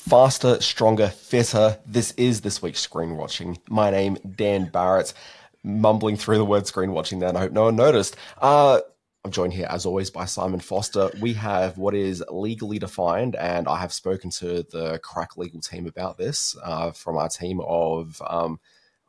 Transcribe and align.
faster, 0.00 0.60
stronger, 0.60 1.08
fitter. 1.08 1.78
This 1.86 2.12
is 2.12 2.40
this 2.40 2.62
week's 2.62 2.80
screen 2.80 3.16
watching. 3.16 3.58
My 3.68 3.90
name, 3.90 4.16
Dan 4.34 4.70
Barrett, 4.70 5.12
mumbling 5.62 6.16
through 6.16 6.38
the 6.38 6.44
word 6.44 6.66
screen 6.66 6.92
watching 6.92 7.18
then. 7.18 7.36
I 7.36 7.40
hope 7.40 7.52
no 7.52 7.64
one 7.64 7.76
noticed. 7.76 8.16
Uh, 8.40 8.80
I'm 9.24 9.30
joined 9.30 9.52
here, 9.52 9.66
as 9.68 9.84
always, 9.84 10.10
by 10.10 10.24
Simon 10.24 10.60
Foster. 10.60 11.10
We 11.20 11.34
have 11.34 11.76
what 11.76 11.94
is 11.94 12.24
legally 12.30 12.78
defined, 12.78 13.36
and 13.36 13.68
I 13.68 13.76
have 13.76 13.92
spoken 13.92 14.30
to 14.30 14.62
the 14.62 14.98
crack 15.04 15.36
legal 15.36 15.60
team 15.60 15.86
about 15.86 16.16
this 16.16 16.56
uh, 16.64 16.92
from 16.92 17.18
our 17.18 17.28
team 17.28 17.60
of. 17.60 18.20
Um, 18.26 18.58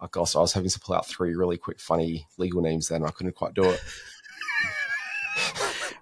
oh 0.01 0.07
gosh, 0.07 0.35
I 0.35 0.39
was 0.39 0.53
hoping 0.53 0.69
to 0.69 0.79
pull 0.79 0.95
out 0.95 1.07
three 1.07 1.35
really 1.35 1.57
quick, 1.57 1.79
funny 1.79 2.27
legal 2.37 2.61
names 2.61 2.89
then. 2.89 3.05
I 3.05 3.11
couldn't 3.11 3.35
quite 3.35 3.53
do 3.53 3.63
it. 3.63 3.79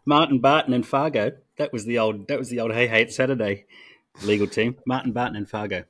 Martin 0.06 0.40
Barton 0.40 0.74
and 0.74 0.86
Fargo. 0.86 1.34
That 1.58 1.72
was 1.72 1.86
the 1.86 2.00
old. 2.00 2.28
That 2.28 2.40
was 2.40 2.50
the 2.50 2.60
old 2.60 2.74
Hey 2.74 2.88
Hey 2.88 3.04
It's 3.04 3.16
Saturday 3.16 3.68
legal 4.24 4.48
team. 4.48 4.78
Martin 4.86 5.12
Barton 5.12 5.36
and 5.36 5.50
Fargo. 5.50 5.84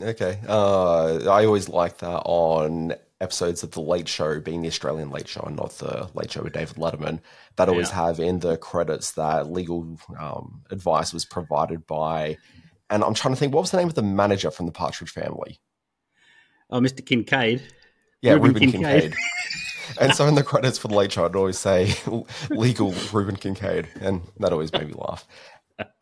Okay. 0.00 0.40
Uh, 0.46 1.30
I 1.30 1.46
always 1.46 1.68
like 1.68 1.98
that 1.98 2.22
on 2.24 2.94
episodes 3.20 3.62
of 3.62 3.70
The 3.70 3.80
Late 3.80 4.08
Show, 4.08 4.40
being 4.40 4.62
the 4.62 4.68
Australian 4.68 5.10
Late 5.10 5.28
Show 5.28 5.40
and 5.42 5.56
not 5.56 5.70
the 5.72 6.08
Late 6.14 6.32
Show 6.32 6.42
with 6.42 6.52
David 6.52 6.76
Letterman, 6.76 7.20
that 7.56 7.68
always 7.68 7.88
yeah. 7.88 8.06
have 8.06 8.20
in 8.20 8.40
the 8.40 8.56
credits 8.58 9.12
that 9.12 9.50
legal 9.50 9.98
um, 10.18 10.62
advice 10.70 11.12
was 11.12 11.24
provided 11.24 11.86
by, 11.86 12.36
and 12.90 13.02
I'm 13.02 13.14
trying 13.14 13.34
to 13.34 13.38
think, 13.38 13.54
what 13.54 13.62
was 13.62 13.70
the 13.70 13.78
name 13.78 13.88
of 13.88 13.94
the 13.94 14.02
manager 14.02 14.50
from 14.50 14.66
the 14.66 14.72
Partridge 14.72 15.10
Family? 15.10 15.58
Oh, 16.68 16.80
Mr. 16.80 17.04
Kincaid. 17.04 17.62
Yeah, 18.20 18.32
Reuben, 18.32 18.52
Reuben 18.52 18.72
Kincaid. 18.72 19.02
Kincaid. 19.02 19.18
and 20.00 20.14
so 20.14 20.26
in 20.26 20.34
the 20.34 20.42
credits 20.42 20.78
for 20.78 20.88
the 20.88 20.94
Late 20.94 21.12
Show, 21.12 21.24
I'd 21.24 21.36
always 21.36 21.58
say 21.58 21.94
legal 22.50 22.94
Reuben 23.12 23.36
Kincaid, 23.36 23.88
and 24.00 24.20
that 24.40 24.52
always 24.52 24.72
made 24.72 24.88
me 24.88 24.94
laugh 24.94 25.26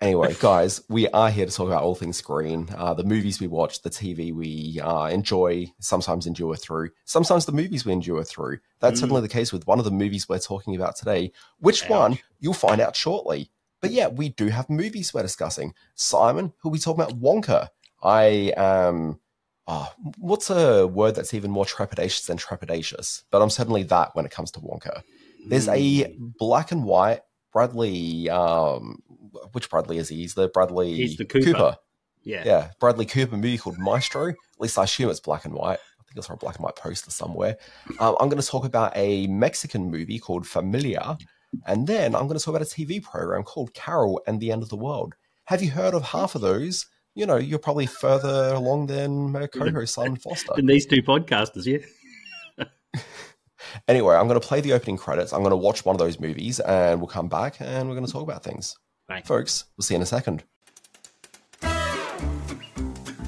anyway, 0.00 0.34
guys, 0.40 0.82
we 0.88 1.08
are 1.08 1.30
here 1.30 1.46
to 1.46 1.52
talk 1.52 1.66
about 1.66 1.82
all 1.82 1.94
things 1.94 2.16
screen, 2.16 2.68
uh, 2.76 2.94
the 2.94 3.04
movies 3.04 3.40
we 3.40 3.46
watch, 3.46 3.82
the 3.82 3.90
TV 3.90 4.32
we 4.32 4.80
uh, 4.80 5.06
enjoy, 5.06 5.72
sometimes 5.80 6.26
endure 6.26 6.56
through, 6.56 6.90
sometimes 7.04 7.46
the 7.46 7.52
movies 7.52 7.84
we 7.84 7.92
endure 7.92 8.24
through. 8.24 8.58
That's 8.80 8.98
mm. 8.98 9.00
certainly 9.00 9.22
the 9.22 9.28
case 9.28 9.52
with 9.52 9.66
one 9.66 9.78
of 9.78 9.84
the 9.84 9.90
movies 9.90 10.28
we're 10.28 10.38
talking 10.38 10.76
about 10.76 10.96
today. 10.96 11.32
Which 11.58 11.84
Ouch. 11.84 11.90
one, 11.90 12.18
you'll 12.40 12.54
find 12.54 12.80
out 12.80 12.96
shortly. 12.96 13.50
But 13.80 13.90
yeah, 13.90 14.08
we 14.08 14.30
do 14.30 14.48
have 14.48 14.70
movies 14.70 15.12
we're 15.12 15.22
discussing. 15.22 15.74
Simon, 15.94 16.52
who 16.58 16.70
we 16.70 16.78
talking 16.78 17.02
about 17.02 17.20
Wonka. 17.20 17.68
I 18.02 18.52
am. 18.56 19.20
Oh, 19.66 19.90
what's 20.18 20.50
a 20.50 20.86
word 20.86 21.14
that's 21.14 21.32
even 21.32 21.50
more 21.50 21.64
trepidatious 21.64 22.26
than 22.26 22.36
trepidatious? 22.36 23.24
But 23.30 23.40
I'm 23.40 23.50
certainly 23.50 23.82
that 23.84 24.14
when 24.14 24.26
it 24.26 24.30
comes 24.30 24.50
to 24.52 24.60
Wonka. 24.60 25.02
There's 25.46 25.68
a 25.68 26.04
mm. 26.04 26.36
black 26.38 26.70
and 26.72 26.84
white 26.84 27.20
Bradley 27.54 28.28
um, 28.28 29.02
which 29.54 29.70
Bradley 29.70 29.98
is 29.98 30.08
he? 30.08 30.16
He's 30.16 30.34
the 30.34 30.48
Bradley 30.48 30.94
He's 30.94 31.16
the 31.16 31.24
Cooper. 31.24 31.46
Cooper. 31.46 31.76
Yeah. 32.22 32.42
Yeah. 32.44 32.70
Bradley 32.80 33.06
Cooper 33.06 33.36
movie 33.36 33.58
called 33.58 33.78
Maestro. 33.78 34.28
At 34.28 34.36
least 34.58 34.78
I 34.78 34.84
assume 34.84 35.10
it's 35.10 35.20
black 35.20 35.44
and 35.44 35.54
white. 35.54 35.78
I 35.78 36.02
think 36.06 36.16
it's 36.16 36.28
on 36.28 36.34
a 36.34 36.38
black 36.38 36.56
and 36.56 36.64
white 36.64 36.76
poster 36.76 37.10
somewhere. 37.10 37.56
Um, 38.00 38.16
I'm 38.20 38.28
going 38.28 38.40
to 38.40 38.46
talk 38.46 38.64
about 38.64 38.92
a 38.96 39.26
Mexican 39.26 39.90
movie 39.90 40.18
called 40.18 40.46
Familia. 40.46 41.16
And 41.66 41.86
then 41.86 42.14
I'm 42.14 42.26
going 42.26 42.38
to 42.38 42.44
talk 42.44 42.54
about 42.56 42.66
a 42.66 42.70
TV 42.70 43.02
program 43.02 43.42
called 43.42 43.74
Carol 43.74 44.20
and 44.26 44.40
the 44.40 44.50
End 44.50 44.62
of 44.62 44.68
the 44.70 44.76
World. 44.76 45.14
Have 45.44 45.62
you 45.62 45.70
heard 45.70 45.94
of 45.94 46.02
half 46.02 46.34
of 46.34 46.40
those? 46.40 46.86
You 47.14 47.26
know, 47.26 47.36
you're 47.36 47.58
probably 47.60 47.86
further 47.86 48.54
along 48.54 48.86
than 48.86 49.30
my 49.30 49.46
co-host 49.46 49.94
Simon 49.94 50.16
Foster. 50.16 50.52
Than 50.56 50.66
these 50.66 50.86
two 50.86 51.02
podcasters, 51.02 51.66
yeah. 51.66 52.64
anyway, 53.88 54.16
I'm 54.16 54.26
going 54.26 54.40
to 54.40 54.46
play 54.46 54.60
the 54.60 54.72
opening 54.72 54.96
credits. 54.96 55.32
I'm 55.32 55.40
going 55.40 55.50
to 55.50 55.56
watch 55.56 55.84
one 55.84 55.94
of 55.94 56.00
those 56.00 56.18
movies, 56.18 56.58
and 56.60 57.00
we'll 57.00 57.08
come 57.08 57.28
back 57.28 57.60
and 57.60 57.88
we're 57.88 57.94
going 57.94 58.06
to 58.06 58.12
talk 58.12 58.22
about 58.22 58.42
things. 58.42 58.76
Bye. 59.08 59.22
Folks, 59.24 59.64
we'll 59.76 59.82
see 59.84 59.94
you 59.94 59.96
in 59.96 60.02
a 60.02 60.06
second. 60.06 60.44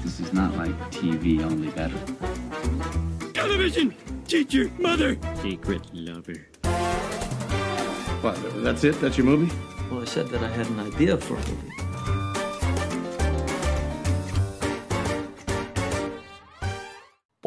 This 0.03 0.19
is 0.19 0.33
not 0.33 0.55
like 0.57 0.71
TV, 0.91 1.43
only 1.43 1.69
better. 1.69 1.97
Television! 3.33 3.95
Teacher! 4.27 4.71
Mother! 4.79 5.17
Secret 5.41 5.81
lover. 5.93 6.47
What, 8.21 8.63
that's 8.63 8.83
it? 8.83 8.99
That's 8.99 9.17
your 9.17 9.27
movie? 9.27 9.55
Well, 9.91 10.01
I 10.01 10.05
said 10.05 10.27
that 10.29 10.41
I 10.43 10.49
had 10.49 10.67
an 10.67 10.79
idea 10.79 11.17
for 11.17 11.35
a 11.35 11.37
movie. 11.37 11.86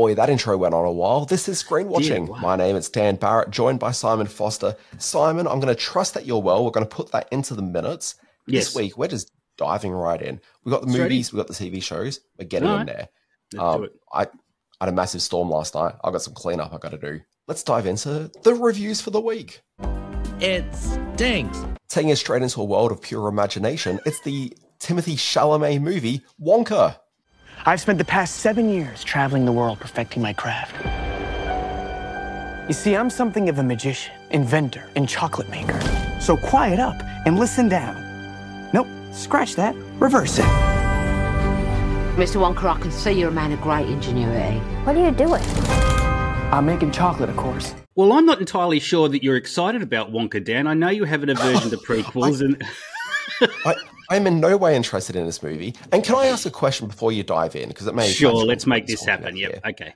Boy, 0.01 0.15
that 0.15 0.31
intro 0.31 0.57
went 0.57 0.73
on 0.73 0.87
a 0.87 0.91
while. 0.91 1.27
This 1.27 1.47
is 1.47 1.59
Screen 1.59 1.89
Watching. 1.89 2.25
Wow. 2.25 2.39
My 2.39 2.57
name 2.57 2.75
is 2.75 2.89
Dan 2.89 3.17
Barrett, 3.17 3.51
joined 3.51 3.81
by 3.81 3.91
Simon 3.91 4.27
Foster. 4.27 4.75
Simon, 4.97 5.47
I'm 5.47 5.61
going 5.61 5.69
to 5.69 5.79
trust 5.79 6.15
that 6.15 6.25
you're 6.25 6.41
well. 6.41 6.65
We're 6.65 6.71
going 6.71 6.87
to 6.87 6.97
put 6.97 7.13
that 7.13 7.29
into 7.31 7.55
the 7.55 7.61
minutes. 7.61 8.15
Yes. 8.47 8.69
This 8.69 8.75
week, 8.75 8.97
we're 8.97 9.09
just 9.09 9.31
diving 9.59 9.93
right 9.93 10.23
in. 10.23 10.41
We've 10.65 10.73
got 10.73 10.81
the 10.81 10.87
movies, 10.87 11.35
we've 11.35 11.47
got 11.47 11.49
the 11.49 11.53
TV 11.53 11.83
shows. 11.83 12.21
We're 12.39 12.47
getting 12.47 12.67
All 12.67 12.79
in 12.79 12.87
right. 12.87 13.09
there. 13.53 13.63
Um, 13.63 13.91
I, 14.11 14.23
I 14.23 14.87
had 14.87 14.89
a 14.89 14.93
massive 14.93 15.21
storm 15.21 15.51
last 15.51 15.75
night. 15.75 15.97
I've 16.03 16.13
got 16.13 16.23
some 16.23 16.33
cleanup 16.33 16.73
I've 16.73 16.81
got 16.81 16.93
to 16.93 16.97
do. 16.97 17.21
Let's 17.47 17.63
dive 17.63 17.85
into 17.85 18.31
the 18.43 18.55
reviews 18.55 19.03
for 19.03 19.11
the 19.11 19.21
week. 19.21 19.61
It 20.41 20.65
stinks. 20.75 21.63
Taking 21.91 22.11
us 22.11 22.21
straight 22.21 22.41
into 22.41 22.63
a 22.63 22.65
world 22.65 22.91
of 22.91 23.03
pure 23.03 23.29
imagination, 23.29 24.01
it's 24.07 24.23
the 24.23 24.57
Timothy 24.79 25.17
Chalamet 25.17 25.83
movie, 25.83 26.23
Wonka. 26.41 27.00
I've 27.67 27.81
spent 27.81 27.99
the 27.99 28.07
past 28.07 28.37
seven 28.37 28.71
years 28.71 29.05
traveling 29.05 29.45
the 29.45 29.53
world 29.53 29.81
perfecting 29.81 30.23
my 30.23 30.33
craft. 30.33 30.75
You 32.69 32.75
see, 32.75 32.97
I'm 32.97 33.11
something 33.11 33.51
of 33.51 33.59
a 33.59 33.63
magician, 33.63 34.15
inventor, 34.31 34.89
and 34.97 35.07
chocolate 35.07 35.51
maker. 35.51 35.79
So 36.21 36.37
quiet 36.37 36.81
up 36.81 36.97
and 37.27 37.39
listen 37.39 37.69
down. 37.69 37.97
Nope, 38.73 38.87
scratch 39.13 39.57
that, 39.57 39.75
reverse 39.99 40.39
it. 40.39 40.45
Mr. 42.17 42.41
Wonka, 42.41 42.65
I 42.65 42.81
can 42.81 42.91
see 42.91 43.13
you're 43.13 43.29
a 43.29 43.33
man 43.33 43.53
of 43.53 43.61
great 43.61 43.89
ingenuity. 43.89 44.59
What 44.85 44.97
are 44.97 45.05
you 45.05 45.11
doing? 45.11 45.43
I'm 46.53 46.65
making 46.65 46.93
chocolate, 46.93 47.29
of 47.29 47.37
course. 47.37 47.75
Well, 47.95 48.13
I'm 48.13 48.25
not 48.25 48.41
entirely 48.41 48.81
sure 48.81 49.09
that 49.09 49.23
you're 49.23 49.37
excited 49.37 49.83
about 49.83 50.13
Wonka, 50.13 50.43
Dan. 50.43 50.67
I 50.67 50.75
know 50.75 50.89
you 50.89 51.05
have 51.05 51.23
an 51.23 51.29
aversion 51.29 51.71
to 51.71 51.77
prequels, 51.87 52.41
and 52.41 52.63
I, 53.65 53.75
I'm 54.11 54.27
in 54.27 54.41
no 54.41 54.57
way 54.57 54.77
interested 54.77 55.17
in 55.17 55.27
this 55.27 55.43
movie. 55.43 55.75
And 55.93 56.03
can 56.03 56.17
I 56.17 56.27
ask 56.27 56.47
a 56.47 56.51
question 56.51 56.89
before 56.89 57.13
you 57.13 57.23
dive 57.23 57.57
in? 57.57 57.69
Because 57.69 57.87
it 57.87 57.95
may 57.95 58.09
sure. 58.09 58.45
Let's 58.45 58.67
make 58.67 58.87
this 58.87 59.05
happen. 59.05 59.37
Yep. 59.37 59.61
Okay. 59.67 59.95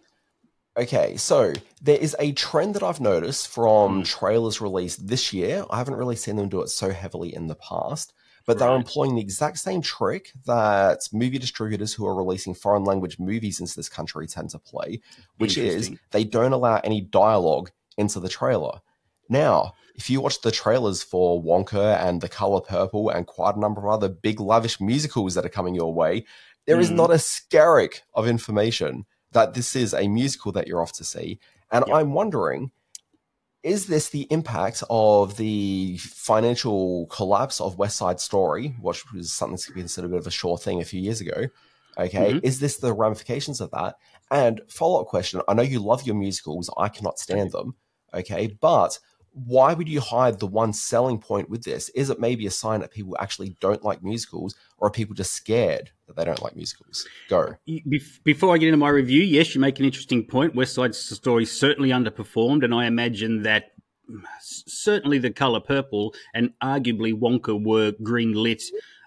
Okay, 0.76 1.16
so 1.16 1.52
there 1.82 1.98
is 1.98 2.16
a 2.18 2.32
trend 2.32 2.74
that 2.74 2.82
I've 2.82 3.00
noticed 3.00 3.46
from 3.46 4.02
mm. 4.02 4.04
trailers 4.04 4.60
released 4.60 5.06
this 5.06 5.32
year. 5.32 5.64
I 5.70 5.78
haven't 5.78 5.94
really 5.94 6.16
seen 6.16 6.34
them 6.34 6.48
do 6.48 6.62
it 6.62 6.68
so 6.68 6.90
heavily 6.90 7.32
in 7.32 7.46
the 7.46 7.54
past, 7.54 8.12
but 8.44 8.54
right. 8.54 8.66
they're 8.66 8.76
employing 8.76 9.14
the 9.14 9.20
exact 9.20 9.58
same 9.58 9.82
trick 9.82 10.32
that 10.46 10.98
movie 11.12 11.38
distributors 11.38 11.94
who 11.94 12.04
are 12.06 12.14
releasing 12.14 12.54
foreign 12.54 12.82
language 12.82 13.20
movies 13.20 13.60
into 13.60 13.76
this 13.76 13.88
country 13.88 14.26
tend 14.26 14.50
to 14.50 14.58
play, 14.58 15.00
which 15.38 15.56
is 15.56 15.92
they 16.10 16.24
don't 16.24 16.52
allow 16.52 16.80
any 16.82 17.00
dialogue 17.00 17.70
into 17.96 18.18
the 18.18 18.28
trailer. 18.28 18.80
Now, 19.28 19.74
if 19.94 20.10
you 20.10 20.20
watch 20.20 20.40
the 20.40 20.50
trailers 20.50 21.02
for 21.02 21.42
Wonka 21.42 21.96
and 22.04 22.20
The 22.20 22.28
Color 22.28 22.60
Purple 22.60 23.10
and 23.10 23.26
quite 23.26 23.56
a 23.56 23.60
number 23.60 23.80
of 23.80 23.94
other 23.94 24.08
big 24.08 24.40
lavish 24.40 24.80
musicals 24.80 25.34
that 25.34 25.46
are 25.46 25.50
coming 25.50 25.74
your 25.74 25.94
way, 25.94 26.24
there 26.66 26.76
mm. 26.76 26.80
is 26.80 26.90
not 26.90 27.10
a 27.10 27.14
skerrick 27.14 28.00
of 28.14 28.26
information 28.26 29.06
that 29.32 29.54
this 29.54 29.76
is 29.76 29.94
a 29.94 30.08
musical 30.08 30.52
that 30.52 30.66
you're 30.66 30.82
off 30.82 30.92
to 30.92 31.04
see. 31.04 31.38
And 31.70 31.84
yep. 31.86 31.96
I'm 31.96 32.12
wondering, 32.12 32.70
is 33.62 33.86
this 33.86 34.08
the 34.10 34.26
impact 34.30 34.82
of 34.90 35.36
the 35.36 35.96
financial 35.98 37.06
collapse 37.06 37.60
of 37.60 37.78
West 37.78 37.96
Side 37.96 38.20
Story, 38.20 38.74
which 38.80 39.10
was 39.12 39.32
something 39.32 39.58
be 39.74 39.80
considered 39.80 40.08
a 40.08 40.10
bit 40.10 40.18
of 40.18 40.26
a 40.26 40.30
sure 40.30 40.58
thing 40.58 40.80
a 40.80 40.84
few 40.84 41.00
years 41.00 41.20
ago? 41.20 41.48
Okay, 41.96 42.32
mm-hmm. 42.32 42.46
is 42.46 42.58
this 42.58 42.78
the 42.78 42.92
ramifications 42.92 43.60
of 43.60 43.70
that? 43.70 43.96
And 44.30 44.60
follow 44.68 45.00
up 45.00 45.06
question: 45.06 45.40
I 45.46 45.54
know 45.54 45.62
you 45.62 45.80
love 45.80 46.04
your 46.04 46.16
musicals. 46.16 46.68
I 46.76 46.88
cannot 46.88 47.18
stand 47.18 47.52
them. 47.52 47.76
Okay, 48.12 48.56
but 48.60 48.98
why 49.34 49.74
would 49.74 49.88
you 49.88 50.00
hide 50.00 50.38
the 50.38 50.46
one 50.46 50.72
selling 50.72 51.18
point 51.18 51.50
with 51.50 51.64
this? 51.64 51.88
Is 51.90 52.08
it 52.08 52.20
maybe 52.20 52.46
a 52.46 52.50
sign 52.50 52.80
that 52.80 52.92
people 52.92 53.16
actually 53.18 53.56
don't 53.60 53.82
like 53.82 54.02
musicals, 54.02 54.54
or 54.78 54.88
are 54.88 54.90
people 54.90 55.14
just 55.14 55.32
scared 55.32 55.90
that 56.06 56.16
they 56.16 56.24
don't 56.24 56.42
like 56.42 56.54
musicals? 56.54 57.06
Go. 57.28 57.56
Before 58.22 58.54
I 58.54 58.58
get 58.58 58.68
into 58.68 58.76
my 58.76 58.90
review, 58.90 59.22
yes, 59.22 59.54
you 59.54 59.60
make 59.60 59.78
an 59.80 59.84
interesting 59.84 60.24
point. 60.24 60.54
West 60.54 60.74
Side 60.74 60.94
Story 60.94 61.44
certainly 61.44 61.88
underperformed, 61.90 62.64
and 62.64 62.72
I 62.72 62.86
imagine 62.86 63.42
that 63.42 63.72
mm, 64.08 64.22
certainly 64.40 65.18
the 65.18 65.30
color 65.30 65.60
purple 65.60 66.14
and 66.32 66.52
arguably 66.62 67.12
Wonka 67.12 67.60
were 67.60 67.92
green 68.02 68.34
lit 68.34 68.62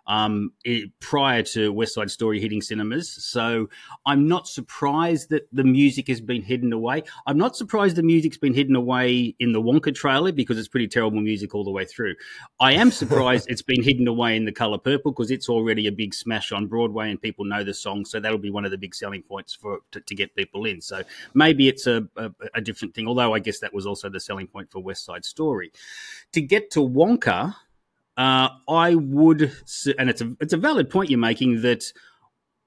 um, 0.08 0.54
it, 0.64 0.90
prior 1.00 1.44
to 1.44 1.72
West 1.72 1.94
Side 1.94 2.10
Story 2.10 2.40
hitting 2.40 2.62
cinemas. 2.62 3.12
So 3.24 3.70
I'm 4.06 4.28
not 4.28 4.48
surprised 4.48 5.30
that 5.30 5.48
the 5.52 5.64
music 5.64 6.08
has 6.08 6.22
been 6.22 6.42
hidden 6.42 6.72
away. 6.72 7.04
I'm 7.26 7.38
not 7.38 7.56
surprised 7.56 7.98
the 7.98 8.04
music's 8.04 8.38
been 8.38 8.54
hidden 8.54 8.76
away 8.76 9.36
in 9.40 9.52
the 9.52 9.62
Wonka 9.62 9.94
trailer 9.94 10.32
because 10.32 10.58
it's 10.58 10.70
pretty 10.70 10.88
terrible 10.88 11.20
music 11.20 11.54
all 11.54 11.64
the 11.64 11.72
way 11.72 11.86
through. 11.86 12.16
I 12.60 12.74
am 12.74 12.92
surprised 13.02 13.48
it's 13.50 13.62
been 13.62 13.84
hidden 13.84 14.08
away 14.08 14.38
in 14.38 14.46
the 14.46 14.52
Color 14.52 14.78
Purple 14.78 15.12
because 15.12 15.30
it's 15.30 15.50
already 15.50 15.88
a 15.88 15.92
big 15.92 16.14
smash 16.14 16.52
on 16.52 16.68
Broadway 16.68 17.12
and 17.12 17.22
people 17.22 17.44
know 17.46 17.64
the 17.64 17.74
song. 17.74 18.06
So 18.06 18.20
that'll 18.20 18.38
be 18.38 18.52
one 18.52 18.66
of 18.66 18.72
the 18.72 18.78
big 18.78 18.96
selling 18.96 19.24
points 19.24 19.54
for 19.54 19.80
to, 19.92 20.00
to 20.00 20.16
get 20.16 20.36
people 20.36 20.66
in. 20.66 20.82
So 20.82 21.04
maybe 21.34 21.68
it's 21.68 21.86
a, 21.86 22.08
a, 22.16 22.32
a 22.56 22.62
different 22.62 22.96
thing. 22.96 23.08
Although 23.08 23.34
I 23.34 23.40
guess 23.40 23.60
that 23.60 23.74
was 23.74 23.86
also 23.86 24.10
the 24.10 24.20
selling 24.20 24.48
point 24.48 24.72
for 24.72 24.80
West 24.80 25.04
Side 25.04 25.26
Story. 25.26 25.72
To 26.32 26.42
get 26.42 26.72
to 26.72 26.80
Wonka 26.80 27.56
Uh, 28.18 28.50
I 28.68 28.96
would, 28.96 29.54
and 30.00 30.10
it's 30.10 30.22
a 30.22 30.36
it's 30.42 30.54
a 30.54 30.58
valid 30.58 30.90
point 30.90 31.12
you're 31.12 31.20
making 31.20 31.62
that 31.62 31.84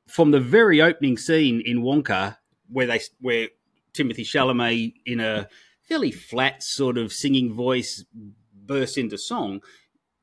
from 0.07 0.31
the 0.31 0.41
very 0.41 0.81
opening 0.81 1.19
scene 1.19 1.61
in 1.65 1.83
Wonka, 1.83 2.37
where 2.69 2.87
they 2.87 3.01
where 3.21 3.49
Timothy 3.93 4.25
Chalamet 4.25 4.95
in 5.05 5.19
a 5.19 5.49
fairly 5.83 6.13
flat 6.13 6.63
sort 6.63 6.97
of 6.97 7.13
singing 7.13 7.53
voice 7.53 8.05
bursts 8.55 8.97
into 8.97 9.19
song, 9.19 9.61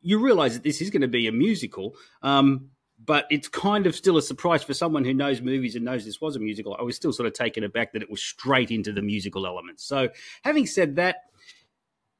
you 0.01 0.18
realise 0.18 0.53
that 0.53 0.63
this 0.63 0.81
is 0.81 0.89
going 0.89 1.01
to 1.01 1.07
be 1.09 1.27
a 1.27 1.31
musical. 1.31 1.95
Um, 2.21 2.69
but 3.03 3.27
it's 3.30 3.47
kind 3.47 3.85
of 3.85 3.95
still 3.95 4.18
a 4.18 4.21
surprise 4.21 4.63
for 4.63 4.73
someone 4.73 5.06
who 5.06 5.13
knows 5.13 5.39
movies 5.39 5.75
and 5.75 5.85
knows 5.85 6.03
this 6.03 6.19
was 6.19 6.35
a 6.35 6.39
musical. 6.39 6.75
I 6.80 6.83
was 6.83 6.95
still 6.95 7.13
sort 7.13 7.27
of 7.27 7.33
taken 7.33 7.63
aback 7.63 7.94
that 7.94 8.01
it 8.01 8.09
was 8.09 8.23
straight 8.23 8.71
into 8.71 8.91
the 8.91 9.03
musical 9.03 9.45
elements. 9.45 9.83
So, 9.83 10.09
having 10.44 10.65
said 10.65 10.95
that, 10.95 11.18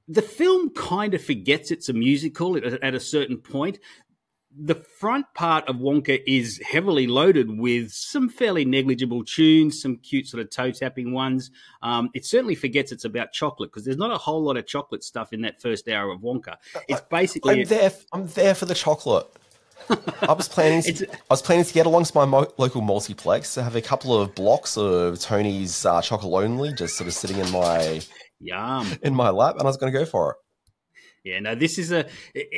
the 0.08 0.22
film 0.22 0.70
kind 0.72 1.14
of 1.14 1.24
forgets 1.24 1.72
it's 1.72 1.90
a 1.90 1.94
musical 1.94 2.58
at 2.58 2.96
a 2.96 3.00
certain 3.00 3.38
point. 3.38 3.80
The 4.60 4.76
front 4.76 5.28
part 5.36 5.68
of 5.70 5.76
Wonka 5.76 6.20
is 6.26 6.60
heavily 6.66 7.06
loaded 7.06 7.60
with 7.60 7.92
some 7.92 8.28
fairly 8.28 8.66
negligible 8.66 9.24
tunes, 9.24 9.80
some 9.80 9.98
cute 9.98 10.26
sort 10.26 10.42
of 10.42 10.50
toe 10.50 10.72
tapping 10.72 11.14
ones. 11.14 11.52
Um, 11.84 12.10
it 12.16 12.26
certainly 12.26 12.56
forgets 12.56 12.92
it's 12.92 13.06
about 13.06 13.34
chocolate 13.34 13.70
because 13.70 13.86
there's 13.86 13.98
not 13.98 14.10
a 14.10 14.18
whole 14.18 14.42
lot 14.44 14.58
of 14.58 14.66
chocolate 14.66 15.04
stuff 15.04 15.32
in 15.32 15.42
that 15.42 15.62
first 15.62 15.88
hour 15.88 16.10
of 16.12 16.22
Wonka. 16.22 16.56
It's 16.88 17.02
basically 17.02 17.62
I'm 17.62 17.68
there. 17.68 17.92
I'm 18.14 18.28
there 18.28 18.56
for 18.56 18.66
the 18.66 18.74
chocolate. 18.74 19.28
I 20.22 20.34
was 20.34 20.48
planning. 20.48 20.82
To, 20.82 21.08
I 21.08 21.16
was 21.30 21.42
planning 21.44 21.66
to 21.66 21.74
get 21.74 21.86
along 21.86 22.06
to 22.06 22.12
my 22.16 22.26
mo- 22.26 22.52
local 22.58 22.82
multiplex 22.82 23.54
to 23.54 23.64
have 23.64 23.76
a 23.76 23.82
couple 23.82 24.20
of 24.20 24.34
blocks 24.34 24.76
of 24.76 25.20
Tony's 25.20 25.86
uh, 25.86 26.02
chocolate 26.02 26.46
only, 26.46 26.74
just 26.74 26.98
sort 26.98 27.08
of 27.08 27.14
sitting 27.14 27.38
in 27.38 27.52
my 27.52 28.02
yum 28.40 28.88
in 29.02 29.14
my 29.14 29.30
lap, 29.30 29.56
and 29.56 29.64
I 29.64 29.66
was 29.66 29.78
going 29.78 29.92
to 29.92 30.00
go 30.00 30.06
for 30.06 30.32
it. 30.32 30.38
Yeah, 31.24 31.40
no, 31.40 31.56
this 31.56 31.78
is 31.78 31.92
a. 31.92 32.06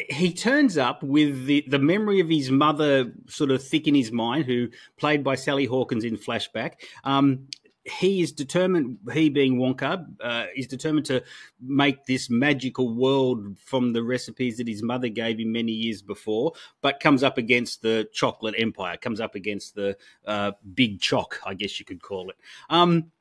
He 0.09 0.31
turns 0.31 0.77
up 0.77 1.01
with 1.01 1.45
the, 1.45 1.65
the 1.67 1.79
memory 1.79 2.19
of 2.19 2.29
his 2.29 2.51
mother 2.51 3.11
sort 3.27 3.49
of 3.49 3.63
thick 3.63 3.87
in 3.87 3.95
his 3.95 4.11
mind, 4.11 4.45
who 4.45 4.67
played 4.97 5.23
by 5.23 5.35
Sally 5.35 5.65
Hawkins 5.65 6.03
in 6.03 6.17
flashback. 6.17 6.73
Um, 7.03 7.47
he 7.89 8.21
is 8.21 8.31
determined, 8.31 8.97
he 9.13 9.29
being 9.29 9.57
Wonka, 9.57 10.05
uh, 10.21 10.45
is 10.55 10.67
determined 10.67 11.05
to 11.07 11.23
make 11.59 12.05
this 12.05 12.29
magical 12.29 12.93
world 12.93 13.57
from 13.57 13.93
the 13.93 14.03
recipes 14.03 14.57
that 14.57 14.67
his 14.67 14.83
mother 14.83 15.09
gave 15.09 15.39
him 15.39 15.51
many 15.51 15.71
years 15.71 16.01
before, 16.01 16.53
but 16.81 16.99
comes 16.99 17.23
up 17.23 17.37
against 17.37 17.81
the 17.81 18.07
chocolate 18.13 18.55
empire, 18.57 18.97
comes 18.97 19.19
up 19.19 19.35
against 19.35 19.75
the 19.75 19.97
uh, 20.25 20.51
big 20.75 20.99
choc, 20.99 21.39
I 21.45 21.53
guess 21.53 21.79
you 21.79 21.85
could 21.85 22.01
call 22.01 22.29
it. 22.29 22.35
Um, 22.69 23.11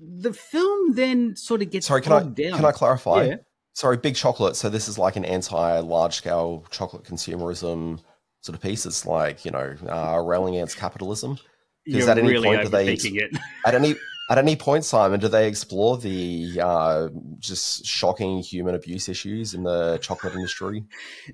the 0.00 0.32
film 0.32 0.94
then 0.94 1.36
sort 1.36 1.62
of 1.62 1.70
gets 1.70 1.86
sorry. 1.86 2.02
Can 2.02 2.12
I 2.12 2.22
down. 2.22 2.56
can 2.56 2.64
I 2.64 2.72
clarify? 2.72 3.24
Yeah. 3.24 3.36
Sorry, 3.74 3.96
big 3.96 4.16
chocolate. 4.16 4.56
So 4.56 4.70
this 4.70 4.88
is 4.88 4.98
like 4.98 5.16
an 5.16 5.24
anti 5.24 5.78
large 5.80 6.16
scale 6.16 6.64
chocolate 6.70 7.04
consumerism 7.04 8.00
sort 8.40 8.56
of 8.56 8.62
piece. 8.62 8.86
It's 8.86 9.06
like 9.06 9.44
you 9.44 9.50
know 9.50 9.74
uh, 9.88 10.18
railing 10.18 10.56
against 10.56 10.76
capitalism. 10.76 11.38
Because 11.84 12.08
at 12.08 12.18
any 12.18 12.28
really 12.28 12.48
point 12.48 12.62
do 12.62 12.68
they 12.68 12.94
it. 12.94 13.36
at 13.64 13.74
any 13.74 13.94
at 14.28 14.38
any 14.38 14.56
point, 14.56 14.84
Simon, 14.84 15.20
do 15.20 15.28
they 15.28 15.46
explore 15.46 15.98
the 15.98 16.60
uh, 16.60 17.08
just 17.38 17.86
shocking 17.86 18.40
human 18.40 18.74
abuse 18.74 19.08
issues 19.08 19.54
in 19.54 19.62
the 19.62 19.98
chocolate 19.98 20.34
industry? 20.34 20.84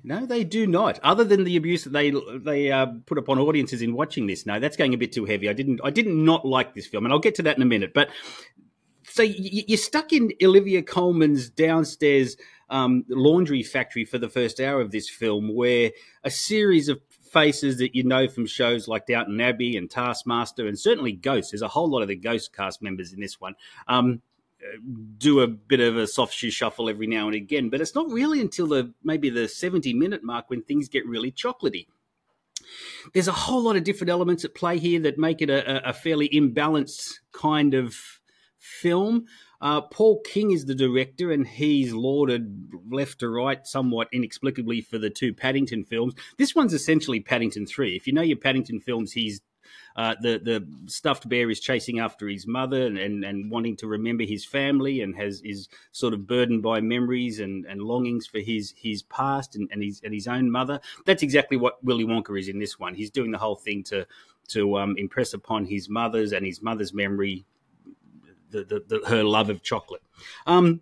No, 0.03 0.25
they 0.25 0.43
do 0.43 0.67
not. 0.67 0.99
Other 1.03 1.23
than 1.23 1.43
the 1.43 1.57
abuse 1.57 1.85
that 1.85 1.93
they 1.93 2.13
they 2.43 2.71
uh, 2.71 2.87
put 3.05 3.17
upon 3.17 3.39
audiences 3.39 3.81
in 3.81 3.93
watching 3.93 4.27
this, 4.27 4.45
no, 4.45 4.59
that's 4.59 4.77
going 4.77 4.93
a 4.93 4.97
bit 4.97 5.11
too 5.11 5.25
heavy. 5.25 5.49
I 5.49 5.53
didn't 5.53 5.81
I 5.83 5.89
didn't 5.89 6.23
not 6.23 6.45
like 6.45 6.75
this 6.75 6.85
film, 6.85 7.05
and 7.05 7.13
I'll 7.13 7.19
get 7.19 7.35
to 7.35 7.43
that 7.43 7.57
in 7.57 7.63
a 7.63 7.67
minute. 7.67 7.95
But 7.95 8.09
so 9.03 9.23
you're 9.23 9.77
stuck 9.77 10.13
in 10.13 10.31
Olivia 10.41 10.83
Colman's 10.83 11.49
downstairs 11.49 12.37
um, 12.69 13.05
laundry 13.09 13.63
factory 13.63 14.05
for 14.05 14.17
the 14.17 14.29
first 14.29 14.59
hour 14.59 14.81
of 14.81 14.91
this 14.91 15.09
film, 15.09 15.53
where 15.53 15.91
a 16.23 16.29
series 16.29 16.89
of 16.89 16.99
faces 17.33 17.77
that 17.79 17.95
you 17.95 18.03
know 18.03 18.27
from 18.27 18.45
shows 18.45 18.87
like 18.87 19.07
Downton 19.07 19.41
Abbey 19.41 19.75
and 19.75 19.89
Taskmaster, 19.89 20.67
and 20.67 20.79
certainly 20.79 21.11
Ghost. 21.11 21.51
There's 21.51 21.61
a 21.61 21.67
whole 21.67 21.89
lot 21.89 22.01
of 22.01 22.07
the 22.07 22.15
Ghost 22.15 22.55
cast 22.55 22.81
members 22.81 23.11
in 23.11 23.19
this 23.19 23.41
one. 23.41 23.55
Um, 23.87 24.21
do 25.17 25.41
a 25.41 25.47
bit 25.47 25.79
of 25.79 25.97
a 25.97 26.07
soft 26.07 26.33
shoe 26.33 26.51
shuffle 26.51 26.89
every 26.89 27.07
now 27.07 27.27
and 27.27 27.35
again, 27.35 27.69
but 27.69 27.81
it's 27.81 27.95
not 27.95 28.09
really 28.09 28.39
until 28.39 28.67
the 28.67 28.93
maybe 29.03 29.29
the 29.29 29.47
70 29.47 29.93
minute 29.93 30.23
mark 30.23 30.49
when 30.49 30.61
things 30.61 30.87
get 30.87 31.05
really 31.05 31.31
chocolatey. 31.31 31.87
There's 33.13 33.27
a 33.27 33.33
whole 33.33 33.61
lot 33.61 33.75
of 33.75 33.83
different 33.83 34.11
elements 34.11 34.45
at 34.45 34.55
play 34.55 34.77
here 34.77 35.01
that 35.01 35.17
make 35.17 35.41
it 35.41 35.49
a, 35.49 35.89
a 35.89 35.93
fairly 35.93 36.29
imbalanced 36.29 37.15
kind 37.33 37.73
of 37.73 37.95
film. 38.57 39.25
Uh, 39.63 39.79
Paul 39.79 40.19
King 40.25 40.51
is 40.51 40.65
the 40.65 40.75
director, 40.75 41.31
and 41.31 41.47
he's 41.47 41.93
lauded 41.93 42.73
left 42.91 43.19
to 43.19 43.29
right 43.29 43.65
somewhat 43.65 44.09
inexplicably 44.11 44.81
for 44.81 44.97
the 44.97 45.09
two 45.09 45.33
Paddington 45.33 45.85
films. 45.85 46.13
This 46.37 46.53
one's 46.53 46.73
essentially 46.73 47.21
Paddington 47.21 47.65
3. 47.65 47.95
If 47.95 48.05
you 48.05 48.11
know 48.11 48.21
your 48.21 48.35
Paddington 48.35 48.81
films, 48.81 49.13
he's 49.13 49.39
uh, 49.95 50.15
the 50.21 50.37
the 50.37 50.67
stuffed 50.87 51.29
bear 51.29 51.49
is 51.49 51.61
chasing 51.61 51.99
after 51.99 52.27
his 52.27 52.45
mother 52.45 52.85
and, 52.85 52.97
and, 52.97 53.23
and, 53.23 53.49
wanting 53.49 53.77
to 53.77 53.87
remember 53.87 54.25
his 54.25 54.43
family 54.43 55.01
and 55.01 55.15
has 55.15 55.41
is 55.43 55.69
sort 55.93 56.13
of 56.13 56.27
burdened 56.27 56.61
by 56.61 56.81
memories 56.81 57.39
and, 57.39 57.65
and 57.65 57.81
longings 57.81 58.27
for 58.27 58.39
his 58.39 58.73
his 58.75 59.03
past 59.03 59.55
and, 59.55 59.69
and 59.71 59.81
his 59.81 60.01
and 60.03 60.13
his 60.13 60.27
own 60.27 60.51
mother. 60.51 60.81
That's 61.05 61.23
exactly 61.23 61.55
what 61.55 61.81
Willy 61.83 62.03
Wonka 62.03 62.37
is 62.37 62.49
in 62.49 62.59
this 62.59 62.77
one. 62.77 62.95
He's 62.95 63.11
doing 63.11 63.31
the 63.31 63.37
whole 63.37 63.55
thing 63.55 63.83
to 63.85 64.05
to 64.49 64.77
um, 64.77 64.95
impress 64.97 65.33
upon 65.33 65.65
his 65.65 65.87
mother's 65.87 66.33
and 66.33 66.45
his 66.45 66.61
mother's 66.61 66.93
memory 66.93 67.45
the, 68.53 68.63
the, 68.63 68.99
the 68.99 69.09
her 69.09 69.23
love 69.23 69.49
of 69.49 69.61
chocolate. 69.61 70.01
Um, 70.47 70.81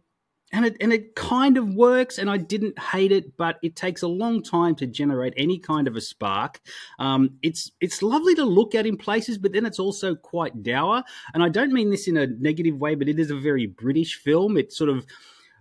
and 0.53 0.65
it 0.65 0.77
and 0.81 0.91
it 0.91 1.15
kind 1.15 1.57
of 1.57 1.73
works, 1.73 2.18
and 2.18 2.29
I 2.29 2.38
didn't 2.38 2.77
hate 2.77 3.12
it, 3.12 3.38
but 3.38 3.57
it 3.62 3.75
takes 3.75 4.01
a 4.01 4.07
long 4.07 4.44
time 4.44 4.75
to 4.75 4.85
generate 4.85 5.33
any 5.38 5.57
kind 5.57 5.88
of 5.88 5.95
a 5.95 6.01
spark. 6.01 6.59
Um, 7.00 7.38
it's 7.41 7.71
it's 7.79 8.03
lovely 8.03 8.35
to 8.35 8.44
look 8.44 8.75
at 8.75 8.85
in 8.85 8.97
places, 8.97 9.38
but 9.38 9.53
then 9.53 9.65
it's 9.65 9.79
also 9.79 10.13
quite 10.13 10.62
dour. 10.62 11.03
And 11.33 11.41
I 11.41 11.50
don't 11.50 11.71
mean 11.71 11.89
this 11.89 12.07
in 12.07 12.18
a 12.18 12.27
negative 12.27 12.77
way, 12.77 12.95
but 12.95 13.07
it 13.07 13.18
is 13.18 13.31
a 13.31 13.35
very 13.35 13.65
British 13.65 14.15
film. 14.15 14.57
It 14.57 14.73
sort 14.73 14.89
of 14.89 15.06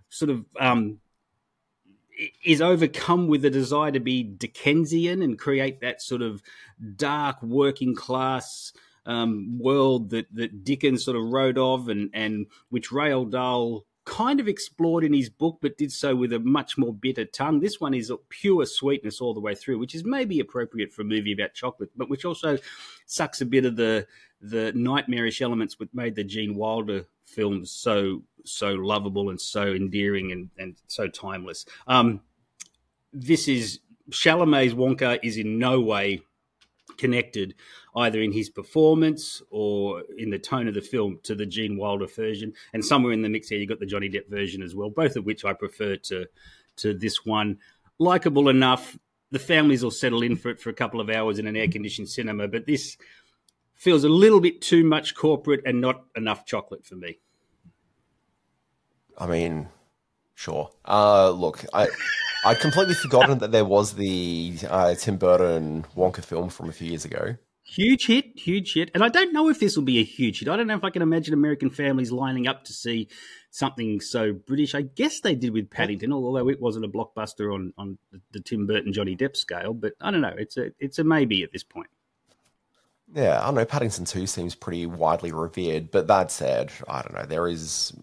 sort 0.09 0.29
of 0.29 0.45
um, 0.59 0.99
is 2.43 2.61
overcome 2.61 3.27
with 3.27 3.43
the 3.43 3.49
desire 3.49 3.91
to 3.91 3.99
be 3.99 4.23
Dickensian 4.23 5.21
and 5.21 5.39
create 5.39 5.79
that 5.81 6.01
sort 6.01 6.21
of 6.21 6.43
dark 6.97 7.41
working 7.41 7.95
class 7.95 8.73
um, 9.05 9.57
world 9.59 10.09
that 10.11 10.27
that 10.33 10.63
Dickens 10.63 11.05
sort 11.05 11.17
of 11.17 11.23
wrote 11.25 11.57
of, 11.57 11.89
and 11.89 12.09
and 12.13 12.47
which 12.69 12.89
Roald 12.89 13.31
Dahl 13.31 13.85
kind 14.03 14.39
of 14.39 14.47
explored 14.47 15.03
in 15.03 15.13
his 15.13 15.29
book, 15.29 15.59
but 15.61 15.77
did 15.77 15.91
so 15.91 16.15
with 16.15 16.33
a 16.33 16.39
much 16.39 16.77
more 16.77 16.93
bitter 16.93 17.25
tongue. 17.25 17.59
This 17.59 17.79
one 17.79 17.93
is 17.93 18.11
pure 18.29 18.65
sweetness 18.65 19.21
all 19.21 19.33
the 19.33 19.39
way 19.39 19.53
through, 19.53 19.77
which 19.77 19.93
is 19.93 20.03
maybe 20.03 20.39
appropriate 20.39 20.91
for 20.91 21.03
a 21.03 21.05
movie 21.05 21.33
about 21.33 21.53
chocolate, 21.53 21.91
but 21.95 22.09
which 22.09 22.25
also 22.25 22.57
sucks 23.05 23.41
a 23.41 23.45
bit 23.45 23.65
of 23.65 23.75
the 23.75 24.07
the 24.41 24.71
nightmarish 24.73 25.41
elements 25.41 25.77
which 25.77 25.89
made 25.93 26.15
the 26.15 26.23
Gene 26.23 26.55
Wilder 26.55 27.05
films 27.25 27.71
so 27.71 28.23
so 28.43 28.73
lovable 28.73 29.29
and 29.29 29.39
so 29.39 29.67
endearing 29.67 30.31
and, 30.31 30.49
and 30.57 30.75
so 30.87 31.07
timeless. 31.07 31.65
Um, 31.87 32.21
this 33.13 33.47
is 33.47 33.79
Chalamet's 34.09 34.73
Wonka 34.73 35.19
is 35.21 35.37
in 35.37 35.59
no 35.59 35.79
way 35.79 36.21
connected 37.01 37.55
either 37.95 38.21
in 38.21 38.31
his 38.31 38.49
performance 38.49 39.41
or 39.49 40.03
in 40.17 40.29
the 40.29 40.39
tone 40.39 40.67
of 40.67 40.75
the 40.75 40.81
film 40.81 41.19
to 41.23 41.33
the 41.35 41.45
Gene 41.45 41.75
Wilder 41.75 42.07
version. 42.07 42.53
And 42.73 42.85
somewhere 42.85 43.11
in 43.11 43.23
the 43.23 43.29
mix 43.29 43.49
here, 43.49 43.57
you've 43.59 43.67
got 43.67 43.79
the 43.79 43.85
Johnny 43.85 44.07
Depp 44.07 44.29
version 44.29 44.61
as 44.61 44.75
well, 44.75 44.89
both 44.89 45.15
of 45.15 45.25
which 45.25 45.43
I 45.43 45.53
prefer 45.53 45.97
to 45.97 46.27
to 46.77 46.93
this 46.93 47.25
one. 47.25 47.57
Likeable 47.99 48.47
enough. 48.49 48.97
The 49.31 49.39
families 49.39 49.81
will 49.81 49.91
settle 49.91 50.23
in 50.23 50.35
for 50.35 50.49
it 50.49 50.59
for 50.59 50.69
a 50.69 50.73
couple 50.73 50.99
of 50.99 51.09
hours 51.09 51.39
in 51.39 51.47
an 51.47 51.55
air 51.55 51.67
conditioned 51.67 52.09
cinema, 52.09 52.47
but 52.49 52.65
this 52.65 52.97
feels 53.75 54.03
a 54.03 54.09
little 54.09 54.41
bit 54.41 54.61
too 54.61 54.83
much 54.83 55.15
corporate 55.15 55.61
and 55.65 55.81
not 55.81 56.03
enough 56.15 56.45
chocolate 56.45 56.85
for 56.85 56.95
me. 56.95 57.17
I 59.17 59.25
mean, 59.25 59.69
sure. 60.35 60.69
Uh, 60.85 61.31
look, 61.31 61.65
I 61.73 61.87
I'd 62.43 62.59
completely 62.59 62.95
forgotten 62.95 63.37
that 63.39 63.51
there 63.51 63.65
was 63.65 63.93
the 63.93 64.55
uh, 64.67 64.95
Tim 64.95 65.17
Burton 65.17 65.85
Wonka 65.95 66.23
film 66.23 66.49
from 66.49 66.69
a 66.69 66.71
few 66.71 66.89
years 66.89 67.05
ago. 67.05 67.35
Huge 67.63 68.07
hit, 68.07 68.37
huge 68.37 68.73
hit. 68.73 68.89
And 68.93 69.03
I 69.03 69.09
don't 69.09 69.31
know 69.31 69.47
if 69.47 69.59
this 69.59 69.77
will 69.77 69.83
be 69.83 69.99
a 69.99 70.03
huge 70.03 70.39
hit. 70.39 70.49
I 70.49 70.57
don't 70.57 70.67
know 70.67 70.75
if 70.75 70.83
I 70.83 70.89
can 70.89 71.03
imagine 71.03 71.33
American 71.33 71.69
families 71.69 72.11
lining 72.11 72.47
up 72.47 72.65
to 72.65 72.73
see 72.73 73.07
something 73.51 74.01
so 74.01 74.33
British. 74.33 74.73
I 74.73 74.81
guess 74.81 75.21
they 75.21 75.35
did 75.35 75.53
with 75.53 75.69
Paddington, 75.69 76.11
although 76.11 76.49
it 76.49 76.59
wasn't 76.59 76.85
a 76.85 76.89
blockbuster 76.89 77.53
on, 77.53 77.73
on 77.77 77.97
the 78.31 78.39
Tim 78.39 78.65
Burton 78.65 78.91
Johnny 78.91 79.15
Depp 79.15 79.37
scale. 79.37 79.73
But 79.73 79.93
I 80.01 80.11
don't 80.11 80.21
know. 80.21 80.33
It's 80.35 80.57
a 80.57 80.71
it's 80.79 80.99
a 80.99 81.03
maybe 81.03 81.43
at 81.43 81.53
this 81.53 81.63
point. 81.63 81.89
Yeah, 83.13 83.41
I 83.41 83.45
don't 83.45 83.55
know. 83.55 83.65
Paddington 83.65 84.05
2 84.05 84.25
seems 84.25 84.55
pretty 84.55 84.85
widely 84.85 85.31
revered. 85.31 85.91
But 85.91 86.07
that 86.07 86.31
said, 86.31 86.71
I 86.87 87.01
don't 87.01 87.13
know. 87.13 87.25
There 87.25 87.47
is 87.47 87.93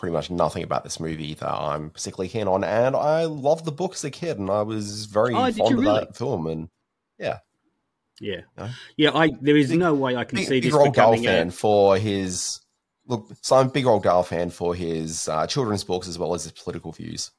pretty 0.00 0.14
much 0.14 0.30
nothing 0.30 0.62
about 0.62 0.82
this 0.82 0.98
movie 0.98 1.34
that 1.34 1.52
I'm 1.52 1.90
particularly 1.90 2.30
keen 2.30 2.48
on. 2.48 2.64
And 2.64 2.96
I 2.96 3.26
loved 3.26 3.66
the 3.66 3.72
book 3.72 3.92
as 3.92 4.02
a 4.02 4.10
kid, 4.10 4.38
and 4.38 4.50
I 4.50 4.62
was 4.62 5.04
very 5.04 5.34
oh, 5.34 5.52
fond 5.52 5.74
of 5.74 5.78
really? 5.78 6.00
that 6.00 6.16
film. 6.16 6.46
And 6.46 6.68
yeah. 7.18 7.38
Yeah, 8.18 8.40
yeah. 8.96 9.12
I 9.14 9.30
there 9.40 9.56
is 9.56 9.70
no 9.70 9.94
way 9.94 10.14
I 10.16 10.24
can 10.24 10.36
big, 10.36 10.48
see 10.48 10.60
big 10.60 10.64
this 10.64 10.74
Roald 10.74 10.94
Dahl 10.94 11.16
fan 11.16 11.48
a... 11.48 11.50
for 11.50 11.96
his 11.96 12.60
look. 13.06 13.30
So 13.40 13.56
I'm 13.56 13.68
a 13.68 13.70
big 13.70 13.86
old 13.86 14.02
Dahl 14.02 14.22
fan 14.22 14.50
for 14.50 14.74
his 14.74 15.26
uh, 15.28 15.46
children's 15.46 15.84
books 15.84 16.06
as 16.06 16.18
well 16.18 16.34
as 16.34 16.42
his 16.42 16.52
political 16.52 16.92
views. 16.92 17.30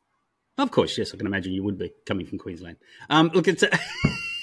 Of 0.57 0.71
course, 0.71 0.97
yes, 0.97 1.13
I 1.13 1.17
can 1.17 1.27
imagine 1.27 1.53
you 1.53 1.63
would 1.63 1.77
be 1.77 1.91
coming 2.05 2.25
from 2.25 2.39
Queensland. 2.39 2.77
Um, 3.11 3.29
look, 3.33 3.47
it's 3.47 3.61
a, 3.61 3.69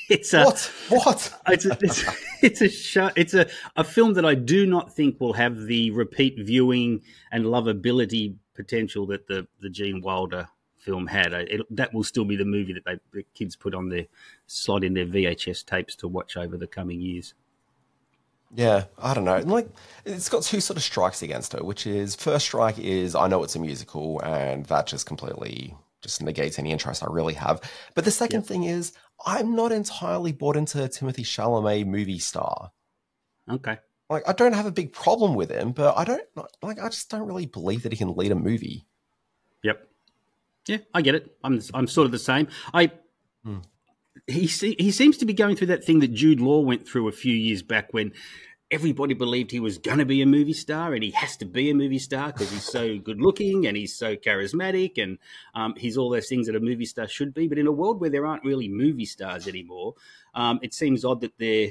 it's 0.08 0.34
a 0.34 0.44
what? 0.44 0.72
What? 0.88 1.34
It's 1.48 1.66
a, 1.66 1.78
it's, 1.80 2.04
it's 2.42 2.60
a 2.60 2.68
show, 2.68 3.10
it's 3.16 3.34
a, 3.34 3.46
a 3.76 3.84
film 3.84 4.14
that 4.14 4.24
I 4.24 4.34
do 4.34 4.66
not 4.66 4.94
think 4.94 5.20
will 5.20 5.34
have 5.34 5.66
the 5.66 5.90
repeat 5.90 6.38
viewing 6.38 7.02
and 7.30 7.44
lovability 7.44 8.36
potential 8.54 9.06
that 9.06 9.26
the 9.26 9.46
the 9.60 9.70
Gene 9.70 10.00
Wilder 10.00 10.48
film 10.76 11.06
had. 11.06 11.32
It, 11.32 11.60
that 11.76 11.92
will 11.92 12.04
still 12.04 12.24
be 12.24 12.36
the 12.36 12.44
movie 12.44 12.72
that 12.72 12.84
they 12.84 12.98
the 13.12 13.24
kids 13.34 13.56
put 13.56 13.74
on 13.74 13.88
their 13.88 14.06
slot 14.46 14.84
in 14.84 14.94
their 14.94 15.06
VHS 15.06 15.64
tapes 15.64 15.94
to 15.96 16.08
watch 16.08 16.36
over 16.36 16.56
the 16.56 16.66
coming 16.66 17.00
years. 17.00 17.34
Yeah, 18.54 18.84
I 18.98 19.12
don't 19.12 19.24
know. 19.24 19.40
Like, 19.40 19.68
it's 20.06 20.30
got 20.30 20.42
two 20.42 20.60
sort 20.60 20.78
of 20.78 20.82
strikes 20.82 21.20
against 21.22 21.52
it, 21.52 21.62
which 21.64 21.86
is 21.86 22.14
first 22.14 22.46
strike 22.46 22.78
is 22.78 23.14
I 23.14 23.28
know 23.28 23.42
it's 23.44 23.56
a 23.56 23.58
musical, 23.58 24.20
and 24.20 24.64
that 24.66 24.86
just 24.86 25.04
completely 25.04 25.76
just 26.02 26.22
negates 26.22 26.58
any 26.58 26.70
interest 26.70 27.02
I 27.02 27.06
really 27.10 27.34
have. 27.34 27.60
But 27.94 28.04
the 28.04 28.10
second 28.10 28.40
yep. 28.40 28.48
thing 28.48 28.64
is 28.64 28.92
I'm 29.24 29.54
not 29.54 29.72
entirely 29.72 30.32
bought 30.32 30.56
into 30.56 30.86
Timothy 30.88 31.24
Chalamet 31.24 31.86
movie 31.86 32.18
star. 32.18 32.70
Okay. 33.50 33.78
Like, 34.10 34.26
I 34.26 34.32
don't 34.32 34.54
have 34.54 34.66
a 34.66 34.72
big 34.72 34.92
problem 34.92 35.34
with 35.34 35.50
him, 35.50 35.72
but 35.72 35.96
I 35.96 36.04
don't 36.04 36.22
like. 36.62 36.80
I 36.80 36.88
just 36.88 37.10
don't 37.10 37.26
really 37.26 37.46
believe 37.46 37.82
that 37.82 37.92
he 37.92 37.98
can 37.98 38.14
lead 38.14 38.32
a 38.32 38.36
movie. 38.36 38.86
Yep. 39.64 39.86
Yeah, 40.66 40.78
I 40.94 41.02
get 41.02 41.14
it. 41.14 41.36
I'm 41.44 41.60
I'm 41.74 41.86
sort 41.86 42.06
of 42.06 42.12
the 42.12 42.18
same. 42.18 42.48
I. 42.72 42.90
Hmm 43.44 43.58
he 44.26 44.46
he 44.46 44.90
seems 44.90 45.16
to 45.18 45.24
be 45.24 45.32
going 45.32 45.56
through 45.56 45.68
that 45.68 45.84
thing 45.84 46.00
that 46.00 46.12
Jude 46.12 46.40
Law 46.40 46.60
went 46.60 46.86
through 46.86 47.08
a 47.08 47.12
few 47.12 47.34
years 47.34 47.62
back 47.62 47.92
when 47.92 48.12
everybody 48.70 49.14
believed 49.14 49.50
he 49.50 49.60
was 49.60 49.78
going 49.78 49.98
to 49.98 50.04
be 50.04 50.20
a 50.20 50.26
movie 50.26 50.52
star 50.52 50.92
and 50.92 51.02
he 51.02 51.10
has 51.12 51.36
to 51.38 51.46
be 51.46 51.70
a 51.70 51.74
movie 51.74 51.98
star 51.98 52.32
because 52.32 52.50
he's 52.50 52.64
so 52.64 52.98
good 52.98 53.20
looking 53.20 53.66
and 53.66 53.76
he's 53.76 53.96
so 53.96 54.14
charismatic 54.14 55.02
and 55.02 55.18
um, 55.54 55.74
he's 55.76 55.96
all 55.96 56.10
those 56.10 56.28
things 56.28 56.46
that 56.46 56.56
a 56.56 56.60
movie 56.60 56.84
star 56.84 57.08
should 57.08 57.32
be. 57.32 57.48
But 57.48 57.58
in 57.58 57.66
a 57.66 57.72
world 57.72 58.00
where 58.00 58.10
there 58.10 58.26
aren't 58.26 58.44
really 58.44 58.68
movie 58.68 59.06
stars 59.06 59.48
anymore, 59.48 59.94
um, 60.34 60.58
it 60.62 60.74
seems 60.74 61.04
odd 61.04 61.22
that 61.22 61.38
they're 61.38 61.70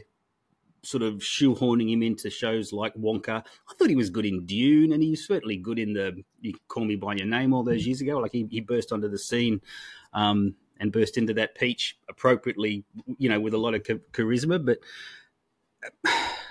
sort 0.82 1.04
of 1.04 1.16
shoehorning 1.16 1.92
him 1.92 2.02
into 2.02 2.30
shows 2.30 2.74
like 2.74 2.96
Wonka. 2.96 3.44
I 3.44 3.74
thought 3.76 3.90
he 3.90 3.96
was 3.96 4.10
good 4.10 4.26
in 4.26 4.46
Dune 4.46 4.92
and 4.92 5.04
he 5.04 5.12
was 5.12 5.26
certainly 5.26 5.58
good 5.58 5.78
in 5.78 5.94
the 5.94 6.24
You 6.42 6.54
Call 6.68 6.86
Me 6.86 6.96
By 6.96 7.16
Your 7.16 7.28
Name 7.28 7.54
all 7.54 7.64
those 7.64 7.86
years 7.86 8.02
ago. 8.02 8.18
Like 8.18 8.32
he, 8.32 8.48
he 8.50 8.62
burst 8.62 8.92
onto 8.92 9.10
the 9.10 9.20
scene. 9.20 9.62
Um, 10.14 10.56
and 10.80 10.92
burst 10.92 11.18
into 11.18 11.34
that 11.34 11.56
peach 11.56 11.98
appropriately, 12.08 12.86
you 13.18 13.28
know, 13.30 13.40
with 13.40 13.56
a 13.56 13.58
lot 13.58 13.74
of 13.74 13.82
charisma. 13.82 14.64
But 14.64 14.78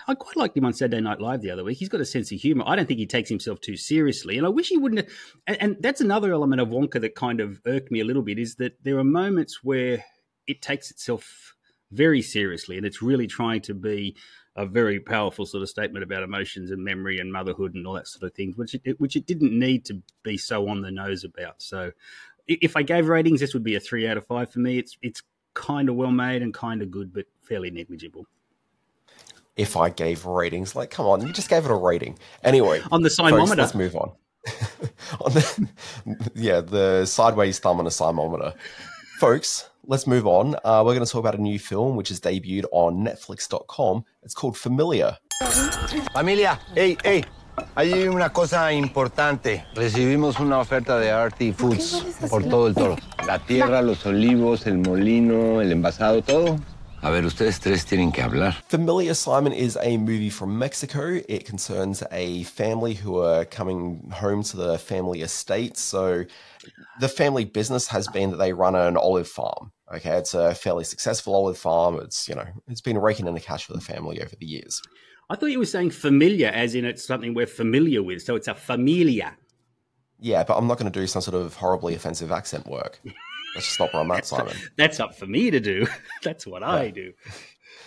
I 0.08 0.14
quite 0.14 0.36
liked 0.36 0.56
him 0.56 0.64
on 0.64 0.72
Saturday 0.72 1.00
Night 1.00 1.20
Live 1.20 1.42
the 1.42 1.50
other 1.50 1.64
week. 1.64 1.78
He's 1.78 1.88
got 1.88 2.00
a 2.00 2.04
sense 2.04 2.30
of 2.30 2.40
humor. 2.40 2.64
I 2.66 2.76
don't 2.76 2.86
think 2.86 3.00
he 3.00 3.06
takes 3.06 3.28
himself 3.28 3.60
too 3.60 3.76
seriously, 3.76 4.36
and 4.36 4.46
I 4.46 4.50
wish 4.50 4.68
he 4.68 4.76
wouldn't. 4.76 5.00
Have, 5.00 5.14
and, 5.46 5.56
and 5.60 5.76
that's 5.80 6.00
another 6.00 6.32
element 6.32 6.60
of 6.60 6.68
Wonka 6.68 7.00
that 7.00 7.16
kind 7.16 7.40
of 7.40 7.60
irked 7.66 7.90
me 7.90 8.00
a 8.00 8.04
little 8.04 8.22
bit 8.22 8.38
is 8.38 8.54
that 8.56 8.82
there 8.84 8.98
are 8.98 9.04
moments 9.04 9.64
where 9.64 10.04
it 10.46 10.62
takes 10.62 10.90
itself 10.90 11.54
very 11.90 12.22
seriously, 12.22 12.76
and 12.76 12.86
it's 12.86 13.02
really 13.02 13.26
trying 13.26 13.60
to 13.62 13.74
be 13.74 14.16
a 14.54 14.64
very 14.64 15.00
powerful 15.00 15.44
sort 15.44 15.62
of 15.62 15.68
statement 15.68 16.02
about 16.02 16.22
emotions 16.22 16.70
and 16.70 16.82
memory 16.82 17.18
and 17.18 17.32
motherhood 17.32 17.74
and 17.74 17.86
all 17.86 17.94
that 17.94 18.06
sort 18.06 18.22
of 18.22 18.34
things, 18.34 18.56
which 18.56 18.74
it, 18.84 19.00
which 19.00 19.16
it 19.16 19.26
didn't 19.26 19.58
need 19.58 19.84
to 19.84 20.02
be 20.22 20.38
so 20.38 20.68
on 20.68 20.82
the 20.82 20.90
nose 20.90 21.24
about. 21.24 21.60
So 21.60 21.92
if 22.46 22.76
I 22.76 22.82
gave 22.82 23.08
ratings, 23.08 23.40
this 23.40 23.54
would 23.54 23.64
be 23.64 23.74
a 23.74 23.80
three 23.80 24.06
out 24.06 24.16
of 24.16 24.26
five 24.26 24.50
for 24.52 24.60
me. 24.60 24.78
It's 24.78 24.96
it's 25.02 25.22
kind 25.54 25.88
of 25.88 25.96
well 25.96 26.12
made 26.12 26.42
and 26.42 26.54
kind 26.54 26.80
of 26.80 26.90
good, 26.90 27.12
but 27.12 27.26
fairly 27.42 27.70
negligible. 27.70 28.26
If 29.56 29.76
I 29.76 29.88
gave 29.90 30.26
ratings, 30.26 30.76
like, 30.76 30.90
come 30.90 31.06
on, 31.06 31.26
you 31.26 31.32
just 31.32 31.48
gave 31.48 31.64
it 31.64 31.70
a 31.70 31.74
rating. 31.74 32.18
Anyway, 32.44 32.82
on 32.92 33.02
the 33.02 33.08
simometer, 33.08 33.56
let's 33.56 33.74
move 33.74 33.96
on. 33.96 34.12
on 35.20 35.32
the, 35.32 35.68
yeah, 36.34 36.60
the 36.60 37.06
sideways 37.06 37.58
thumb 37.58 37.80
on 37.80 37.86
a 37.86 37.90
simometer, 37.90 38.54
folks. 39.18 39.70
Let's 39.88 40.06
move 40.06 40.26
on. 40.26 40.56
Uh, 40.64 40.82
we're 40.84 40.94
going 40.94 41.06
to 41.06 41.10
talk 41.10 41.20
about 41.20 41.36
a 41.36 41.40
new 41.40 41.60
film 41.60 41.94
which 41.96 42.10
is 42.10 42.20
debuted 42.20 42.64
on 42.72 43.04
Netflix.com. 43.04 44.04
It's 44.24 44.34
called 44.34 44.56
Familia. 44.56 45.20
Familia, 46.12 46.58
hey, 46.74 46.96
hey, 47.04 47.24
Hay 47.74 48.08
una 48.08 48.32
cosa 48.32 48.72
importante. 48.72 49.64
Recibimos 49.74 50.40
una 50.40 50.58
oferta 50.58 50.98
de 50.98 51.10
Arty 51.10 51.52
Foods 51.52 52.04
por 52.28 52.44
todo 52.44 52.68
el 52.68 52.74
toro. 52.74 52.96
La 53.26 53.38
tierra, 53.38 53.82
los 53.82 54.04
olivos, 54.06 54.66
el 54.66 54.78
molino, 54.78 55.60
el 55.60 55.72
envasado, 55.72 56.22
todo. 56.22 56.58
A 57.02 57.10
ver, 57.10 57.24
ustedes 57.24 57.60
tres 57.60 57.84
tienen 57.84 58.12
que 58.12 58.22
hablar. 58.22 58.54
Familia 58.68 59.14
Simon 59.14 59.52
is 59.52 59.76
a 59.82 59.96
movie 59.96 60.30
from 60.30 60.58
Mexico. 60.58 61.20
It 61.28 61.44
concerns 61.44 62.02
a 62.10 62.42
family 62.44 62.94
who 62.94 63.18
are 63.18 63.44
coming 63.44 64.10
home 64.10 64.42
to 64.44 64.56
the 64.56 64.78
family 64.78 65.20
estate. 65.20 65.76
So 65.76 66.24
the 67.00 67.08
family 67.08 67.44
business 67.44 67.86
has 67.88 68.08
been 68.08 68.30
that 68.30 68.38
they 68.38 68.52
run 68.52 68.74
an 68.74 68.96
olive 68.96 69.28
farm. 69.28 69.72
Okay, 69.94 70.16
it's 70.16 70.34
a 70.34 70.54
fairly 70.54 70.84
successful 70.84 71.34
olive 71.34 71.58
farm. 71.58 72.00
It's, 72.00 72.28
you 72.28 72.34
know, 72.34 72.46
it's 72.66 72.80
been 72.80 72.98
raking 72.98 73.26
in 73.28 73.34
the 73.34 73.40
cash 73.40 73.66
for 73.66 73.74
the 73.74 73.80
family 73.80 74.20
over 74.20 74.34
the 74.34 74.46
years. 74.46 74.82
I 75.28 75.36
thought 75.36 75.46
you 75.46 75.58
were 75.58 75.66
saying 75.66 75.90
familiar, 75.90 76.48
as 76.48 76.74
in 76.74 76.84
it's 76.84 77.06
something 77.06 77.34
we're 77.34 77.46
familiar 77.46 78.02
with. 78.02 78.22
So 78.22 78.36
it's 78.36 78.48
a 78.48 78.54
familia. 78.54 79.36
Yeah, 80.18 80.44
but 80.44 80.56
I'm 80.56 80.66
not 80.66 80.78
going 80.78 80.90
to 80.90 81.00
do 81.00 81.06
some 81.06 81.20
sort 81.22 81.34
of 81.34 81.54
horribly 81.54 81.94
offensive 81.94 82.32
accent 82.32 82.66
work. 82.66 83.00
That's 83.56 83.68
just 83.68 83.80
not 83.80 83.92
where 83.94 84.02
I'm 84.02 84.10
at, 84.10 84.26
Simon. 84.26 84.54
That's 84.76 85.00
up 85.00 85.14
for 85.14 85.26
me 85.26 85.50
to 85.50 85.60
do. 85.60 85.86
That's 86.22 86.46
what 86.46 86.60
yeah. 86.60 86.70
I 86.70 86.90
do. 86.90 87.14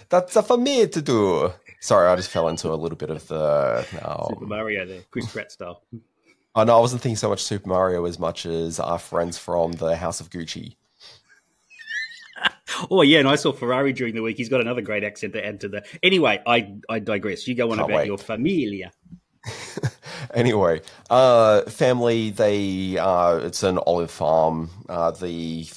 That's 0.10 0.36
up 0.36 0.48
for 0.48 0.58
me 0.58 0.88
to 0.88 1.02
do. 1.02 1.54
Sorry, 1.80 2.08
I 2.08 2.16
just 2.16 2.32
fell 2.32 2.48
into 2.48 2.74
a 2.74 2.76
little 2.76 2.98
bit 2.98 3.12
of 3.12 3.28
the 3.28 3.84
Super 3.84 4.48
Mario 4.48 4.86
there, 4.88 5.02
Chris 5.12 5.32
Pratt 5.32 5.52
style. 5.52 5.84
I 6.56 6.64
know 6.64 6.76
I 6.76 6.80
wasn't 6.80 7.04
thinking 7.04 7.18
so 7.18 7.30
much 7.30 7.44
Super 7.44 7.70
Mario 7.70 8.06
as 8.06 8.18
much 8.18 8.48
as 8.48 8.80
our 8.80 8.98
friends 8.98 9.38
from 9.38 9.74
the 9.74 9.96
House 9.96 10.20
of 10.20 10.32
Gucci. 10.32 10.76
oh 12.90 13.04
yeah, 13.04 13.20
and 13.20 13.28
I 13.28 13.36
saw 13.36 13.52
Ferrari 13.52 13.94
during 13.94 14.16
the 14.16 14.24
week. 14.24 14.38
He's 14.38 14.50
got 14.50 14.60
another 14.60 14.82
great 14.82 15.04
accent 15.04 15.34
to 15.34 15.46
add 15.46 15.60
to 15.62 15.70
the. 15.70 15.86
Anyway, 16.02 16.42
I 16.48 16.78
I 16.90 16.98
digress. 16.98 17.48
You 17.48 17.54
go 17.54 17.70
on 17.72 17.78
Can't 17.78 17.90
about 17.90 17.98
wait. 17.98 18.08
your 18.08 18.18
familia. 18.18 18.92
anyway, 20.34 20.82
uh, 21.10 21.64
family. 21.64 22.30
They 22.30 22.98
uh, 22.98 23.38
it's 23.38 23.64
an 23.64 23.78
olive 23.80 24.12
farm. 24.12 24.70
Uh, 24.88 25.12
the 25.12 25.68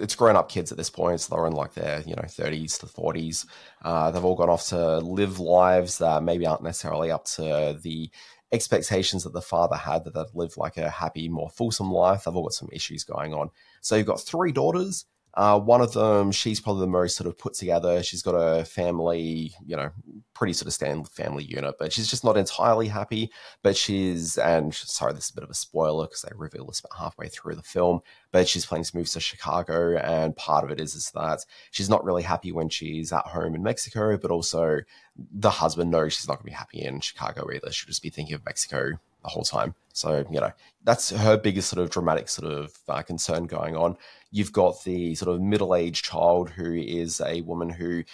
it's 0.00 0.14
grown 0.14 0.36
up 0.36 0.48
kids 0.48 0.72
at 0.72 0.78
this 0.78 0.90
point, 0.90 1.20
so 1.20 1.34
they're 1.34 1.46
in 1.46 1.52
like 1.52 1.74
their 1.74 2.02
you 2.06 2.14
know 2.14 2.24
thirties 2.28 2.78
to 2.78 2.86
forties. 2.86 3.46
Uh, 3.82 4.10
they've 4.10 4.24
all 4.24 4.36
gone 4.36 4.50
off 4.50 4.68
to 4.68 4.98
live 4.98 5.38
lives 5.38 5.98
that 5.98 6.22
maybe 6.22 6.46
aren't 6.46 6.62
necessarily 6.62 7.10
up 7.10 7.24
to 7.24 7.78
the 7.82 8.10
expectations 8.50 9.24
that 9.24 9.32
the 9.32 9.42
father 9.42 9.76
had 9.76 10.04
that 10.04 10.14
they'd 10.14 10.34
live 10.34 10.56
like 10.56 10.76
a 10.76 10.88
happy, 10.88 11.28
more 11.28 11.50
fulsome 11.50 11.92
life. 11.92 12.24
They've 12.24 12.34
all 12.34 12.44
got 12.44 12.54
some 12.54 12.70
issues 12.72 13.04
going 13.04 13.34
on. 13.34 13.50
So 13.80 13.96
you've 13.96 14.06
got 14.06 14.20
three 14.20 14.52
daughters 14.52 15.04
uh, 15.38 15.56
one 15.56 15.80
of 15.80 15.92
them, 15.92 16.32
she's 16.32 16.58
probably 16.58 16.80
the 16.80 16.88
most 16.88 17.16
sort 17.16 17.28
of 17.28 17.38
put 17.38 17.54
together. 17.54 18.02
She's 18.02 18.22
got 18.22 18.32
a 18.32 18.64
family, 18.64 19.52
you 19.64 19.76
know, 19.76 19.90
pretty 20.34 20.52
sort 20.52 20.66
of 20.66 20.72
standard 20.72 21.08
family 21.12 21.44
unit, 21.44 21.76
but 21.78 21.92
she's 21.92 22.10
just 22.10 22.24
not 22.24 22.36
entirely 22.36 22.88
happy. 22.88 23.30
But 23.62 23.76
she's, 23.76 24.36
and 24.36 24.74
sorry, 24.74 25.12
this 25.12 25.26
is 25.26 25.30
a 25.30 25.34
bit 25.34 25.44
of 25.44 25.50
a 25.50 25.54
spoiler 25.54 26.06
because 26.06 26.22
they 26.22 26.32
reveal 26.34 26.66
this 26.66 26.80
about 26.80 26.98
halfway 26.98 27.28
through 27.28 27.54
the 27.54 27.62
film, 27.62 28.00
but 28.32 28.48
she's 28.48 28.66
planning 28.66 28.82
to 28.82 28.96
move 28.96 29.08
to 29.10 29.20
Chicago. 29.20 29.96
And 29.98 30.34
part 30.34 30.64
of 30.64 30.72
it 30.72 30.80
is, 30.80 30.96
is 30.96 31.12
that 31.12 31.44
she's 31.70 31.88
not 31.88 32.04
really 32.04 32.24
happy 32.24 32.50
when 32.50 32.68
she's 32.68 33.12
at 33.12 33.28
home 33.28 33.54
in 33.54 33.62
Mexico, 33.62 34.18
but 34.18 34.32
also 34.32 34.80
the 35.16 35.50
husband 35.50 35.92
knows 35.92 36.14
she's 36.14 36.26
not 36.26 36.38
going 36.38 36.46
to 36.46 36.50
be 36.50 36.52
happy 36.52 36.80
in 36.80 36.98
Chicago 36.98 37.48
either. 37.54 37.70
She'll 37.70 37.86
just 37.86 38.02
be 38.02 38.10
thinking 38.10 38.34
of 38.34 38.44
Mexico 38.44 38.98
the 39.28 39.34
whole 39.34 39.44
time. 39.44 39.74
So, 39.92 40.24
you 40.30 40.40
know, 40.40 40.52
that's 40.84 41.10
her 41.10 41.36
biggest 41.36 41.68
sort 41.68 41.82
of 41.82 41.90
dramatic 41.90 42.28
sort 42.28 42.50
of 42.50 42.72
uh, 42.88 43.02
concern 43.02 43.46
going 43.46 43.76
on. 43.76 43.96
You've 44.30 44.52
got 44.52 44.84
the 44.84 45.14
sort 45.16 45.34
of 45.34 45.40
middle 45.40 45.74
aged 45.74 46.04
child 46.04 46.50
who 46.50 46.72
is 46.72 47.20
a 47.20 47.40
woman 47.42 47.68
who 47.68 48.04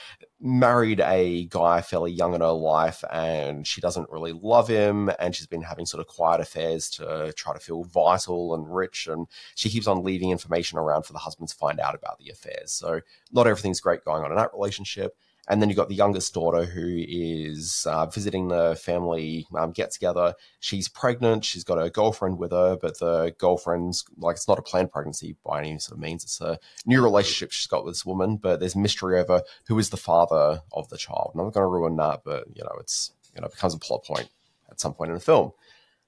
married 0.40 1.00
a 1.00 1.44
guy 1.46 1.82
fairly 1.82 2.12
young 2.12 2.34
in 2.34 2.40
her 2.40 2.50
life 2.50 3.04
and 3.12 3.66
she 3.66 3.80
doesn't 3.80 4.10
really 4.10 4.32
love 4.32 4.68
him. 4.68 5.10
And 5.18 5.34
she's 5.36 5.46
been 5.46 5.62
having 5.62 5.86
sort 5.86 6.00
of 6.00 6.06
quiet 6.06 6.40
affairs 6.40 6.88
to 6.90 7.32
try 7.36 7.52
to 7.52 7.60
feel 7.60 7.84
vital 7.84 8.54
and 8.54 8.74
rich. 8.74 9.06
And 9.06 9.26
she 9.54 9.68
keeps 9.68 9.86
on 9.86 10.02
leaving 10.02 10.30
information 10.30 10.78
around 10.78 11.02
for 11.04 11.12
the 11.12 11.18
husband 11.18 11.48
to 11.50 11.54
find 11.56 11.78
out 11.80 11.94
about 11.94 12.18
the 12.18 12.30
affairs. 12.30 12.72
So, 12.72 13.00
not 13.30 13.46
everything's 13.46 13.80
great 13.80 14.04
going 14.04 14.24
on 14.24 14.30
in 14.30 14.36
that 14.36 14.54
relationship. 14.54 15.16
And 15.46 15.60
then 15.60 15.68
you've 15.68 15.76
got 15.76 15.90
the 15.90 15.94
youngest 15.94 16.32
daughter 16.32 16.64
who 16.64 17.04
is 17.06 17.86
uh, 17.86 18.06
visiting 18.06 18.48
the 18.48 18.76
family 18.80 19.46
um, 19.54 19.72
get 19.72 19.90
together. 19.90 20.34
She's 20.58 20.88
pregnant. 20.88 21.44
She's 21.44 21.64
got 21.64 21.82
a 21.82 21.90
girlfriend 21.90 22.38
with 22.38 22.52
her, 22.52 22.78
but 22.80 22.98
the 22.98 23.34
girlfriend's 23.36 24.04
like, 24.16 24.36
it's 24.36 24.48
not 24.48 24.58
a 24.58 24.62
planned 24.62 24.90
pregnancy 24.90 25.36
by 25.44 25.58
any 25.58 25.78
sort 25.78 25.98
of 25.98 26.02
means. 26.02 26.24
It's 26.24 26.40
a 26.40 26.58
new 26.86 27.02
relationship 27.02 27.52
she's 27.52 27.66
got 27.66 27.84
with 27.84 27.92
this 27.92 28.06
woman, 28.06 28.36
but 28.36 28.58
there's 28.58 28.74
mystery 28.74 29.20
over 29.20 29.42
who 29.66 29.78
is 29.78 29.90
the 29.90 29.98
father 29.98 30.62
of 30.72 30.88
the 30.88 30.96
child. 30.96 31.32
And 31.34 31.40
I'm 31.42 31.48
not 31.48 31.54
going 31.54 31.64
to 31.64 31.68
ruin 31.68 31.96
that, 31.96 32.22
but, 32.24 32.44
you 32.54 32.64
know, 32.64 32.76
it's, 32.80 33.12
you 33.34 33.42
know, 33.42 33.46
it 33.46 33.52
becomes 33.52 33.74
a 33.74 33.78
plot 33.78 34.02
point 34.04 34.30
at 34.70 34.80
some 34.80 34.94
point 34.94 35.10
in 35.10 35.14
the 35.14 35.20
film. 35.20 35.52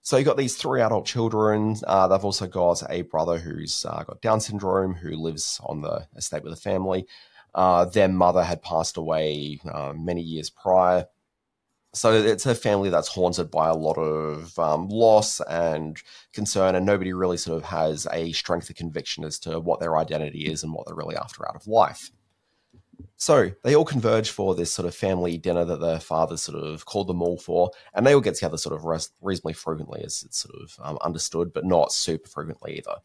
So 0.01 0.17
you've 0.17 0.27
got 0.27 0.37
these 0.37 0.57
three 0.57 0.81
adult 0.81 1.05
children. 1.05 1.77
Uh, 1.87 2.07
they've 2.09 2.25
also 2.25 2.47
got 2.47 2.83
a 2.89 3.03
brother 3.03 3.39
who's 3.39 3.85
uh, 3.85 4.05
got 4.05 4.23
Down 4.23 4.41
syndrome 4.41 4.95
who 4.95 5.11
lives 5.11 5.61
on 5.65 5.83
the 5.83 6.07
estate 6.17 6.45
with 6.45 6.55
the 6.55 6.61
family. 6.61 7.07
Uh, 7.57 7.87
their 7.87 8.09
mother 8.09 8.45
had 8.45 8.63
passed 8.63 8.99
away 8.99 9.59
uh, 9.73 9.93
many 9.97 10.21
years 10.21 10.51
prior. 10.51 11.07
So 11.95 12.13
it's 12.13 12.45
a 12.45 12.55
family 12.55 12.91
that's 12.91 13.09
haunted 13.09 13.51
by 13.51 13.69
a 13.69 13.75
lot 13.75 13.97
of 13.97 14.59
um, 14.59 14.91
loss 14.91 15.41
and 15.41 15.99
concern, 16.35 16.75
and 16.75 16.85
nobody 16.85 17.15
really 17.15 17.39
sort 17.39 17.57
of 17.57 17.65
has 17.65 18.07
a 18.13 18.33
strength 18.33 18.69
of 18.69 18.77
conviction 18.77 19.25
as 19.25 19.39
to 19.41 19.59
what 19.59 19.81
their 19.81 19.97
identity 19.97 20.41
is 20.41 20.63
and 20.63 20.75
what 20.75 20.87
they're 20.87 20.95
really 20.95 21.17
after 21.17 21.49
out 21.49 21.57
of 21.57 21.67
life. 21.67 22.11
So 23.17 23.53
they 23.65 23.75
all 23.75 23.87
converge 23.87 24.29
for 24.29 24.55
this 24.55 24.71
sort 24.71 24.87
of 24.87 24.95
family 24.95 25.39
dinner 25.39 25.65
that 25.65 25.81
their 25.81 26.01
father 26.01 26.37
sort 26.37 26.63
of 26.63 26.85
called 26.85 27.07
them 27.07 27.23
all 27.23 27.39
for, 27.39 27.71
and 27.95 28.07
they 28.07 28.15
all 28.15 28.21
get 28.21 28.35
together 28.35 28.59
sort 28.59 28.75
of 28.75 28.85
reasonably 29.23 29.55
frequently, 29.55 30.03
as 30.05 30.23
it's 30.23 30.41
sort 30.41 30.55
of 30.63 30.77
um, 30.83 30.99
understood, 31.01 31.55
but 31.55 31.65
not 31.65 31.93
super 31.93 32.29
frequently 32.29 32.77
either. 32.77 32.97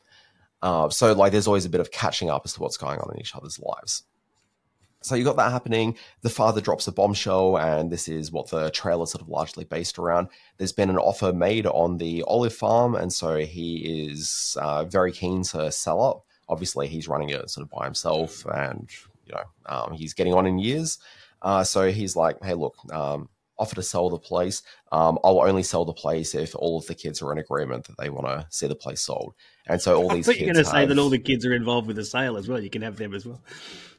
Uh, 0.61 0.89
so 0.89 1.13
like, 1.13 1.31
there's 1.31 1.47
always 1.47 1.65
a 1.65 1.69
bit 1.69 1.79
of 1.79 1.91
catching 1.91 2.29
up 2.29 2.41
as 2.43 2.53
to 2.53 2.59
what's 2.59 2.75
going 2.75 2.99
on 2.99 3.13
in 3.13 3.21
each 3.21 3.35
other's 3.35 3.57
lives. 3.57 4.03
So 5.01 5.15
you 5.15 5.23
got 5.23 5.35
that 5.37 5.51
happening. 5.51 5.97
The 6.21 6.29
father 6.29 6.61
drops 6.61 6.87
a 6.87 6.91
bombshell, 6.91 7.57
and 7.57 7.91
this 7.91 8.07
is 8.07 8.31
what 8.31 8.49
the 8.49 8.69
trailer 8.69 9.07
sort 9.07 9.23
of 9.23 9.29
largely 9.29 9.65
based 9.65 9.97
around. 9.97 10.27
There's 10.57 10.71
been 10.71 10.91
an 10.91 10.97
offer 10.97 11.33
made 11.33 11.65
on 11.65 11.97
the 11.97 12.23
olive 12.27 12.53
farm, 12.53 12.95
and 12.95 13.11
so 13.11 13.37
he 13.37 14.09
is 14.09 14.55
uh, 14.61 14.85
very 14.85 15.11
keen 15.11 15.43
to 15.45 15.71
sell 15.71 16.01
up. 16.03 16.25
Obviously, 16.47 16.87
he's 16.87 17.07
running 17.07 17.29
it 17.29 17.49
sort 17.49 17.65
of 17.65 17.71
by 17.71 17.85
himself, 17.85 18.45
and 18.45 18.89
you 19.25 19.33
know 19.33 19.43
um, 19.65 19.93
he's 19.93 20.13
getting 20.13 20.33
on 20.33 20.45
in 20.45 20.59
years. 20.59 20.99
Uh, 21.41 21.63
so 21.63 21.91
he's 21.91 22.15
like, 22.15 22.43
"Hey, 22.43 22.53
look, 22.53 22.75
um, 22.93 23.27
offer 23.57 23.73
to 23.75 23.83
sell 23.83 24.11
the 24.11 24.19
place. 24.19 24.61
Um, 24.91 25.17
I'll 25.23 25.41
only 25.41 25.63
sell 25.63 25.83
the 25.83 25.93
place 25.93 26.35
if 26.35 26.53
all 26.53 26.77
of 26.77 26.85
the 26.85 26.93
kids 26.93 27.23
are 27.23 27.31
in 27.31 27.39
agreement 27.39 27.87
that 27.87 27.97
they 27.97 28.11
want 28.11 28.27
to 28.27 28.45
see 28.51 28.67
the 28.67 28.75
place 28.75 29.01
sold." 29.01 29.33
And 29.65 29.81
so 29.81 29.99
all 29.99 30.09
these 30.09 30.29
I 30.29 30.33
you're 30.33 30.53
going 30.53 30.63
to 30.63 30.69
say 30.69 30.85
that 30.85 30.99
all 30.99 31.09
the 31.09 31.17
kids 31.17 31.43
are 31.43 31.53
involved 31.53 31.87
with 31.87 31.95
the 31.95 32.05
sale 32.05 32.37
as 32.37 32.47
well. 32.47 32.59
You 32.59 32.69
can 32.69 32.83
have 32.83 32.97
them 32.97 33.15
as 33.15 33.25
well. 33.25 33.41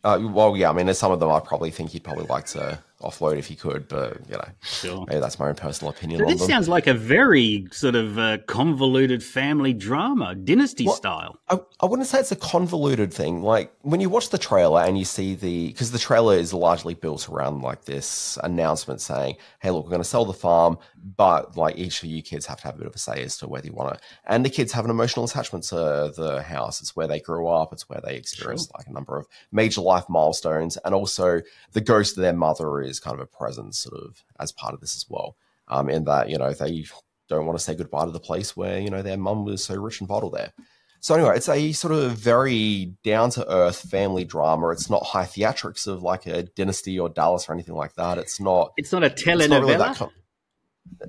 Uh, 0.05 0.19
well, 0.33 0.57
yeah, 0.57 0.71
I 0.71 0.73
mean, 0.73 0.87
there's 0.87 0.99
some 0.99 1.13
of 1.13 1.21
them 1.21 1.31
I 1.31 1.39
probably 1.41 1.71
think 1.71 1.91
he'd 1.91 2.03
probably 2.05 2.27
like 2.27 2.47
to 2.47 2.83
offload 3.03 3.37
if 3.39 3.47
he 3.47 3.55
could, 3.57 3.89
but 3.89 4.19
you 4.29 4.35
know, 4.37 4.45
Sure. 4.63 5.05
maybe 5.09 5.21
that's 5.21 5.39
my 5.39 5.49
own 5.49 5.55
personal 5.55 5.91
opinion 5.91 6.21
So 6.21 6.27
this 6.27 6.41
them. 6.41 6.49
sounds 6.49 6.69
like 6.69 6.87
a 6.87 6.95
very 6.95 7.67
sort 7.73 7.95
of 7.95 8.19
uh, 8.19 8.39
convoluted 8.47 9.23
family 9.23 9.73
drama, 9.73 10.35
dynasty 10.35 10.87
Well, 10.87 10.97
style. 10.97 11.37
I, 11.49 11.59
I 11.81 11.87
wouldn't 11.87 12.09
say 12.09 12.19
it's 12.21 12.33
a 12.33 12.37
convoluted 12.37 13.13
thing. 13.13 13.43
Like 13.43 13.73
when 13.83 14.01
you 14.01 14.09
watch 14.09 14.31
the 14.31 14.39
trailer 14.39 14.81
and 14.83 14.99
you 14.99 15.05
see 15.05 15.35
the 15.35 15.69
because 15.69 15.91
the 15.91 15.99
trailer 15.99 16.37
is 16.37 16.53
largely 16.55 16.95
built 16.95 17.29
around 17.29 17.63
like 17.63 17.85
this 17.85 18.39
announcement 18.43 19.01
saying, 19.01 19.37
"Hey, 19.61 19.71
look, 19.71 19.85
we're 19.85 19.91
going 19.91 20.03
to 20.03 20.09
sell 20.09 20.25
the 20.25 20.33
farm, 20.33 20.79
but 21.17 21.57
like 21.57 21.77
each 21.77 22.03
of 22.03 22.09
you 22.09 22.23
kids 22.23 22.47
have 22.47 22.59
to 22.61 22.65
have 22.65 22.77
a 22.77 22.79
bit 22.79 22.87
of 22.87 22.95
a 22.95 22.99
say 22.99 23.23
as 23.23 23.37
to 23.39 23.49
whether 23.49 23.67
you 23.67 23.73
want 23.73 23.95
to." 23.95 24.01
And 24.27 24.45
the 24.45 24.51
kids 24.51 24.73
have 24.73 24.85
an 24.85 24.91
emotional 24.91 25.25
attachment 25.25 25.65
to 25.65 26.13
the 26.17 26.43
house. 26.47 26.81
It's 26.81 26.95
where 26.97 27.07
they 27.07 27.21
grew 27.21 27.49
up. 27.49 27.73
It's 27.73 27.89
where 27.89 28.01
they 28.05 28.17
experienced 28.17 28.71
like 28.77 28.87
a 28.87 28.93
number 28.93 29.17
of 29.19 29.27
major 29.51 29.81
life 29.81 30.05
milestones, 30.09 30.77
and 30.85 30.95
also 30.95 31.41
the 31.73 31.81
ghost 31.81 32.17
of 32.17 32.23
their 32.23 32.33
mother 32.33 32.81
is 32.81 32.92
kind 33.01 33.15
of 33.15 33.21
a 33.21 33.27
presence, 33.27 33.79
sort 33.79 34.01
of 34.03 34.25
as 34.41 34.53
part 34.53 34.75
of 34.75 34.81
this 34.81 34.97
as 34.97 35.07
well. 35.09 35.37
Um, 35.69 35.89
in 35.89 36.05
that 36.05 36.29
you 36.29 36.39
know 36.39 36.53
they 36.53 36.85
don't 37.29 37.47
want 37.47 37.59
to 37.59 37.65
say 37.65 37.75
goodbye 37.75 38.05
to 38.05 38.11
the 38.11 38.21
place 38.21 38.57
where 38.57 38.79
you 38.81 38.91
know 38.91 39.03
their 39.03 39.17
mum 39.17 39.45
was 39.45 39.65
so 39.65 39.75
rich 39.81 40.01
and 40.01 40.09
vital 40.09 40.31
there. 40.31 40.53
So 41.01 41.15
anyway, 41.17 41.37
it's 41.37 41.49
a 41.49 41.73
sort 41.73 41.95
of 41.95 42.13
very 42.13 42.93
down 43.03 43.31
to 43.31 43.49
earth 43.53 43.81
family 43.91 44.25
drama. 44.25 44.69
It's 44.69 44.89
not 44.91 45.03
high 45.05 45.25
theatrics 45.25 45.87
of 45.89 46.03
like 46.03 46.27
a 46.27 46.45
Dynasty 46.45 46.99
or 47.01 47.09
Dallas 47.09 47.49
or 47.49 47.53
anything 47.55 47.75
like 47.75 47.95
that. 47.95 48.19
It's 48.19 48.39
not. 48.39 48.73
It's 48.77 48.93
not 48.93 49.03
a 49.03 49.07
It's 49.07 49.27
not 49.27 49.39
telenovela. 49.39 49.99
really 50.01 50.11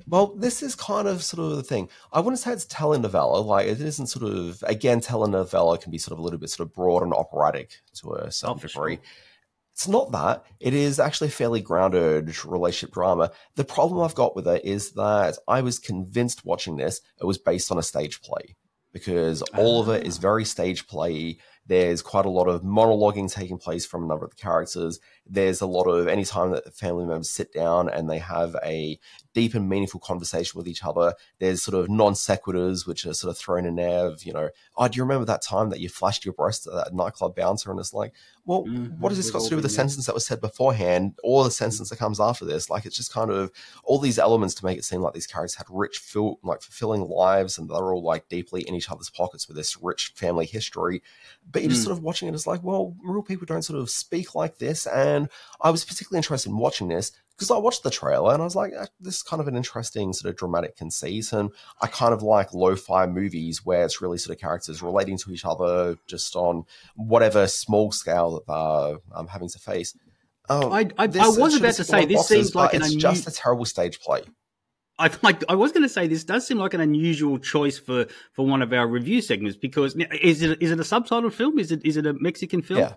well, 0.06 0.28
this 0.34 0.62
is 0.62 0.74
kind 0.74 1.08
of 1.08 1.22
sort 1.22 1.44
of 1.50 1.56
the 1.56 1.62
thing. 1.62 1.88
I 2.12 2.20
wouldn't 2.20 2.38
say 2.38 2.52
it's 2.52 2.64
telenovela. 2.66 3.44
Like 3.44 3.66
it 3.66 3.80
isn't 3.80 4.06
sort 4.06 4.24
of 4.32 4.62
again 4.66 5.00
telenovela 5.00 5.80
can 5.80 5.90
be 5.90 5.98
sort 5.98 6.12
of 6.12 6.18
a 6.18 6.22
little 6.22 6.38
bit 6.38 6.50
sort 6.50 6.68
of 6.68 6.74
broad 6.74 7.02
and 7.02 7.12
operatic 7.12 7.80
to 8.00 8.12
a 8.14 8.30
certain 8.30 8.56
Oh, 8.56 8.66
degree. 8.66 8.96
sure. 8.96 9.04
It's 9.74 9.88
not 9.88 10.12
that. 10.12 10.44
It 10.60 10.72
is 10.72 11.00
actually 11.00 11.28
a 11.28 11.32
fairly 11.32 11.60
grounded 11.60 12.44
relationship 12.44 12.94
drama. 12.94 13.32
The 13.56 13.64
problem 13.64 14.00
I've 14.00 14.14
got 14.14 14.36
with 14.36 14.46
it 14.46 14.64
is 14.64 14.92
that 14.92 15.36
I 15.48 15.62
was 15.62 15.80
convinced 15.80 16.44
watching 16.44 16.76
this 16.76 17.00
it 17.20 17.24
was 17.26 17.38
based 17.38 17.72
on 17.72 17.78
a 17.78 17.82
stage 17.82 18.22
play 18.22 18.54
because 18.92 19.42
all 19.58 19.82
of 19.82 19.88
it 19.88 20.06
is 20.06 20.18
very 20.18 20.42
ah. 20.42 20.46
stage 20.46 20.86
play. 20.86 21.38
There's 21.66 22.02
quite 22.02 22.24
a 22.24 22.30
lot 22.30 22.46
of 22.46 22.62
monologuing 22.62 23.30
taking 23.30 23.58
place 23.58 23.84
from 23.84 24.04
a 24.04 24.06
number 24.06 24.24
of 24.24 24.30
the 24.30 24.36
characters. 24.36 25.00
There's 25.26 25.60
a 25.60 25.66
lot 25.66 25.88
of 25.88 26.06
anytime 26.06 26.52
that 26.52 26.64
the 26.64 26.70
family 26.70 27.04
members 27.04 27.30
sit 27.30 27.52
down 27.52 27.88
and 27.88 28.08
they 28.08 28.18
have 28.18 28.54
a 28.64 29.00
deep 29.34 29.54
and 29.54 29.68
meaningful 29.68 30.00
conversation 30.00 30.56
with 30.56 30.66
each 30.66 30.82
other. 30.84 31.14
There's 31.40 31.62
sort 31.62 31.74
of 31.74 31.90
non 31.90 32.14
sequiturs 32.14 32.86
which 32.86 33.04
are 33.04 33.12
sort 33.12 33.30
of 33.30 33.36
thrown 33.36 33.66
in 33.66 33.74
there 33.76 34.06
of, 34.06 34.22
you 34.24 34.32
know, 34.32 34.48
oh, 34.76 34.88
do 34.88 34.96
you 34.96 35.02
remember 35.02 35.26
that 35.26 35.42
time 35.42 35.70
that 35.70 35.80
you 35.80 35.88
flashed 35.88 36.24
your 36.24 36.34
breast 36.34 36.66
at 36.66 36.72
that 36.72 36.94
nightclub 36.94 37.34
bouncer? 37.36 37.70
And 37.70 37.78
it's 37.78 37.92
like, 37.92 38.12
well, 38.46 38.64
Mhm, 38.64 38.98
what 38.98 39.10
has 39.10 39.18
this 39.18 39.30
got 39.30 39.42
to 39.42 39.48
do 39.48 39.56
with 39.56 39.64
the 39.64 39.68
sentence 39.70 40.06
that 40.06 40.14
was 40.14 40.24
said 40.26 40.40
beforehand 40.40 41.18
or 41.22 41.44
the 41.44 41.50
sentence 41.50 41.88
that 41.90 41.98
comes 41.98 42.20
after 42.20 42.44
this? 42.44 42.70
Like, 42.70 42.86
it's 42.86 42.96
just 42.96 43.12
kind 43.12 43.30
of 43.30 43.50
all 43.82 43.98
these 43.98 44.18
elements 44.18 44.54
to 44.56 44.64
make 44.64 44.78
it 44.78 44.84
seem 44.84 45.00
like 45.00 45.14
these 45.14 45.26
characters 45.26 45.56
had 45.56 45.66
rich, 45.68 45.98
fill, 45.98 46.38
like 46.42 46.62
fulfilling 46.62 47.02
lives 47.02 47.58
and 47.58 47.68
they're 47.68 47.92
all 47.92 48.02
like 48.02 48.28
deeply 48.28 48.62
in 48.62 48.74
each 48.74 48.90
other's 48.90 49.10
pockets 49.10 49.48
with 49.48 49.56
this 49.56 49.76
rich 49.82 50.12
family 50.14 50.46
history. 50.46 51.02
But 51.50 51.62
you're 51.62 51.70
just 51.70 51.82
Mm. 51.82 51.84
sort 51.86 51.98
of 51.98 52.04
watching 52.04 52.28
it 52.28 52.34
as 52.34 52.46
like, 52.46 52.62
well, 52.62 52.94
real 53.02 53.22
people 53.22 53.46
don't 53.46 53.62
sort 53.62 53.80
of 53.80 53.90
speak 53.90 54.34
like 54.34 54.58
this. 54.58 54.86
And 54.86 55.28
I 55.60 55.70
was 55.70 55.84
particularly 55.84 56.18
interested 56.18 56.50
in 56.50 56.58
watching 56.58 56.88
this 56.88 57.10
because 57.36 57.50
I 57.50 57.58
watched 57.58 57.82
the 57.82 57.90
trailer 57.90 58.32
and 58.32 58.40
I 58.40 58.44
was 58.44 58.54
like, 58.56 58.72
"Ah, 58.78 58.86
this 59.00 59.16
is 59.16 59.22
kind 59.22 59.40
of 59.40 59.48
an 59.48 59.56
interesting 59.56 60.12
sort 60.12 60.30
of 60.30 60.36
dramatic 60.38 60.76
conceit. 60.76 61.32
And 61.32 61.50
I 61.82 61.86
kind 61.88 62.14
of 62.14 62.22
like 62.22 62.54
lo 62.54 62.76
fi 62.76 63.06
movies 63.06 63.64
where 63.64 63.84
it's 63.84 64.00
really 64.00 64.18
sort 64.18 64.36
of 64.36 64.40
characters 64.40 64.82
relating 64.82 65.18
to 65.18 65.30
each 65.32 65.44
other 65.44 65.96
just 66.06 66.36
on 66.36 66.64
whatever 66.96 67.46
small 67.46 67.90
scale 67.92 68.34
that 68.34 68.46
they're 68.46 69.18
um, 69.18 69.26
having 69.28 69.48
to 69.48 69.58
face. 69.58 69.96
Um, 70.48 70.72
I- 70.72 70.90
I- 70.98 71.04
I 71.04 71.28
was 71.28 71.56
about 71.56 71.74
to 71.74 71.84
say, 71.84 72.04
this 72.04 72.16
boxes, 72.18 72.28
seems 72.28 72.54
like 72.54 72.74
an 72.74 72.82
it's 72.82 72.94
unu- 72.94 73.00
just 73.00 73.26
a 73.26 73.30
terrible 73.30 73.64
stage 73.64 74.00
play. 74.00 74.22
I 74.96 75.10
like. 75.22 75.42
I 75.48 75.56
was 75.56 75.72
going 75.72 75.82
to 75.82 75.88
say 75.88 76.06
this 76.06 76.22
does 76.22 76.46
seem 76.46 76.58
like 76.58 76.72
an 76.72 76.80
unusual 76.80 77.38
choice 77.38 77.78
for 77.78 78.06
for 78.32 78.46
one 78.46 78.62
of 78.62 78.72
our 78.72 78.86
review 78.86 79.20
segments 79.20 79.56
because 79.56 79.96
is 80.22 80.40
it 80.42 80.62
is 80.62 80.70
it 80.70 80.78
a 80.78 80.84
subtitled 80.84 81.32
film? 81.32 81.58
Is 81.58 81.72
it 81.72 81.84
is 81.84 81.96
it 81.96 82.06
a 82.06 82.12
Mexican 82.12 82.62
film? 82.62 82.78
Yeah. 82.78 82.94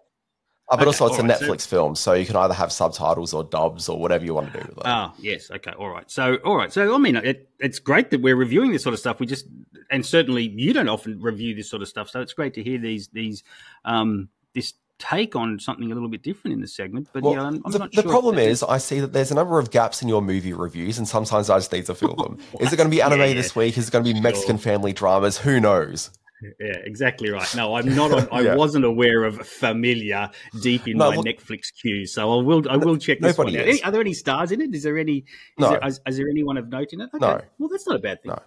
Uh, 0.70 0.76
but 0.76 0.82
Okay, 0.82 0.88
also, 0.88 1.08
it's 1.08 1.18
a 1.18 1.24
right, 1.24 1.38
so- 1.40 1.46
Netflix 1.48 1.66
film, 1.68 1.96
so 1.96 2.12
you 2.14 2.26
can 2.26 2.36
either 2.36 2.54
have 2.54 2.72
subtitles 2.74 3.34
or 3.34 3.44
dubs 3.46 3.88
or 3.88 3.98
whatever 4.00 4.26
you 4.26 4.34
want 4.34 4.52
to 4.52 4.60
do 4.60 4.66
with 4.68 4.78
it. 4.80 4.84
Ah, 4.86 5.14
yes. 5.18 5.50
Okay. 5.50 5.72
All 5.72 5.90
right. 5.90 6.10
So, 6.12 6.36
all 6.44 6.58
right. 6.58 6.72
So, 6.74 6.94
I 6.94 6.98
mean, 6.98 7.16
it, 7.16 7.50
it's 7.60 7.80
great 7.80 8.10
that 8.12 8.22
we're 8.22 8.36
reviewing 8.36 8.72
this 8.74 8.84
sort 8.84 8.94
of 8.94 9.00
stuff. 9.00 9.20
We 9.22 9.28
just, 9.28 9.46
and 9.90 10.06
certainly 10.06 10.44
you 10.50 10.74
don't 10.74 10.90
often 10.90 11.22
review 11.22 11.56
this 11.56 11.70
sort 11.70 11.82
of 11.82 11.88
stuff. 11.88 12.10
So 12.10 12.20
it's 12.20 12.34
great 12.34 12.54
to 12.56 12.64
hear 12.64 12.78
these, 12.80 13.08
these, 13.10 13.44
um, 13.86 14.28
this 14.54 14.74
take 15.00 15.36
on 15.36 15.60
something 15.60 15.90
a 15.92 15.94
little 15.94 16.10
bit 16.10 16.22
different 16.24 16.56
in 16.56 16.60
the 16.62 16.68
segment. 16.68 17.08
But 17.14 17.24
Well, 17.24 17.34
yeah, 17.36 17.44
I'm, 17.44 17.62
I'm 17.64 17.72
the, 17.72 17.80
not 17.80 17.92
the 17.92 18.02
sure 18.02 18.06
if 18.06 18.10
problem 18.12 18.38
is, 18.38 18.62
I 18.64 18.78
see 18.80 19.00
that 19.00 19.14
there's 19.14 19.32
a 19.32 19.36
number 19.36 19.60
of 19.60 19.72
gaps 19.72 20.02
in 20.02 20.10
your 20.10 20.22
movie 20.22 20.54
reviews, 20.54 20.98
and 20.98 21.08
sometimes 21.08 21.50
I 21.50 21.60
just 21.60 21.72
need 21.72 21.86
to 21.86 21.96
fill 21.96 22.16
them. 22.16 22.40
is 22.60 22.74
it 22.74 22.78
going 22.78 22.90
to 22.90 22.96
be 22.96 23.02
anime 23.02 23.20
Yeah, 23.20 23.26
yeah. 23.28 23.34
this 23.36 23.56
week? 23.56 23.78
Is 23.78 23.88
it 23.88 23.92
going 23.92 24.04
to 24.04 24.14
be 24.14 24.20
Mexican 24.20 24.58
family 24.58 24.92
dramas? 24.94 25.38
Who 25.38 25.60
knows? 25.62 26.10
Yeah, 26.42 26.78
exactly 26.84 27.30
right. 27.32 27.56
No, 27.56 27.76
I'm 27.76 27.96
not. 27.96 28.12
On, 28.12 28.28
I 28.32 28.42
Yeah. 28.46 28.56
wasn't 28.56 28.86
aware 28.86 29.24
of 29.24 29.36
Familia 29.48 30.32
deep 30.62 30.88
in 30.88 30.98
No, 30.98 31.10
my 31.12 31.18
Netflix 31.18 31.74
queue, 31.82 32.06
so 32.06 32.40
I 32.40 32.44
will. 32.44 32.70
I 32.70 32.78
will 32.78 32.98
check 32.98 33.20
this 33.20 33.38
one 33.38 33.48
out. 33.50 33.56
Any, 33.56 33.82
are 33.84 33.92
there 33.92 34.02
any 34.02 34.14
stars 34.14 34.52
in 34.52 34.62
it? 34.62 34.74
Is 34.76 34.84
there 34.84 34.98
any? 35.00 35.18
Is, 35.18 35.24
No. 35.58 35.72
there, 35.72 35.88
is, 35.88 36.00
is 36.06 36.18
there 36.18 36.28
anyone 36.30 36.58
of 36.58 36.70
note 36.70 36.94
in 36.94 37.02
it? 37.02 37.10
Okay. 37.16 37.26
No. 37.26 37.42
Well, 37.58 37.70
that's 37.70 37.88
not 37.88 37.96
a 37.96 38.00
bad 38.00 38.22
thing. 38.22 38.30
No. 38.32 38.40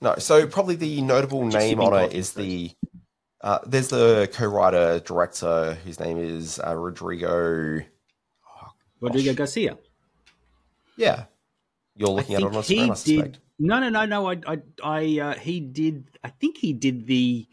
No, 0.00 0.16
so 0.18 0.46
probably 0.46 0.74
the 0.76 1.00
notable 1.02 1.44
Just 1.48 1.56
name 1.56 1.80
on 1.80 1.94
it 2.04 2.12
is 2.12 2.32
the. 2.34 2.70
Uh, 3.40 3.58
there's 3.66 3.88
the 3.88 4.30
co-writer 4.32 5.00
director 5.00 5.74
whose 5.84 5.98
name 5.98 6.18
is 6.18 6.60
uh, 6.60 6.76
Rodrigo. 6.76 7.80
Rodrigo 9.00 9.34
Garcia. 9.34 9.76
Yeah, 10.96 11.24
you're 11.96 12.08
looking 12.10 12.36
at 12.36 12.42
it 12.42 12.46
on 12.46 12.54
a 12.54 12.62
screen. 12.62 12.90
I 12.90 12.94
suspect. 12.94 13.32
did. 13.32 13.38
No, 13.64 13.78
no, 13.78 13.88
no, 13.90 14.04
no. 14.06 14.28
I, 14.28 14.40
I, 14.46 14.58
I 14.82 15.20
uh, 15.20 15.34
he 15.34 15.60
did. 15.60 16.18
I 16.24 16.30
think 16.30 16.58
he 16.58 16.72
did 16.72 17.06
the 17.06 17.46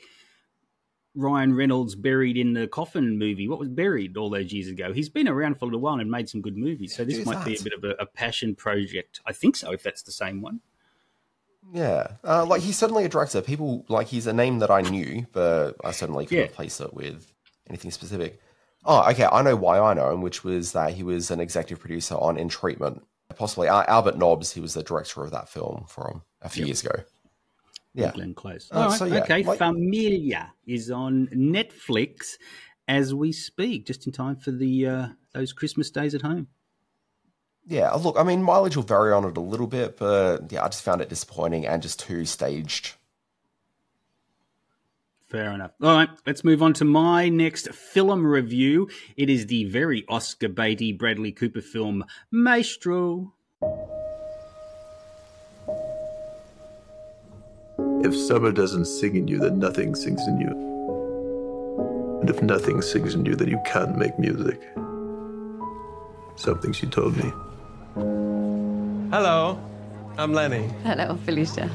Ryan 1.14 1.54
Reynolds 1.54 1.94
buried 1.94 2.36
in 2.36 2.54
the 2.54 2.68
coffin 2.68 3.20
movie. 3.20 3.48
What 3.48 3.60
was 3.60 3.70
buried 3.70 4.18
all 4.18 4.32
those 4.32 4.52
years 4.52 4.68
ago? 4.70 4.92
He's 4.92 5.08
been 5.10 5.28
around 5.28 5.60
for 5.60 5.66
a 5.66 5.68
little 5.68 5.82
while 5.82 6.00
and 6.00 6.10
made 6.10 6.28
some 6.28 6.42
good 6.42 6.58
movies. 6.58 6.96
So 6.96 7.06
this 7.06 7.24
might 7.26 7.46
be 7.46 7.58
a 7.58 7.62
bit 7.62 7.74
of 7.74 7.84
a, 7.84 7.92
a 8.02 8.06
passion 8.08 8.56
project. 8.56 9.20
I 9.28 9.34
think 9.34 9.56
so. 9.56 9.72
If 9.72 9.84
that's 9.84 10.02
the 10.02 10.12
same 10.12 10.42
one. 10.42 10.62
Yeah, 11.72 12.14
uh, 12.24 12.46
like 12.46 12.62
he's 12.62 12.78
certainly 12.78 13.06
a 13.06 13.10
director. 13.10 13.42
People 13.42 13.86
like 13.88 14.08
he's 14.08 14.26
a 14.26 14.34
name 14.34 14.60
that 14.60 14.72
I 14.72 14.82
knew, 14.82 15.28
but 15.32 15.76
I 15.84 15.92
certainly 15.92 16.26
couldn't 16.26 16.46
Yeah. 16.46 16.56
place 16.56 16.82
it 16.82 16.92
with 16.92 17.32
anything 17.70 17.92
specific. 17.92 18.40
Oh, 18.86 19.08
okay, 19.12 19.26
I 19.26 19.44
know 19.44 19.56
why 19.56 19.78
I 19.78 19.94
know 19.94 20.12
him, 20.12 20.22
which 20.22 20.44
was 20.44 20.72
that 20.72 20.94
he 20.94 21.04
was 21.04 21.30
an 21.30 21.40
executive 21.40 21.80
producer 21.80 22.16
on 22.16 22.38
In 22.38 22.50
Treatment. 22.50 23.04
Possibly 23.36 23.68
uh, 23.68 23.84
Albert 23.88 24.18
Nobbs, 24.18 24.52
he 24.54 24.60
was 24.60 24.74
the 24.74 24.84
director 24.84 25.24
of 25.24 25.32
that 25.32 25.50
film 25.50 25.86
from 25.88 26.24
a 26.42 26.50
few 26.50 26.62
Yep. 26.62 26.68
years 26.68 26.84
ago. 26.86 27.04
Yeah, 27.94 28.12
Glenn 28.12 28.34
Close. 28.34 28.70
Uh, 28.72 28.78
All 28.80 28.90
right. 28.90 28.98
so 29.00 29.06
yeah, 29.06 29.22
okay. 29.24 29.44
like- 29.44 29.58
Familia 29.58 30.54
is 30.66 30.92
on 30.92 31.28
Netflix 31.28 32.38
as 32.88 33.14
we 33.14 33.32
speak, 33.32 33.86
just 33.86 34.06
in 34.08 34.14
time 34.14 34.36
for 34.36 34.52
the 34.52 34.86
uh, 34.88 35.08
those 35.34 35.54
Christmas 35.54 35.90
days 35.92 36.14
at 36.16 36.22
home. 36.22 36.48
yeah. 37.66 37.92
Look, 37.94 38.16
I 38.18 38.24
mean, 38.24 38.42
mileage 38.44 38.76
will 38.76 38.84
vary 38.84 39.12
on 39.14 39.26
it 39.26 39.38
a 39.38 39.42
little 39.42 39.68
bit, 39.68 39.98
but 39.98 40.52
yeah, 40.52 40.64
I 40.64 40.68
just 40.70 40.84
found 40.84 41.02
it 41.02 41.10
disappointing 41.10 41.66
and 41.68 41.82
just 41.82 42.00
too 42.00 42.26
staged. 42.26 42.94
Fair 45.30 45.52
enough. 45.52 45.72
All 45.84 45.96
right, 45.96 46.10
let's 46.26 46.44
move 46.44 46.64
on 46.64 46.74
to 46.74 46.86
my 46.86 47.30
next 47.30 47.72
film 47.72 48.26
review. 48.26 48.90
It 49.16 49.30
is 49.30 49.46
the 49.46 49.66
very 49.66 50.04
Oscar 50.10 50.50
baity 50.50 50.98
Bradley 50.98 51.32
Cooper 51.32 51.62
film 51.62 52.04
Maestro. 52.32 53.32
If 58.02 58.16
summer 58.16 58.52
doesn't 58.52 58.86
sing 58.86 59.16
in 59.16 59.28
you, 59.28 59.38
then 59.38 59.60
nothing 59.60 59.94
sings 59.94 60.26
in 60.28 60.40
you. 60.40 62.20
And 62.22 62.30
if 62.30 62.42
nothing 62.42 62.82
sings 62.82 63.14
in 63.14 63.24
you, 63.26 63.36
then 63.36 63.50
you 63.50 63.62
can't 63.68 63.98
make 63.98 64.18
music. 64.18 64.60
Something 66.38 66.74
she 66.74 66.88
told 66.88 67.16
me. 67.18 67.32
Hello, 69.12 69.62
I'm 70.18 70.34
Lenny. 70.34 70.68
Hello, 70.84 71.18
Felicia. 71.24 71.70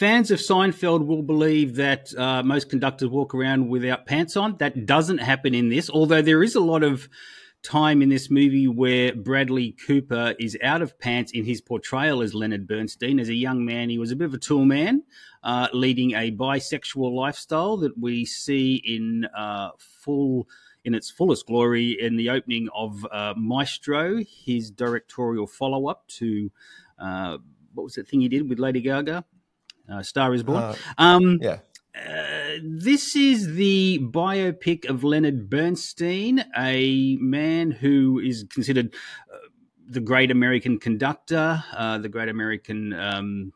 Fans 0.00 0.30
of 0.30 0.38
Seinfeld 0.38 1.04
will 1.04 1.22
believe 1.22 1.76
that 1.76 2.16
uh, 2.16 2.42
most 2.42 2.70
conductors 2.70 3.10
walk 3.10 3.34
around 3.34 3.68
without 3.68 4.06
pants 4.06 4.34
on. 4.34 4.56
That 4.56 4.86
doesn't 4.86 5.18
happen 5.18 5.54
in 5.54 5.68
this, 5.68 5.90
although 5.90 6.22
there 6.22 6.42
is 6.42 6.54
a 6.54 6.60
lot 6.60 6.82
of 6.82 7.06
time 7.62 8.00
in 8.00 8.08
this 8.08 8.30
movie 8.30 8.66
where 8.66 9.14
Bradley 9.14 9.72
Cooper 9.86 10.34
is 10.38 10.56
out 10.62 10.80
of 10.80 10.98
pants 10.98 11.32
in 11.32 11.44
his 11.44 11.60
portrayal 11.60 12.22
as 12.22 12.32
Leonard 12.32 12.66
Bernstein. 12.66 13.20
As 13.20 13.28
a 13.28 13.34
young 13.34 13.62
man, 13.66 13.90
he 13.90 13.98
was 13.98 14.10
a 14.10 14.16
bit 14.16 14.24
of 14.24 14.32
a 14.32 14.38
tool 14.38 14.64
man, 14.64 15.02
uh, 15.42 15.68
leading 15.74 16.12
a 16.12 16.32
bisexual 16.32 17.14
lifestyle 17.14 17.76
that 17.76 17.98
we 17.98 18.24
see 18.24 18.76
in 18.76 19.26
uh, 19.36 19.68
full 19.76 20.48
in 20.82 20.94
its 20.94 21.10
fullest 21.10 21.44
glory 21.46 21.90
in 22.00 22.16
the 22.16 22.30
opening 22.30 22.70
of 22.74 23.06
uh, 23.12 23.34
Maestro, 23.36 24.24
his 24.24 24.70
directorial 24.70 25.46
follow 25.46 25.88
up 25.88 26.08
to 26.08 26.50
uh, 26.98 27.36
what 27.74 27.84
was 27.84 27.96
that 27.96 28.08
thing 28.08 28.22
he 28.22 28.28
did 28.28 28.48
with 28.48 28.58
Lady 28.58 28.80
Gaga? 28.80 29.26
Uh, 29.90 30.02
Star 30.02 30.32
is 30.34 30.42
Born. 30.42 30.62
Uh, 30.62 30.74
um, 30.98 31.38
yeah. 31.40 31.58
Uh, 31.94 32.58
this 32.62 33.16
is 33.16 33.54
the 33.54 33.98
biopic 34.00 34.88
of 34.88 35.02
Leonard 35.02 35.50
Bernstein, 35.50 36.44
a 36.56 37.16
man 37.20 37.72
who 37.72 38.20
is 38.20 38.46
considered 38.52 38.94
uh, 39.32 39.36
the 39.88 40.00
great 40.00 40.30
American 40.30 40.78
conductor, 40.78 41.64
uh, 41.72 41.98
the 41.98 42.08
great 42.08 42.28
American 42.28 42.92
um, 42.92 43.52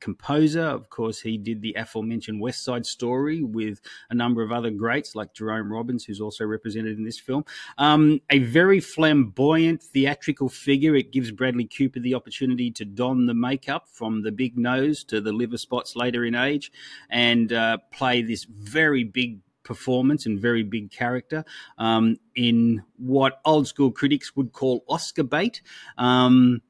composer. 0.00 0.62
Of 0.62 0.90
course, 0.90 1.20
he 1.20 1.36
did 1.36 1.62
the 1.62 1.74
aforementioned 1.74 2.40
West 2.40 2.64
Side 2.64 2.86
Story 2.86 3.42
with 3.42 3.80
a 4.10 4.14
number 4.14 4.42
of 4.42 4.52
other 4.52 4.70
greats 4.70 5.14
like 5.14 5.34
Jerome 5.34 5.72
Robbins, 5.72 6.04
who's 6.04 6.20
also 6.20 6.44
represented 6.44 6.98
in 6.98 7.04
this 7.04 7.18
film. 7.18 7.44
Um, 7.78 8.20
a 8.30 8.40
very 8.40 8.80
flamboyant 8.80 9.82
theatrical 9.82 10.48
figure. 10.48 10.94
It 10.94 11.12
gives 11.12 11.30
Bradley 11.30 11.66
Cooper 11.66 12.00
the 12.00 12.14
opportunity 12.14 12.70
to 12.72 12.84
don 12.84 13.26
the 13.26 13.34
makeup 13.34 13.88
from 13.88 14.22
the 14.22 14.32
big 14.32 14.58
nose 14.58 15.04
to 15.04 15.20
the 15.20 15.32
liver 15.32 15.58
spots 15.58 15.96
later 15.96 16.24
in 16.24 16.34
age 16.34 16.72
and 17.10 17.52
uh, 17.52 17.78
play 17.92 18.22
this 18.22 18.44
very 18.44 19.04
big 19.04 19.40
performance 19.62 20.26
and 20.26 20.40
very 20.40 20.62
big 20.62 20.90
character 20.90 21.44
um, 21.78 22.16
in 22.34 22.82
what 22.96 23.40
old 23.44 23.66
school 23.66 23.90
critics 23.90 24.34
would 24.36 24.52
call 24.52 24.84
Oscar 24.88 25.22
bait. 25.22 25.62
Um, 25.98 26.62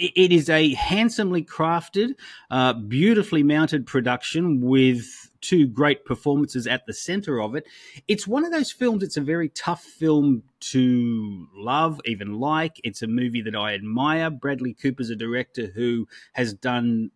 it 0.00 0.32
is 0.32 0.48
a 0.48 0.74
handsomely 0.74 1.44
crafted, 1.44 2.14
uh, 2.50 2.72
beautifully 2.72 3.42
mounted 3.42 3.86
production 3.86 4.60
with 4.62 5.30
two 5.42 5.66
great 5.66 6.04
performances 6.04 6.66
at 6.66 6.86
the 6.86 6.92
center 6.92 7.40
of 7.40 7.54
it. 7.54 7.66
It's 8.08 8.26
one 8.26 8.44
of 8.44 8.52
those 8.52 8.72
films, 8.72 9.02
it's 9.02 9.18
a 9.18 9.22
very 9.22 9.50
tough 9.50 9.82
film 9.82 10.42
to 10.60 11.46
love, 11.54 12.00
even 12.06 12.40
like. 12.40 12.80
It's 12.82 13.02
a 13.02 13.06
movie 13.06 13.42
that 13.42 13.54
I 13.54 13.74
admire. 13.74 14.30
Bradley 14.30 14.74
Cooper's 14.74 15.10
a 15.10 15.16
director 15.16 15.66
who 15.66 16.08
has 16.32 16.54
done 16.54 17.10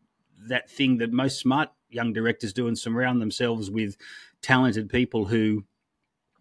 that 0.48 0.70
thing 0.70 0.98
that 0.98 1.12
most 1.12 1.40
smart 1.40 1.70
young 1.88 2.12
directors 2.12 2.52
do 2.52 2.68
and 2.68 2.78
surround 2.78 3.22
themselves 3.22 3.70
with 3.70 3.96
talented 4.42 4.90
people 4.90 5.24
who 5.24 5.64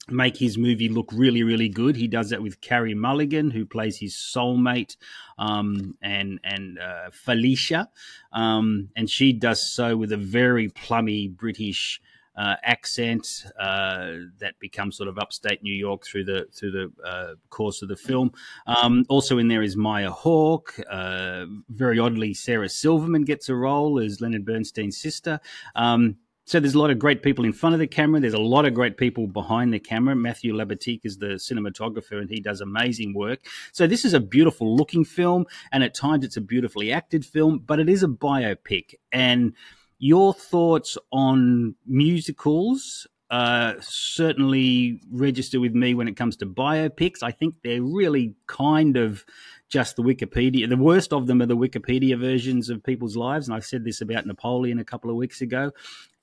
make 0.09 0.37
his 0.37 0.57
movie 0.57 0.89
look 0.89 1.09
really, 1.13 1.43
really 1.43 1.69
good. 1.69 1.95
He 1.95 2.07
does 2.07 2.29
that 2.29 2.41
with 2.41 2.61
Carey 2.61 2.93
Mulligan, 2.93 3.51
who 3.51 3.65
plays 3.65 3.97
his 3.97 4.13
soulmate, 4.13 4.97
um, 5.37 5.97
and 6.01 6.39
and 6.43 6.79
uh, 6.79 7.09
Felicia, 7.11 7.89
um, 8.31 8.89
and 8.95 9.09
she 9.09 9.33
does 9.33 9.71
so 9.71 9.95
with 9.95 10.11
a 10.11 10.17
very 10.17 10.69
plummy 10.69 11.27
British. 11.27 12.01
Uh, 12.35 12.55
accent 12.63 13.45
uh, 13.59 14.13
that 14.39 14.57
becomes 14.59 14.97
sort 14.97 15.07
of 15.07 15.19
upstate 15.19 15.61
New 15.61 15.75
York 15.75 16.03
through 16.03 16.23
the 16.23 16.47
through 16.51 16.71
the 16.71 16.91
uh, 17.07 17.35
course 17.51 17.83
of 17.83 17.89
the 17.89 17.95
film. 17.95 18.31
Um, 18.65 19.05
also 19.07 19.37
in 19.37 19.49
there 19.49 19.61
is 19.61 19.77
Maya 19.77 20.09
Hawke. 20.09 20.73
Uh, 20.89 21.45
very 21.69 21.99
oddly, 21.99 22.33
Sarah 22.33 22.69
Silverman 22.69 23.21
gets 23.21 23.49
a 23.49 23.55
role 23.55 23.99
as 23.99 24.19
Leonard 24.19 24.45
Bernstein's 24.45 24.97
sister. 24.97 25.39
Um, 25.75 26.17
so 26.45 26.59
there's 26.59 26.73
a 26.73 26.79
lot 26.79 26.89
of 26.89 26.99
great 26.99 27.23
people 27.23 27.45
in 27.45 27.53
front 27.53 27.73
of 27.73 27.79
the 27.79 27.87
camera. 27.87 28.19
There's 28.19 28.33
a 28.33 28.39
lot 28.39 28.65
of 28.65 28.73
great 28.73 28.97
people 28.97 29.27
behind 29.27 29.73
the 29.73 29.79
camera. 29.79 30.15
Matthew 30.15 30.53
Libatique 30.53 31.01
is 31.05 31.17
the 31.17 31.35
cinematographer, 31.35 32.19
and 32.19 32.29
he 32.29 32.41
does 32.41 32.59
amazing 32.59 33.13
work. 33.13 33.45
So 33.71 33.87
this 33.87 34.03
is 34.03 34.13
a 34.13 34.19
beautiful 34.19 34.75
looking 34.75 35.05
film, 35.05 35.45
and 35.71 35.83
at 35.83 35.93
times 35.93 36.25
it's 36.25 36.37
a 36.37 36.41
beautifully 36.41 36.91
acted 36.91 37.25
film, 37.25 37.59
but 37.65 37.79
it 37.79 37.87
is 37.87 38.03
a 38.03 38.07
biopic. 38.07 38.95
And 39.11 39.53
your 39.99 40.33
thoughts 40.33 40.97
on 41.11 41.75
musicals 41.85 43.07
uh, 43.33 43.73
certainly 43.79 45.01
register 45.09 45.59
with 45.59 45.73
me 45.73 45.95
when 45.95 46.07
it 46.07 46.15
comes 46.15 46.35
to 46.37 46.45
biopics. 46.45 47.23
I 47.23 47.31
think 47.31 47.55
they're 47.63 47.81
really 47.81 48.35
kind 48.45 48.95
of 48.95 49.25
just 49.69 49.95
the 49.95 50.03
Wikipedia. 50.03 50.69
The 50.69 50.77
worst 50.77 51.13
of 51.13 51.25
them 51.25 51.41
are 51.41 51.47
the 51.47 51.57
Wikipedia 51.57 52.19
versions 52.19 52.69
of 52.69 52.83
people's 52.83 53.15
lives. 53.15 53.47
And 53.47 53.55
I 53.55 53.59
said 53.59 53.85
this 53.85 54.01
about 54.01 54.27
Napoleon 54.27 54.77
a 54.77 54.85
couple 54.85 55.09
of 55.09 55.15
weeks 55.15 55.41
ago. 55.41 55.71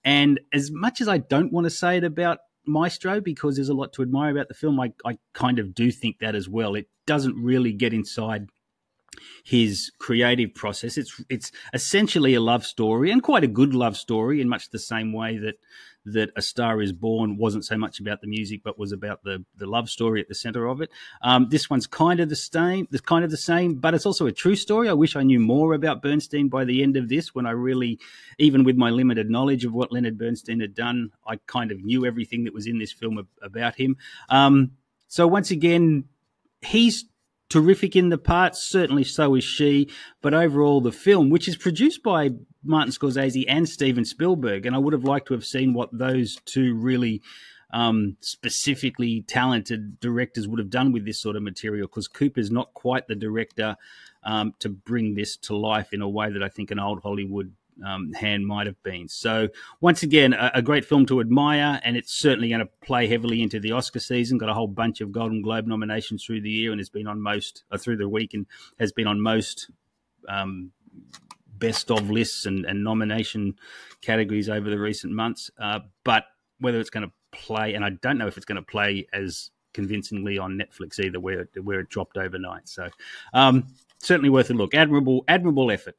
And 0.04 0.40
as 0.52 0.70
much 0.70 1.00
as 1.00 1.08
I 1.08 1.18
don't 1.18 1.52
want 1.52 1.64
to 1.64 1.70
say 1.70 1.98
it 1.98 2.04
about 2.04 2.38
Maestro 2.66 3.20
because 3.20 3.56
there's 3.56 3.68
a 3.68 3.74
lot 3.74 3.92
to 3.94 4.02
admire 4.02 4.30
about 4.30 4.48
the 4.48 4.54
film, 4.54 4.80
I, 4.80 4.92
I 5.04 5.18
kind 5.34 5.58
of 5.58 5.74
do 5.74 5.90
think 5.90 6.18
that 6.20 6.34
as 6.34 6.48
well. 6.48 6.74
It 6.74 6.88
doesn't 7.06 7.36
really 7.36 7.72
get 7.72 7.92
inside 7.92 8.48
his 9.44 9.90
creative 9.98 10.54
process. 10.54 10.96
It's 10.96 11.22
it's 11.28 11.52
essentially 11.74 12.34
a 12.34 12.40
love 12.40 12.64
story 12.64 13.10
and 13.10 13.22
quite 13.22 13.44
a 13.44 13.48
good 13.48 13.74
love 13.74 13.96
story 13.96 14.40
in 14.40 14.48
much 14.48 14.70
the 14.70 14.78
same 14.78 15.12
way 15.12 15.38
that 15.38 15.56
that 16.04 16.30
A 16.36 16.42
Star 16.42 16.80
Is 16.80 16.92
Born 16.92 17.36
wasn't 17.36 17.64
so 17.64 17.76
much 17.76 18.00
about 18.00 18.20
the 18.20 18.26
music, 18.26 18.62
but 18.64 18.78
was 18.78 18.92
about 18.92 19.22
the 19.22 19.44
the 19.56 19.66
love 19.66 19.90
story 19.90 20.20
at 20.20 20.28
the 20.28 20.34
center 20.34 20.66
of 20.66 20.80
it. 20.80 20.90
Um, 21.22 21.48
this 21.50 21.68
one's 21.68 21.86
kind 21.86 22.20
of 22.20 22.28
the 22.28 22.36
same. 22.36 22.88
It's 22.90 23.00
kind 23.00 23.24
of 23.24 23.30
the 23.30 23.36
same, 23.36 23.74
but 23.74 23.94
it's 23.94 24.06
also 24.06 24.26
a 24.26 24.32
true 24.32 24.56
story. 24.56 24.88
I 24.88 24.94
wish 24.94 25.16
I 25.16 25.22
knew 25.22 25.40
more 25.40 25.74
about 25.74 26.02
Bernstein 26.02 26.48
by 26.48 26.64
the 26.64 26.82
end 26.82 26.96
of 26.96 27.08
this. 27.08 27.34
When 27.34 27.46
I 27.46 27.50
really, 27.50 27.98
even 28.38 28.64
with 28.64 28.76
my 28.76 28.90
limited 28.90 29.30
knowledge 29.30 29.64
of 29.64 29.72
what 29.72 29.92
Leonard 29.92 30.18
Bernstein 30.18 30.60
had 30.60 30.74
done, 30.74 31.10
I 31.26 31.36
kind 31.46 31.70
of 31.70 31.82
knew 31.82 32.06
everything 32.06 32.44
that 32.44 32.54
was 32.54 32.66
in 32.66 32.78
this 32.78 32.92
film 32.92 33.26
about 33.42 33.76
him. 33.76 33.96
Um, 34.28 34.72
so 35.08 35.26
once 35.26 35.50
again, 35.50 36.04
he's 36.62 37.04
terrific 37.50 37.94
in 37.94 38.08
the 38.08 38.16
part. 38.16 38.56
Certainly, 38.56 39.04
so 39.04 39.34
is 39.34 39.44
she. 39.44 39.90
But 40.22 40.32
overall, 40.32 40.80
the 40.80 40.92
film, 40.92 41.28
which 41.28 41.46
is 41.46 41.56
produced 41.56 42.02
by 42.02 42.30
Martin 42.64 42.92
Scorsese 42.92 43.44
and 43.46 43.68
Steven 43.68 44.06
Spielberg, 44.06 44.64
and 44.64 44.74
I 44.74 44.78
would 44.78 44.94
have 44.94 45.04
liked 45.04 45.28
to 45.28 45.34
have 45.34 45.44
seen 45.44 45.74
what 45.74 45.90
those 45.92 46.36
two 46.46 46.74
really 46.74 47.20
um, 47.72 48.16
specifically 48.20 49.22
talented 49.22 50.00
directors 50.00 50.48
would 50.48 50.58
have 50.58 50.70
done 50.70 50.92
with 50.92 51.04
this 51.04 51.20
sort 51.20 51.36
of 51.36 51.42
material 51.42 51.86
because 51.86 52.08
Cooper's 52.08 52.50
not 52.50 52.74
quite 52.74 53.06
the 53.06 53.14
director 53.14 53.76
um, 54.24 54.54
to 54.58 54.68
bring 54.68 55.14
this 55.14 55.36
to 55.36 55.56
life 55.56 55.92
in 55.92 56.02
a 56.02 56.08
way 56.08 56.32
that 56.32 56.42
I 56.42 56.48
think 56.48 56.70
an 56.70 56.80
old 56.80 57.00
Hollywood 57.02 57.54
um, 57.84 58.12
hand 58.12 58.46
might 58.46 58.66
have 58.66 58.82
been. 58.82 59.08
So 59.08 59.48
once 59.80 60.02
again, 60.02 60.32
a, 60.32 60.50
a, 60.54 60.62
great 60.62 60.84
film 60.84 61.06
to 61.06 61.20
admire, 61.20 61.80
and 61.84 61.96
it's 61.96 62.12
certainly 62.12 62.48
going 62.48 62.60
to 62.60 62.68
play 62.82 63.06
heavily 63.06 63.42
into 63.42 63.60
the 63.60 63.72
Oscar 63.72 64.00
season. 64.00 64.38
Got 64.38 64.48
a 64.48 64.54
whole 64.54 64.66
bunch 64.66 65.00
of 65.00 65.12
Golden 65.12 65.42
Globe 65.42 65.66
nominations 65.66 66.24
through 66.24 66.42
the 66.42 66.50
year, 66.50 66.72
and 66.72 66.80
has 66.80 66.90
been 66.90 67.06
on 67.06 67.20
most 67.20 67.64
uh, 67.70 67.78
through 67.78 67.96
the 67.96 68.08
week, 68.08 68.34
and 68.34 68.46
has 68.78 68.92
been 68.92 69.06
on 69.06 69.20
most 69.20 69.70
um, 70.28 70.72
best 71.58 71.90
of 71.90 72.10
lists 72.10 72.46
and, 72.46 72.64
and, 72.64 72.82
nomination 72.82 73.54
categories 74.00 74.48
over 74.48 74.70
the 74.70 74.78
recent 74.78 75.12
months. 75.12 75.50
Uh, 75.58 75.80
but 76.04 76.24
whether 76.58 76.80
it's 76.80 76.90
going 76.90 77.06
to 77.06 77.12
play, 77.32 77.74
and 77.74 77.84
I 77.84 77.90
don't 77.90 78.18
know 78.18 78.26
if 78.26 78.36
it's 78.36 78.46
going 78.46 78.56
to 78.56 78.62
play 78.62 79.06
as 79.12 79.50
convincingly 79.72 80.38
on 80.38 80.58
Netflix 80.58 80.98
either, 80.98 81.20
where 81.20 81.48
where 81.62 81.80
it 81.80 81.88
dropped 81.88 82.16
overnight. 82.16 82.68
So 82.68 82.88
um, 83.32 83.68
certainly 83.98 84.30
worth 84.30 84.50
a 84.50 84.54
look. 84.54 84.74
Admirable, 84.74 85.24
admirable 85.28 85.70
effort. 85.70 85.96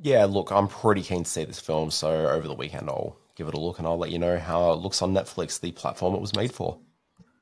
Yeah, 0.00 0.24
look, 0.26 0.50
I'm 0.50 0.68
pretty 0.68 1.02
keen 1.02 1.24
to 1.24 1.30
see 1.30 1.44
this 1.44 1.58
film, 1.58 1.90
so 1.90 2.28
over 2.28 2.46
the 2.46 2.54
weekend 2.54 2.88
I'll 2.88 3.16
give 3.34 3.48
it 3.48 3.54
a 3.54 3.60
look 3.60 3.78
and 3.78 3.86
I'll 3.86 3.98
let 3.98 4.10
you 4.10 4.18
know 4.18 4.38
how 4.38 4.72
it 4.72 4.76
looks 4.76 5.02
on 5.02 5.12
Netflix, 5.12 5.60
the 5.60 5.72
platform 5.72 6.14
it 6.14 6.20
was 6.20 6.34
made 6.36 6.52
for. 6.52 6.78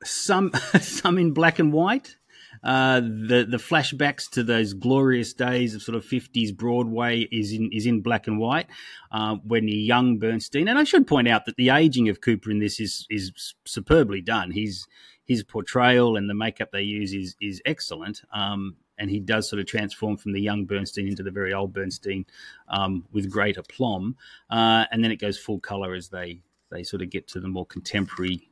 Some 0.03 0.51
some 0.79 1.17
in 1.17 1.33
black 1.33 1.59
and 1.59 1.73
white. 1.73 2.15
Uh, 2.63 2.99
the 3.01 3.45
the 3.47 3.57
flashbacks 3.57 4.29
to 4.31 4.43
those 4.43 4.73
glorious 4.73 5.33
days 5.33 5.75
of 5.75 5.81
sort 5.81 5.95
of 5.95 6.03
fifties 6.03 6.51
Broadway 6.51 7.21
is 7.31 7.51
in 7.51 7.69
is 7.71 7.85
in 7.85 8.01
black 8.01 8.25
and 8.27 8.39
white 8.39 8.67
uh, 9.11 9.35
when 9.43 9.67
young 9.67 10.17
Bernstein. 10.17 10.67
And 10.67 10.79
I 10.79 10.83
should 10.83 11.05
point 11.05 11.27
out 11.27 11.45
that 11.45 11.55
the 11.55 11.69
aging 11.69 12.09
of 12.09 12.21
Cooper 12.21 12.49
in 12.49 12.59
this 12.59 12.79
is 12.79 13.05
is 13.09 13.53
superbly 13.65 14.21
done. 14.21 14.51
He's 14.51 14.87
his 15.25 15.43
portrayal 15.43 16.15
and 16.15 16.29
the 16.29 16.33
makeup 16.33 16.71
they 16.71 16.81
use 16.81 17.13
is 17.13 17.35
is 17.39 17.61
excellent. 17.65 18.21
Um, 18.33 18.77
and 18.97 19.09
he 19.09 19.19
does 19.19 19.49
sort 19.49 19.59
of 19.59 19.65
transform 19.65 20.17
from 20.17 20.33
the 20.33 20.41
young 20.41 20.65
Bernstein 20.65 21.07
into 21.07 21.23
the 21.23 21.31
very 21.31 21.53
old 21.53 21.73
Bernstein 21.73 22.25
um, 22.69 23.05
with 23.11 23.29
great 23.29 23.57
aplomb. 23.57 24.15
Uh, 24.49 24.85
and 24.91 25.03
then 25.03 25.11
it 25.11 25.17
goes 25.17 25.37
full 25.37 25.59
color 25.59 25.93
as 25.93 26.09
they 26.09 26.41
they 26.69 26.83
sort 26.83 27.01
of 27.01 27.09
get 27.09 27.27
to 27.29 27.39
the 27.39 27.47
more 27.47 27.65
contemporary 27.65 28.47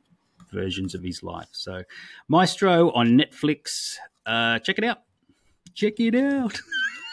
versions 0.50 0.94
of 0.94 1.02
his 1.02 1.22
life. 1.22 1.48
So, 1.52 1.82
Maestro 2.28 2.90
on 2.92 3.18
Netflix. 3.18 3.96
Uh, 4.24 4.58
check 4.58 4.78
it 4.78 4.84
out. 4.84 5.02
Check 5.74 6.00
it 6.00 6.14
out. 6.14 6.58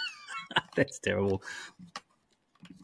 That's 0.76 1.00
terrible. 1.00 1.43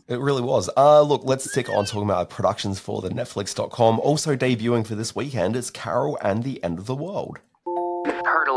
It 0.07 0.19
really 0.19 0.41
was. 0.41 0.69
Uh, 0.75 1.01
look, 1.01 1.21
let's 1.23 1.49
stick 1.49 1.69
on 1.69 1.85
talking 1.85 2.09
about 2.09 2.31
productions 2.31 2.79
for 2.79 2.99
the 2.99 3.09
Netflix.com. 3.09 3.99
Also 3.99 4.35
debuting 4.35 4.85
for 4.85 4.95
this 4.95 5.15
weekend 5.15 5.55
is 5.55 5.69
Carol 5.69 6.17
and 6.21 6.43
the 6.43 6.61
End 6.63 6.79
of 6.79 6.87
the 6.87 6.95
World. 6.95 7.39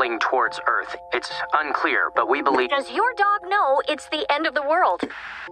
Towards 0.03 0.59
Earth. 0.67 0.97
It's 1.13 1.31
unclear, 1.53 2.11
but 2.15 2.29
we 2.29 2.43
believe. 2.43 2.71
Does 2.71 2.91
your 2.91 3.15
dog 3.17 3.49
know 3.49 3.81
it's 3.89 4.09
the 4.09 4.27
end 4.33 4.49
of 4.49 4.55
the 4.55 4.63
world? 4.63 5.01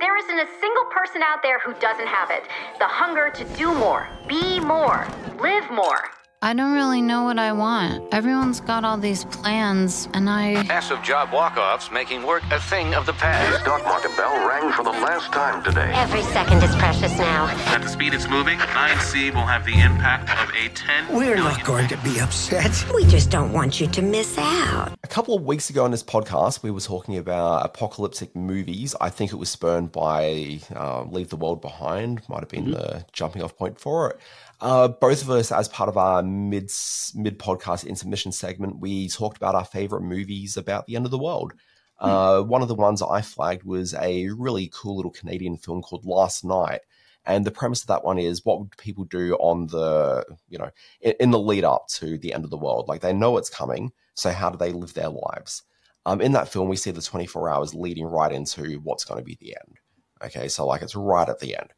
There 0.00 0.16
isn't 0.18 0.38
a 0.38 0.46
single 0.60 0.84
person 0.90 1.22
out 1.22 1.40
there 1.40 1.60
who 1.60 1.72
doesn't 1.74 2.08
have 2.08 2.30
it. 2.30 2.42
The 2.80 2.86
hunger 2.86 3.30
to 3.30 3.44
do 3.56 3.72
more, 3.72 4.08
be 4.26 4.58
more, 4.58 5.06
live 5.38 5.70
more. 5.70 6.10
I 6.42 6.54
don't 6.54 6.72
really 6.72 7.02
know 7.02 7.24
what 7.24 7.38
I 7.38 7.52
want. 7.52 8.14
Everyone's 8.14 8.62
got 8.62 8.82
all 8.82 8.96
these 8.96 9.26
plans, 9.26 10.08
and 10.14 10.26
I. 10.30 10.62
Massive 10.62 11.02
job 11.02 11.34
walk 11.34 11.58
offs 11.58 11.90
making 11.90 12.22
work 12.22 12.42
a 12.50 12.58
thing 12.58 12.94
of 12.94 13.04
the 13.04 13.12
past. 13.12 13.52
The 13.52 13.60
stock 13.60 13.84
market 13.84 14.16
bell 14.16 14.48
rang 14.48 14.72
for 14.72 14.82
the 14.82 14.90
last 14.90 15.30
time 15.34 15.62
today. 15.62 15.92
Every 15.92 16.22
second 16.22 16.62
is 16.62 16.74
precious 16.76 17.18
now. 17.18 17.48
At 17.66 17.82
the 17.82 17.88
speed 17.88 18.14
it's 18.14 18.26
moving, 18.26 18.56
9C 18.58 19.34
will 19.34 19.42
have 19.42 19.66
the 19.66 19.78
impact 19.78 20.30
of 20.30 20.48
a 20.56 20.70
10. 20.70 21.14
We're 21.14 21.36
not 21.36 21.62
going 21.62 21.88
to 21.88 21.98
be 21.98 22.18
upset. 22.20 22.86
We 22.94 23.04
just 23.04 23.30
don't 23.30 23.52
want 23.52 23.78
you 23.78 23.86
to 23.88 24.00
miss 24.00 24.38
out. 24.38 24.98
A 25.04 25.08
couple 25.08 25.34
of 25.34 25.42
weeks 25.42 25.68
ago 25.68 25.84
on 25.84 25.90
this 25.90 26.02
podcast, 26.02 26.62
we 26.62 26.70
were 26.70 26.80
talking 26.80 27.18
about 27.18 27.66
apocalyptic 27.66 28.34
movies. 28.34 28.94
I 28.98 29.10
think 29.10 29.34
it 29.34 29.36
was 29.36 29.50
spurned 29.50 29.92
by 29.92 30.60
uh, 30.74 31.02
Leave 31.02 31.28
the 31.28 31.36
World 31.36 31.60
Behind, 31.60 32.22
might 32.30 32.40
have 32.40 32.48
been 32.48 32.64
mm-hmm. 32.64 32.72
the 32.72 33.04
jumping 33.12 33.42
off 33.42 33.58
point 33.58 33.78
for 33.78 34.12
it. 34.12 34.20
Uh, 34.60 34.88
both 34.88 35.22
of 35.22 35.30
us, 35.30 35.50
as 35.50 35.68
part 35.68 35.88
of 35.88 35.96
our 35.96 36.22
mid 36.22 36.70
mid 37.14 37.38
podcast 37.38 37.86
intermission 37.86 38.30
segment, 38.30 38.78
we 38.78 39.08
talked 39.08 39.36
about 39.36 39.54
our 39.54 39.64
favorite 39.64 40.02
movies 40.02 40.56
about 40.56 40.86
the 40.86 40.96
end 40.96 41.06
of 41.06 41.10
the 41.10 41.18
world. 41.18 41.54
Hmm. 41.98 42.08
Uh, 42.08 42.42
one 42.42 42.62
of 42.62 42.68
the 42.68 42.74
ones 42.74 43.02
I 43.02 43.22
flagged 43.22 43.64
was 43.64 43.94
a 43.94 44.28
really 44.28 44.70
cool 44.72 44.96
little 44.96 45.10
Canadian 45.10 45.56
film 45.56 45.80
called 45.82 46.04
Last 46.04 46.44
Night, 46.44 46.80
and 47.24 47.44
the 47.44 47.50
premise 47.50 47.82
of 47.82 47.86
that 47.88 48.04
one 48.04 48.18
is 48.18 48.44
what 48.44 48.60
would 48.60 48.76
people 48.76 49.04
do 49.04 49.34
on 49.36 49.66
the 49.68 50.24
you 50.48 50.58
know 50.58 50.70
in, 51.00 51.14
in 51.20 51.30
the 51.30 51.38
lead 51.38 51.64
up 51.64 51.88
to 51.94 52.18
the 52.18 52.34
end 52.34 52.44
of 52.44 52.50
the 52.50 52.58
world? 52.58 52.86
Like 52.86 53.00
they 53.00 53.14
know 53.14 53.38
it's 53.38 53.50
coming, 53.50 53.92
so 54.14 54.30
how 54.30 54.50
do 54.50 54.58
they 54.58 54.72
live 54.72 54.92
their 54.92 55.08
lives? 55.08 55.62
Um, 56.06 56.20
in 56.20 56.32
that 56.32 56.48
film, 56.48 56.68
we 56.68 56.76
see 56.76 56.90
the 56.90 57.02
24 57.02 57.48
hours 57.50 57.74
leading 57.74 58.06
right 58.06 58.32
into 58.32 58.80
what's 58.80 59.04
going 59.04 59.20
to 59.20 59.24
be 59.24 59.36
the 59.40 59.56
end. 59.56 59.78
Okay, 60.22 60.48
so 60.48 60.66
like 60.66 60.82
it's 60.82 60.96
right 60.96 61.28
at 61.28 61.38
the 61.40 61.56
end. 61.56 61.72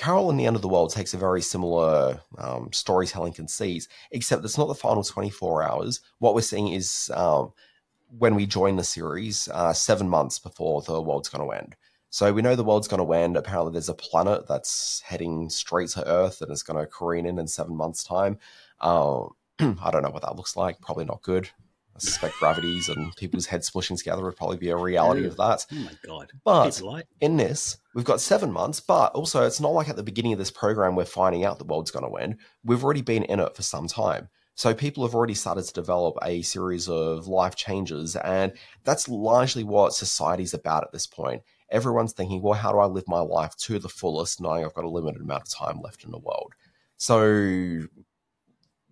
Carol 0.00 0.30
and 0.30 0.40
the 0.40 0.46
End 0.46 0.56
of 0.56 0.62
the 0.62 0.68
World 0.68 0.90
takes 0.90 1.12
a 1.12 1.18
very 1.18 1.42
similar 1.42 2.22
um, 2.38 2.72
storytelling 2.72 3.34
conceit, 3.34 3.86
except 4.12 4.42
it's 4.46 4.56
not 4.56 4.68
the 4.68 4.74
final 4.74 5.04
24 5.04 5.62
hours. 5.62 6.00
What 6.20 6.34
we're 6.34 6.40
seeing 6.40 6.68
is 6.68 7.10
um, 7.14 7.52
when 8.16 8.34
we 8.34 8.46
join 8.46 8.76
the 8.76 8.82
series, 8.82 9.46
uh, 9.52 9.74
seven 9.74 10.08
months 10.08 10.38
before 10.38 10.80
the 10.80 11.02
world's 11.02 11.28
going 11.28 11.46
to 11.46 11.54
end. 11.54 11.76
So 12.08 12.32
we 12.32 12.40
know 12.40 12.56
the 12.56 12.64
world's 12.64 12.88
going 12.88 13.06
to 13.06 13.12
end. 13.12 13.36
Apparently, 13.36 13.72
there's 13.72 13.90
a 13.90 13.94
planet 13.94 14.48
that's 14.48 15.02
heading 15.02 15.50
straight 15.50 15.90
to 15.90 16.08
Earth 16.08 16.40
and 16.40 16.50
it's 16.50 16.62
going 16.62 16.80
to 16.80 16.90
careen 16.90 17.26
in 17.26 17.38
in 17.38 17.46
seven 17.46 17.76
months' 17.76 18.02
time. 18.02 18.38
Uh, 18.80 19.24
I 19.58 19.90
don't 19.90 20.02
know 20.02 20.08
what 20.08 20.22
that 20.22 20.36
looks 20.36 20.56
like. 20.56 20.80
Probably 20.80 21.04
not 21.04 21.20
good. 21.20 21.50
Suspect 22.00 22.34
gravities 22.38 22.88
and 22.88 23.14
people's 23.16 23.46
heads 23.46 23.70
smushing 23.70 23.96
together 23.96 24.22
would 24.22 24.36
probably 24.36 24.56
be 24.56 24.70
a 24.70 24.76
reality 24.76 25.26
of 25.26 25.36
that. 25.36 25.66
Oh 25.72 25.76
my 25.76 25.92
god! 26.04 26.32
But 26.44 26.82
in 27.20 27.36
this, 27.36 27.78
we've 27.94 28.04
got 28.04 28.20
seven 28.20 28.52
months. 28.52 28.80
But 28.80 29.12
also, 29.12 29.44
it's 29.44 29.60
not 29.60 29.72
like 29.72 29.88
at 29.88 29.96
the 29.96 30.02
beginning 30.02 30.32
of 30.32 30.38
this 30.38 30.50
program 30.50 30.96
we're 30.96 31.04
finding 31.04 31.44
out 31.44 31.58
the 31.58 31.64
world's 31.64 31.90
going 31.90 32.10
to 32.10 32.16
end. 32.16 32.36
We've 32.64 32.82
already 32.82 33.02
been 33.02 33.24
in 33.24 33.40
it 33.40 33.54
for 33.54 33.62
some 33.62 33.86
time. 33.86 34.28
So 34.54 34.74
people 34.74 35.06
have 35.06 35.14
already 35.14 35.34
started 35.34 35.64
to 35.64 35.72
develop 35.72 36.18
a 36.22 36.42
series 36.42 36.86
of 36.86 37.26
life 37.26 37.56
changes, 37.56 38.14
and 38.16 38.52
that's 38.84 39.08
largely 39.08 39.64
what 39.64 39.94
society's 39.94 40.52
about 40.52 40.84
at 40.84 40.92
this 40.92 41.06
point. 41.06 41.42
Everyone's 41.70 42.12
thinking, 42.12 42.42
well, 42.42 42.52
how 42.52 42.72
do 42.72 42.78
I 42.78 42.84
live 42.84 43.04
my 43.06 43.20
life 43.20 43.56
to 43.58 43.78
the 43.78 43.88
fullest, 43.88 44.40
knowing 44.40 44.64
I've 44.64 44.74
got 44.74 44.84
a 44.84 44.90
limited 44.90 45.22
amount 45.22 45.44
of 45.44 45.48
time 45.48 45.80
left 45.80 46.04
in 46.04 46.10
the 46.10 46.18
world? 46.18 46.52
So 46.98 47.86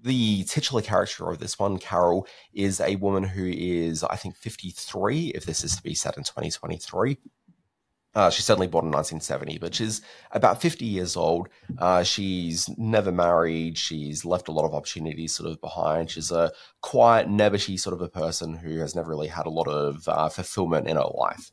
the 0.08 0.44
titular 0.44 0.80
character 0.80 1.28
of 1.28 1.38
this 1.38 1.58
one, 1.58 1.78
Carol, 1.78 2.26
is 2.54 2.80
a 2.80 2.96
woman 2.96 3.22
who 3.22 3.44
is, 3.46 4.02
I 4.02 4.16
think, 4.16 4.36
53, 4.36 5.28
if 5.28 5.44
this 5.44 5.62
is 5.62 5.76
to 5.76 5.82
be 5.82 5.94
set 5.94 6.16
in 6.16 6.24
2023. 6.24 7.18
Uh, 8.14 8.30
she's 8.30 8.46
certainly 8.46 8.66
born 8.66 8.86
in 8.86 8.90
1970, 8.90 9.58
but 9.58 9.74
she's 9.74 10.00
about 10.32 10.62
50 10.62 10.86
years 10.86 11.14
old. 11.14 11.50
Uh, 11.76 12.02
she's 12.02 12.68
never 12.78 13.12
married. 13.12 13.76
She's 13.76 14.24
left 14.24 14.48
a 14.48 14.52
lot 14.52 14.64
of 14.64 14.74
opportunities 14.74 15.34
sort 15.34 15.50
of 15.50 15.60
behind. 15.60 16.10
She's 16.10 16.32
a 16.32 16.50
quiet, 16.80 17.28
nebbishy 17.28 17.78
sort 17.78 17.92
of 17.92 18.00
a 18.00 18.08
person 18.08 18.54
who 18.54 18.78
has 18.78 18.96
never 18.96 19.10
really 19.10 19.28
had 19.28 19.46
a 19.46 19.50
lot 19.50 19.68
of 19.68 20.08
uh, 20.08 20.30
fulfillment 20.30 20.88
in 20.88 20.96
her 20.96 21.10
life 21.14 21.52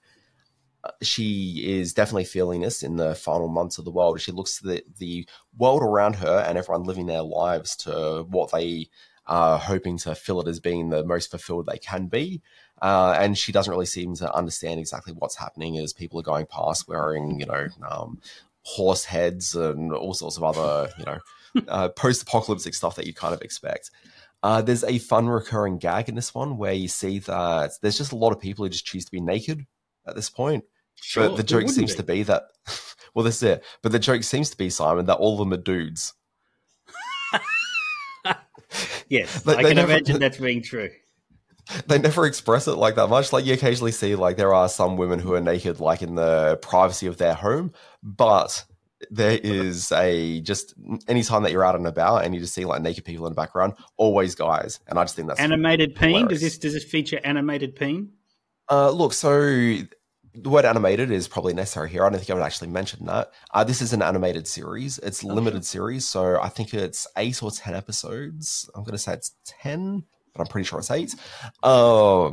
she 1.01 1.63
is 1.65 1.93
definitely 1.93 2.25
feeling 2.25 2.61
this 2.61 2.83
in 2.83 2.95
the 2.95 3.15
final 3.15 3.47
months 3.47 3.77
of 3.77 3.85
the 3.85 3.91
world. 3.91 4.21
She 4.21 4.31
looks 4.31 4.59
at 4.59 4.65
the, 4.65 4.83
the 4.97 5.27
world 5.57 5.81
around 5.81 6.15
her 6.15 6.43
and 6.47 6.57
everyone 6.57 6.83
living 6.83 7.05
their 7.05 7.21
lives 7.21 7.75
to 7.77 8.25
what 8.29 8.51
they 8.51 8.89
are 9.27 9.57
hoping 9.57 9.97
to 9.97 10.13
fill 10.15 10.41
it 10.41 10.47
as 10.47 10.59
being 10.59 10.89
the 10.89 11.03
most 11.03 11.31
fulfilled 11.31 11.65
they 11.65 11.77
can 11.77 12.07
be. 12.07 12.41
Uh, 12.81 13.15
and 13.17 13.37
she 13.37 13.51
doesn't 13.51 13.71
really 13.71 13.85
seem 13.85 14.15
to 14.15 14.33
understand 14.33 14.79
exactly 14.79 15.13
what's 15.13 15.37
happening 15.37 15.77
as 15.77 15.93
people 15.93 16.19
are 16.19 16.23
going 16.23 16.45
past 16.45 16.87
wearing, 16.87 17.39
you 17.39 17.45
know, 17.45 17.67
um, 17.89 18.19
horse 18.63 19.05
heads 19.05 19.55
and 19.55 19.93
all 19.93 20.13
sorts 20.13 20.37
of 20.37 20.43
other, 20.43 20.89
you 20.99 21.05
know, 21.05 21.19
uh, 21.69 21.89
post-apocalyptic 21.89 22.73
stuff 22.73 22.95
that 22.95 23.07
you 23.07 23.13
kind 23.13 23.33
of 23.33 23.41
expect. 23.41 23.91
Uh, 24.43 24.61
there's 24.61 24.83
a 24.83 24.99
fun 24.99 25.27
recurring 25.27 25.77
gag 25.77 26.09
in 26.09 26.15
this 26.15 26.35
one 26.35 26.57
where 26.57 26.73
you 26.73 26.87
see 26.87 27.19
that 27.19 27.71
there's 27.81 27.97
just 27.97 28.11
a 28.11 28.17
lot 28.17 28.31
of 28.31 28.39
people 28.39 28.63
who 28.63 28.69
just 28.69 28.85
choose 28.85 29.05
to 29.05 29.11
be 29.11 29.21
naked 29.21 29.65
at 30.05 30.15
this 30.15 30.29
point. 30.29 30.63
Sure, 31.01 31.29
but 31.29 31.37
the 31.37 31.43
joke 31.43 31.69
seems 31.69 31.95
to 31.95 32.03
be 32.03 32.23
that, 32.23 32.43
well, 33.13 33.23
that's 33.23 33.43
it. 33.43 33.63
But 33.81 33.91
the 33.91 33.99
joke 33.99 34.23
seems 34.23 34.49
to 34.49 34.57
be, 34.57 34.69
Simon, 34.69 35.05
that 35.05 35.15
all 35.15 35.33
of 35.33 35.39
them 35.39 35.53
are 35.53 35.61
dudes. 35.61 36.13
yes, 39.09 39.41
they, 39.43 39.55
I 39.55 39.63
can 39.63 39.75
never, 39.75 39.91
imagine 39.91 40.19
that's 40.21 40.37
being 40.37 40.61
true. 40.61 40.89
They 41.87 41.97
never 41.97 42.25
express 42.25 42.67
it 42.67 42.75
like 42.75 42.95
that 42.95 43.07
much. 43.07 43.33
Like 43.33 43.45
you 43.45 43.53
occasionally 43.53 43.91
see, 43.91 44.15
like 44.15 44.37
there 44.37 44.53
are 44.53 44.69
some 44.69 44.97
women 44.97 45.19
who 45.19 45.33
are 45.33 45.41
naked, 45.41 45.79
like 45.79 46.01
in 46.01 46.15
the 46.15 46.57
privacy 46.61 47.07
of 47.07 47.17
their 47.17 47.33
home, 47.33 47.73
but 48.03 48.63
there 49.09 49.39
is 49.43 49.91
a 49.91 50.41
just 50.41 50.73
anytime 51.07 51.43
that 51.43 51.51
you're 51.51 51.65
out 51.65 51.75
and 51.75 51.87
about 51.87 52.23
and 52.23 52.33
you 52.33 52.39
just 52.39 52.53
see 52.53 52.65
like 52.65 52.81
naked 52.81 53.03
people 53.03 53.25
in 53.25 53.31
the 53.31 53.35
background, 53.35 53.73
always 53.97 54.35
guys, 54.35 54.79
and 54.87 54.99
I 54.99 55.03
just 55.03 55.15
think 55.15 55.27
that's 55.27 55.39
animated 55.39 55.95
peen. 55.95 56.27
Does 56.27 56.41
this 56.41 56.57
does 56.57 56.73
this 56.73 56.83
feature 56.83 57.19
animated 57.23 57.75
peen? 57.75 58.11
Uh, 58.69 58.89
look, 58.91 59.13
so 59.13 59.77
the 60.37 60.49
word 60.49 60.65
animated 60.65 61.11
is 61.11 61.27
probably 61.27 61.53
necessary 61.53 61.89
here. 61.89 62.03
I 62.03 62.09
don't 62.09 62.19
think 62.19 62.29
I 62.29 62.33
would 62.33 62.43
actually 62.43 62.69
mention 62.69 63.05
that. 63.05 63.31
Uh, 63.53 63.63
this 63.63 63.81
is 63.81 63.93
an 63.93 64.01
animated 64.01 64.47
series. 64.47 64.99
It's 64.99 65.23
a 65.23 65.27
limited 65.27 65.65
series, 65.65 66.07
so 66.07 66.39
I 66.41 66.49
think 66.49 66.73
it's 66.73 67.07
eight 67.17 67.41
or 67.41 67.51
ten 67.51 67.73
episodes. 67.73 68.69
I'm 68.75 68.83
going 68.83 68.93
to 68.93 68.97
say 68.97 69.13
it's 69.13 69.35
ten, 69.45 70.03
but 70.33 70.41
I'm 70.41 70.47
pretty 70.47 70.67
sure 70.67 70.79
it's 70.79 70.91
eight. 70.91 71.15
Uh, 71.63 72.31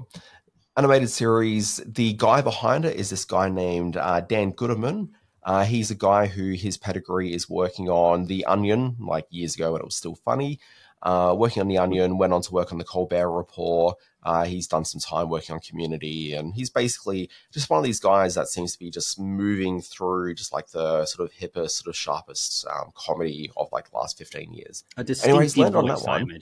animated 0.76 1.10
series. 1.10 1.80
The 1.86 2.14
guy 2.14 2.40
behind 2.40 2.84
it 2.84 2.96
is 2.96 3.10
this 3.10 3.24
guy 3.24 3.48
named 3.48 3.96
uh, 3.96 4.20
Dan 4.20 4.52
Guterman. 4.52 5.10
Uh, 5.44 5.64
he's 5.64 5.90
a 5.90 5.96
guy 5.96 6.26
who 6.26 6.52
his 6.52 6.78
pedigree 6.78 7.34
is 7.34 7.50
working 7.50 7.88
on 7.88 8.26
The 8.26 8.44
Onion, 8.44 8.96
like 9.00 9.26
years 9.30 9.54
ago 9.54 9.72
when 9.72 9.80
it 9.80 9.84
was 9.84 9.96
still 9.96 10.14
funny. 10.14 10.60
Uh, 11.02 11.34
working 11.36 11.60
on 11.60 11.68
The 11.68 11.78
Onion, 11.78 12.16
went 12.16 12.32
on 12.32 12.42
to 12.42 12.52
work 12.52 12.70
on 12.70 12.78
The 12.78 12.84
Colbert 12.84 13.30
Report, 13.30 13.96
uh, 14.22 14.44
he's 14.44 14.66
done 14.66 14.84
some 14.84 15.00
time 15.00 15.28
working 15.28 15.54
on 15.54 15.60
community, 15.60 16.32
and 16.34 16.54
he's 16.54 16.70
basically 16.70 17.28
just 17.52 17.68
one 17.68 17.78
of 17.78 17.84
these 17.84 18.00
guys 18.00 18.34
that 18.34 18.48
seems 18.48 18.72
to 18.72 18.78
be 18.78 18.90
just 18.90 19.18
moving 19.18 19.80
through 19.80 20.34
just 20.34 20.52
like 20.52 20.68
the 20.68 21.04
sort 21.06 21.28
of 21.28 21.36
hippest, 21.36 21.70
sort 21.70 21.88
of 21.88 21.96
sharpest 21.96 22.66
um, 22.66 22.90
comedy 22.94 23.50
of 23.56 23.68
like 23.72 23.90
the 23.90 23.96
last 23.96 24.18
15 24.18 24.52
years. 24.52 24.84
A 24.96 25.04
anyway, 25.24 25.42
he's 25.44 25.56
landed 25.56 25.78
on 25.78 25.86
that 25.86 26.02
one. 26.02 26.40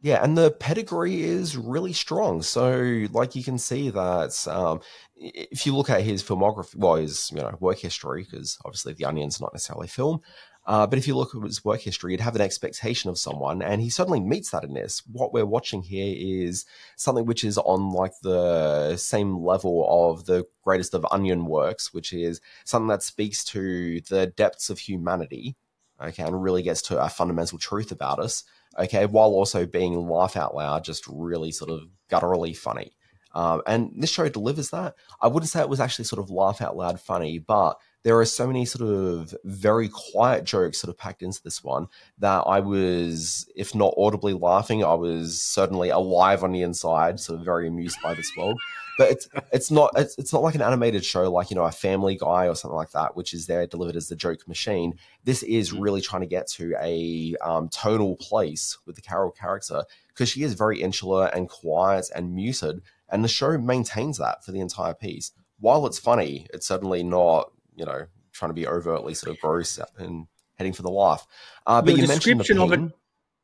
Yeah, 0.00 0.22
and 0.22 0.38
the 0.38 0.52
pedigree 0.52 1.22
is 1.22 1.56
really 1.56 1.92
strong. 1.92 2.42
So, 2.42 3.06
like, 3.10 3.34
you 3.34 3.42
can 3.42 3.58
see 3.58 3.90
that 3.90 4.46
um, 4.46 4.80
if 5.16 5.66
you 5.66 5.74
look 5.74 5.90
at 5.90 6.02
his 6.02 6.22
filmography, 6.22 6.76
well, 6.76 6.94
his 6.94 7.30
you 7.32 7.40
know 7.40 7.56
work 7.58 7.78
history, 7.78 8.22
because 8.22 8.58
obviously 8.64 8.92
The 8.92 9.06
Onion's 9.06 9.40
not 9.40 9.52
necessarily 9.52 9.88
film, 9.88 10.20
uh, 10.68 10.86
but 10.86 10.98
if 10.98 11.08
you 11.08 11.16
look 11.16 11.34
at 11.34 11.42
his 11.42 11.64
work 11.64 11.80
history, 11.80 12.12
you'd 12.12 12.20
have 12.20 12.34
an 12.34 12.42
expectation 12.42 13.08
of 13.08 13.16
someone, 13.16 13.62
and 13.62 13.80
he 13.80 13.88
certainly 13.88 14.20
meets 14.20 14.50
that 14.50 14.64
in 14.64 14.74
this. 14.74 15.02
What 15.10 15.32
we're 15.32 15.46
watching 15.46 15.80
here 15.80 16.14
is 16.14 16.66
something 16.94 17.24
which 17.24 17.42
is 17.42 17.56
on 17.56 17.90
like 17.90 18.12
the 18.22 18.98
same 18.98 19.42
level 19.42 19.86
of 19.88 20.26
the 20.26 20.44
greatest 20.62 20.92
of 20.92 21.06
onion 21.10 21.46
works, 21.46 21.94
which 21.94 22.12
is 22.12 22.42
something 22.66 22.88
that 22.88 23.02
speaks 23.02 23.42
to 23.46 24.02
the 24.02 24.26
depths 24.26 24.68
of 24.68 24.78
humanity, 24.78 25.56
okay, 26.02 26.22
and 26.22 26.42
really 26.42 26.62
gets 26.62 26.82
to 26.82 27.02
a 27.02 27.08
fundamental 27.08 27.56
truth 27.56 27.90
about 27.90 28.18
us, 28.18 28.44
okay, 28.78 29.06
while 29.06 29.30
also 29.30 29.64
being 29.64 30.06
laugh 30.06 30.36
out 30.36 30.54
loud, 30.54 30.84
just 30.84 31.06
really 31.08 31.50
sort 31.50 31.70
of 31.70 31.88
gutturally 32.10 32.54
funny. 32.54 32.92
Um, 33.34 33.62
and 33.66 33.92
this 33.96 34.10
show 34.10 34.28
delivers 34.28 34.70
that. 34.70 34.94
I 35.20 35.28
wouldn't 35.28 35.50
say 35.50 35.60
it 35.60 35.68
was 35.68 35.80
actually 35.80 36.06
sort 36.06 36.22
of 36.22 36.30
laugh 36.30 36.60
out 36.60 36.76
loud 36.76 37.00
funny, 37.00 37.38
but 37.38 37.78
there 38.04 38.18
are 38.18 38.24
so 38.24 38.46
many 38.46 38.64
sort 38.64 38.88
of 38.88 39.34
very 39.44 39.88
quiet 39.88 40.44
jokes 40.44 40.78
sort 40.78 40.88
of 40.88 40.96
packed 40.96 41.22
into 41.22 41.42
this 41.42 41.64
one 41.64 41.88
that 42.18 42.44
I 42.46 42.60
was, 42.60 43.46
if 43.56 43.74
not 43.74 43.94
audibly 43.98 44.32
laughing, 44.32 44.84
I 44.84 44.94
was 44.94 45.42
certainly 45.42 45.90
alive 45.90 46.44
on 46.44 46.52
the 46.52 46.62
inside, 46.62 47.20
sort 47.20 47.38
of 47.38 47.44
very 47.44 47.66
amused 47.68 47.98
by 48.02 48.14
this 48.14 48.30
world. 48.36 48.58
But 48.98 49.10
it's 49.10 49.28
it's 49.52 49.70
not 49.70 49.90
it's, 49.96 50.16
it's 50.16 50.32
not 50.32 50.42
like 50.42 50.54
an 50.54 50.62
animated 50.62 51.04
show 51.04 51.30
like 51.30 51.50
you 51.50 51.56
know 51.56 51.64
a 51.64 51.72
Family 51.72 52.16
Guy 52.16 52.48
or 52.48 52.54
something 52.54 52.76
like 52.76 52.92
that, 52.92 53.16
which 53.16 53.34
is 53.34 53.46
there 53.46 53.66
delivered 53.66 53.96
as 53.96 54.08
the 54.08 54.16
joke 54.16 54.46
machine. 54.46 54.94
This 55.24 55.42
is 55.42 55.72
really 55.72 56.00
trying 56.00 56.22
to 56.22 56.28
get 56.28 56.46
to 56.52 56.74
a 56.80 57.34
um, 57.42 57.68
tonal 57.68 58.16
place 58.16 58.78
with 58.86 58.96
the 58.96 59.02
Carol 59.02 59.32
character 59.32 59.82
because 60.08 60.28
she 60.28 60.42
is 60.42 60.54
very 60.54 60.80
insular 60.82 61.26
and 61.26 61.48
quiet 61.48 62.10
and 62.14 62.34
muted, 62.34 62.82
and 63.10 63.24
the 63.24 63.28
show 63.28 63.56
maintains 63.58 64.18
that 64.18 64.44
for 64.44 64.52
the 64.52 64.60
entire 64.60 64.94
piece. 64.94 65.32
While 65.60 65.86
it's 65.86 65.98
funny, 65.98 66.46
it's 66.52 66.66
certainly 66.66 67.02
not 67.02 67.50
you 67.78 67.84
know, 67.84 68.06
trying 68.32 68.50
to 68.50 68.54
be 68.54 68.66
overtly 68.66 69.14
sort 69.14 69.30
of 69.34 69.40
gross 69.40 69.78
and 69.98 70.26
heading 70.56 70.72
for 70.72 70.82
the 70.82 70.90
laugh. 70.90 71.26
Uh, 71.64 71.80
but 71.80 71.90
Your 71.90 71.98
you 72.02 72.08
mentioned 72.08 72.40
the 72.40 72.44
description 72.44 72.58
of 72.58 72.70
pain. 72.70 72.84
it- 72.86 72.92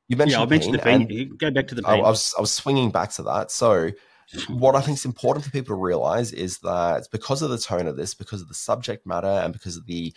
You 0.08 0.16
mentioned 0.16 0.40
Yeah, 0.40 0.46
the 0.46 0.58
pain, 0.58 0.72
the 0.72 0.78
pain. 0.78 1.20
and 1.28 1.38
Go 1.38 1.50
back 1.52 1.68
to 1.68 1.74
the 1.76 1.82
I, 1.86 1.98
I 1.98 2.10
was 2.10 2.34
I 2.36 2.40
was 2.40 2.50
swinging 2.52 2.90
back 2.90 3.10
to 3.12 3.22
that. 3.22 3.50
So, 3.52 3.92
what 4.48 4.74
I 4.74 4.80
think 4.80 4.98
is 4.98 5.04
important 5.04 5.44
for 5.44 5.50
people 5.52 5.76
to 5.76 5.80
realize 5.80 6.32
is 6.32 6.58
that 6.58 7.06
because 7.12 7.42
of 7.42 7.50
the 7.50 7.58
tone 7.58 7.86
of 7.86 7.96
this, 7.96 8.12
because 8.14 8.42
of 8.42 8.48
the 8.48 8.54
subject 8.54 9.06
matter, 9.06 9.28
and 9.28 9.52
because 9.52 9.76
of 9.76 9.86
the 9.86 10.12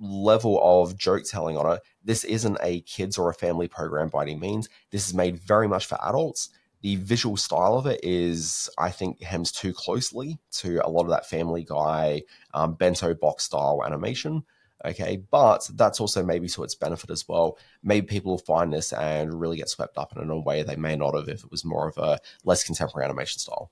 level 0.00 0.58
of 0.62 0.96
joke 0.96 1.24
telling 1.24 1.58
on 1.58 1.74
it, 1.74 1.82
this 2.02 2.24
isn't 2.24 2.56
a 2.62 2.80
kids 2.80 3.18
or 3.18 3.28
a 3.28 3.34
family 3.34 3.68
program 3.68 4.08
by 4.08 4.22
any 4.22 4.34
means. 4.34 4.68
This 4.90 5.06
is 5.06 5.12
made 5.14 5.36
very 5.38 5.68
much 5.68 5.84
for 5.86 5.98
adults. 6.02 6.48
The 6.82 6.96
visual 6.96 7.36
style 7.36 7.76
of 7.76 7.86
it 7.86 8.00
is, 8.02 8.70
I 8.78 8.90
think, 8.90 9.22
hems 9.22 9.52
too 9.52 9.72
closely 9.72 10.38
to 10.52 10.80
a 10.84 10.88
lot 10.88 11.02
of 11.02 11.10
that 11.10 11.26
Family 11.28 11.64
Guy 11.64 12.22
um, 12.54 12.74
bento 12.74 13.14
box 13.14 13.44
style 13.44 13.82
animation. 13.84 14.44
Okay, 14.82 15.22
but 15.30 15.68
that's 15.74 16.00
also 16.00 16.24
maybe 16.24 16.48
to 16.48 16.64
its 16.64 16.74
benefit 16.74 17.10
as 17.10 17.28
well. 17.28 17.58
Maybe 17.82 18.06
people 18.06 18.32
will 18.32 18.38
find 18.38 18.72
this 18.72 18.94
and 18.94 19.38
really 19.38 19.58
get 19.58 19.68
swept 19.68 19.98
up 19.98 20.12
in 20.12 20.22
it 20.22 20.24
in 20.24 20.30
a 20.30 20.40
way 20.40 20.62
they 20.62 20.76
may 20.76 20.96
not 20.96 21.14
have 21.14 21.28
if 21.28 21.44
it 21.44 21.50
was 21.50 21.66
more 21.66 21.86
of 21.86 21.98
a 21.98 22.18
less 22.44 22.64
contemporary 22.64 23.04
animation 23.04 23.40
style. 23.40 23.70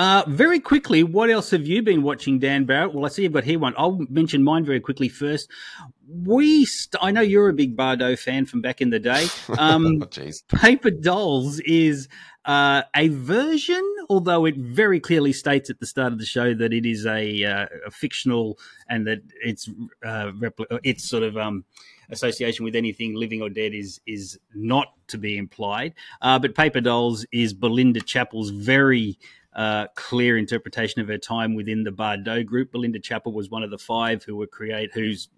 Uh, 0.00 0.24
very 0.28 0.58
quickly, 0.58 1.04
what 1.04 1.28
else 1.28 1.50
have 1.50 1.66
you 1.66 1.82
been 1.82 2.02
watching, 2.02 2.38
Dan 2.38 2.64
Barrett? 2.64 2.94
Well, 2.94 3.04
I 3.04 3.08
see 3.08 3.24
you've 3.24 3.34
got 3.34 3.44
here 3.44 3.58
one. 3.58 3.74
I'll 3.76 4.00
mention 4.08 4.42
mine 4.42 4.64
very 4.64 4.80
quickly 4.80 5.10
first. 5.10 5.50
We, 6.08 6.64
st- 6.64 6.96
I 7.04 7.10
know 7.10 7.20
you're 7.20 7.50
a 7.50 7.52
big 7.52 7.76
Bardot 7.76 8.18
fan 8.18 8.46
from 8.46 8.62
back 8.62 8.80
in 8.80 8.88
the 8.88 8.98
day. 8.98 9.26
Um, 9.58 10.00
Oh, 10.02 10.06
Jeez. 10.06 10.42
Paper 10.48 10.90
Dolls 10.90 11.60
is 11.60 12.08
uh, 12.46 12.80
a 12.96 13.08
version, 13.08 13.82
although 14.08 14.46
it 14.46 14.56
very 14.56 15.00
clearly 15.00 15.34
states 15.34 15.68
at 15.68 15.80
the 15.80 15.86
start 15.86 16.14
of 16.14 16.18
the 16.18 16.24
show 16.24 16.54
that 16.54 16.72
it 16.72 16.86
is 16.86 17.04
a, 17.04 17.44
uh, 17.44 17.66
a 17.86 17.90
fictional 17.90 18.58
and 18.88 19.06
that 19.06 19.20
it's 19.44 19.68
uh, 20.02 20.30
repli- 20.32 20.80
it's 20.82 21.06
sort 21.06 21.24
of 21.24 21.36
um, 21.36 21.62
association 22.08 22.64
with 22.64 22.74
anything 22.74 23.14
living 23.14 23.42
or 23.42 23.50
dead 23.50 23.74
is 23.74 24.00
is 24.06 24.38
not 24.54 24.94
to 25.08 25.18
be 25.18 25.36
implied. 25.36 25.92
Uh, 26.22 26.38
but 26.38 26.54
Paper 26.54 26.80
Dolls 26.80 27.26
is 27.32 27.52
Belinda 27.52 28.00
Chapple's 28.00 28.48
very 28.48 29.18
uh, 29.54 29.86
clear 29.96 30.38
interpretation 30.38 31.00
of 31.00 31.08
her 31.08 31.18
time 31.18 31.54
within 31.54 31.84
the 31.84 31.90
Bardot 31.90 32.46
group. 32.46 32.72
Belinda 32.72 33.00
Chapple 33.00 33.32
was 33.32 33.50
one 33.50 33.62
of 33.62 33.70
the 33.70 33.78
five 33.78 34.24
who 34.24 34.36
were 34.36 34.46
create 34.46 34.90
who's 34.94 35.28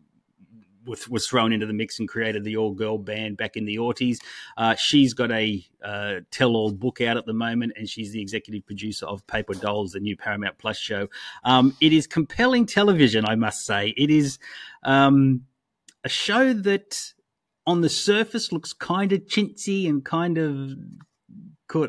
was, 0.86 1.26
thrown 1.26 1.52
into 1.52 1.66
the 1.66 1.72
mix 1.72 1.98
and 1.98 2.08
created 2.08 2.44
the 2.44 2.56
all 2.56 2.72
girl 2.72 2.98
band 2.98 3.36
back 3.36 3.56
in 3.56 3.64
the 3.64 3.76
aughties. 3.76 4.18
Uh, 4.56 4.74
she's 4.74 5.14
got 5.14 5.30
a 5.30 5.64
uh, 5.82 6.20
tell 6.30 6.56
all 6.56 6.72
book 6.72 7.00
out 7.00 7.16
at 7.16 7.26
the 7.26 7.32
moment, 7.32 7.72
and 7.76 7.88
she's 7.88 8.12
the 8.12 8.20
executive 8.20 8.66
producer 8.66 9.06
of 9.06 9.26
Paper 9.26 9.54
Dolls, 9.54 9.92
the 9.92 10.00
new 10.00 10.16
Paramount 10.16 10.58
Plus 10.58 10.78
show. 10.78 11.08
Um, 11.44 11.76
it 11.80 11.92
is 11.92 12.06
compelling 12.06 12.66
television, 12.66 13.24
I 13.26 13.36
must 13.36 13.64
say. 13.64 13.94
It 13.96 14.10
is 14.10 14.38
um, 14.82 15.44
a 16.04 16.08
show 16.08 16.52
that 16.52 17.12
on 17.66 17.80
the 17.80 17.88
surface 17.88 18.50
looks 18.50 18.72
kind 18.72 19.12
of 19.12 19.20
chintzy 19.26 19.88
and 19.88 20.04
kind 20.04 20.38
of 20.38 20.72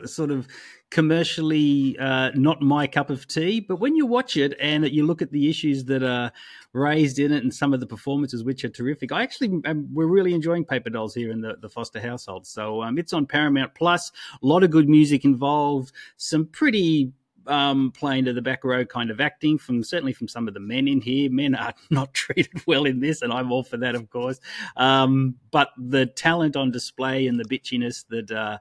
sort 0.06 0.32
of 0.32 0.48
commercially 0.94 1.98
uh, 1.98 2.30
not 2.36 2.62
my 2.62 2.86
cup 2.86 3.10
of 3.10 3.28
tea. 3.28 3.60
But 3.60 3.78
when 3.78 3.96
you 3.96 4.06
watch 4.06 4.38
it 4.38 4.56
and 4.60 4.88
you 4.88 5.06
look 5.06 5.24
at 5.24 5.32
the 5.32 5.50
issues 5.50 5.84
that 5.86 6.04
are 6.04 6.32
raised 6.72 7.18
in 7.18 7.32
it 7.32 7.42
and 7.42 7.52
some 7.52 7.74
of 7.74 7.80
the 7.80 7.88
performances, 7.88 8.44
which 8.44 8.64
are 8.64 8.70
terrific, 8.70 9.12
I 9.12 9.24
actually 9.24 9.60
um, 9.66 9.90
we're 9.92 10.06
really 10.06 10.36
enjoying 10.36 10.64
Paper 10.64 10.92
Dolls 10.92 11.16
here 11.16 11.32
in 11.32 11.42
the, 11.42 11.56
the 11.60 11.68
Foster 11.68 12.00
household. 12.00 12.46
So 12.46 12.84
um, 12.84 13.00
it's 13.00 13.12
on 13.12 13.26
Paramount 13.26 13.74
Plus. 13.74 14.12
A 14.42 14.46
lot 14.46 14.64
of 14.64 14.70
good 14.70 14.88
music 14.88 15.26
involved. 15.26 15.92
Some 16.18 16.46
pretty 16.46 17.12
um, 17.48 17.92
playing 17.92 18.26
to 18.26 18.34
the 18.34 18.42
back 18.42 18.64
row 18.64 18.86
kind 18.86 19.10
of 19.10 19.20
acting 19.20 19.58
from 19.58 19.84
certainly 19.84 20.14
from 20.14 20.28
some 20.28 20.48
of 20.48 20.54
the 20.54 20.60
men 20.60 20.88
in 20.88 21.02
here. 21.02 21.30
Men 21.32 21.56
are 21.56 21.74
not 21.90 22.14
treated 22.14 22.62
well 22.68 22.86
in 22.86 23.00
this, 23.00 23.24
and 23.24 23.34
I'm 23.34 23.52
all 23.52 23.64
for 23.64 23.78
that, 23.78 23.96
of 23.96 24.12
course. 24.12 24.40
Um, 24.78 25.36
but 25.50 25.70
the 25.76 26.06
talent 26.06 26.56
on 26.56 26.70
display 26.70 27.26
and 27.26 27.40
the 27.40 27.46
bitchiness 27.46 28.06
that 28.10 28.32
uh, 28.32 28.60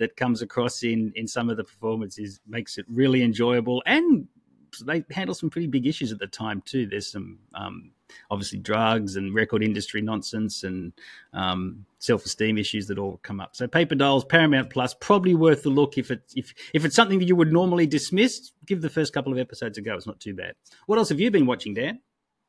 that 0.00 0.16
comes 0.16 0.42
across 0.42 0.82
in 0.82 1.12
in 1.14 1.28
some 1.28 1.48
of 1.48 1.56
the 1.56 1.64
performances 1.64 2.40
makes 2.48 2.78
it 2.78 2.86
really 2.88 3.22
enjoyable. 3.22 3.82
And 3.86 4.26
they 4.84 5.04
handle 5.10 5.34
some 5.34 5.50
pretty 5.50 5.66
big 5.66 5.86
issues 5.86 6.10
at 6.10 6.18
the 6.18 6.26
time 6.26 6.62
too. 6.64 6.86
There's 6.86 7.10
some 7.12 7.38
um, 7.54 7.92
obviously 8.30 8.58
drugs 8.58 9.16
and 9.16 9.34
record 9.34 9.62
industry 9.62 10.00
nonsense 10.00 10.64
and 10.64 10.92
um, 11.34 11.84
self-esteem 11.98 12.56
issues 12.56 12.86
that 12.86 12.98
all 12.98 13.20
come 13.22 13.40
up. 13.40 13.54
So 13.54 13.68
paper 13.68 13.94
dolls 13.94 14.24
paramount 14.24 14.70
plus 14.70 14.94
probably 14.94 15.34
worth 15.34 15.62
the 15.62 15.70
look 15.70 15.98
if 15.98 16.10
it 16.10 16.22
if 16.34 16.54
if 16.72 16.84
it's 16.84 16.96
something 16.96 17.18
that 17.18 17.26
you 17.26 17.36
would 17.36 17.52
normally 17.52 17.86
dismiss 17.86 18.52
give 18.66 18.80
the 18.80 18.90
first 18.90 19.12
couple 19.12 19.32
of 19.32 19.38
episodes 19.38 19.76
a 19.78 19.82
go. 19.82 19.94
It's 19.94 20.06
not 20.06 20.18
too 20.18 20.34
bad. 20.34 20.54
What 20.86 20.98
else 20.98 21.10
have 21.10 21.20
you 21.20 21.30
been 21.30 21.46
watching 21.46 21.74
dan? 21.74 22.00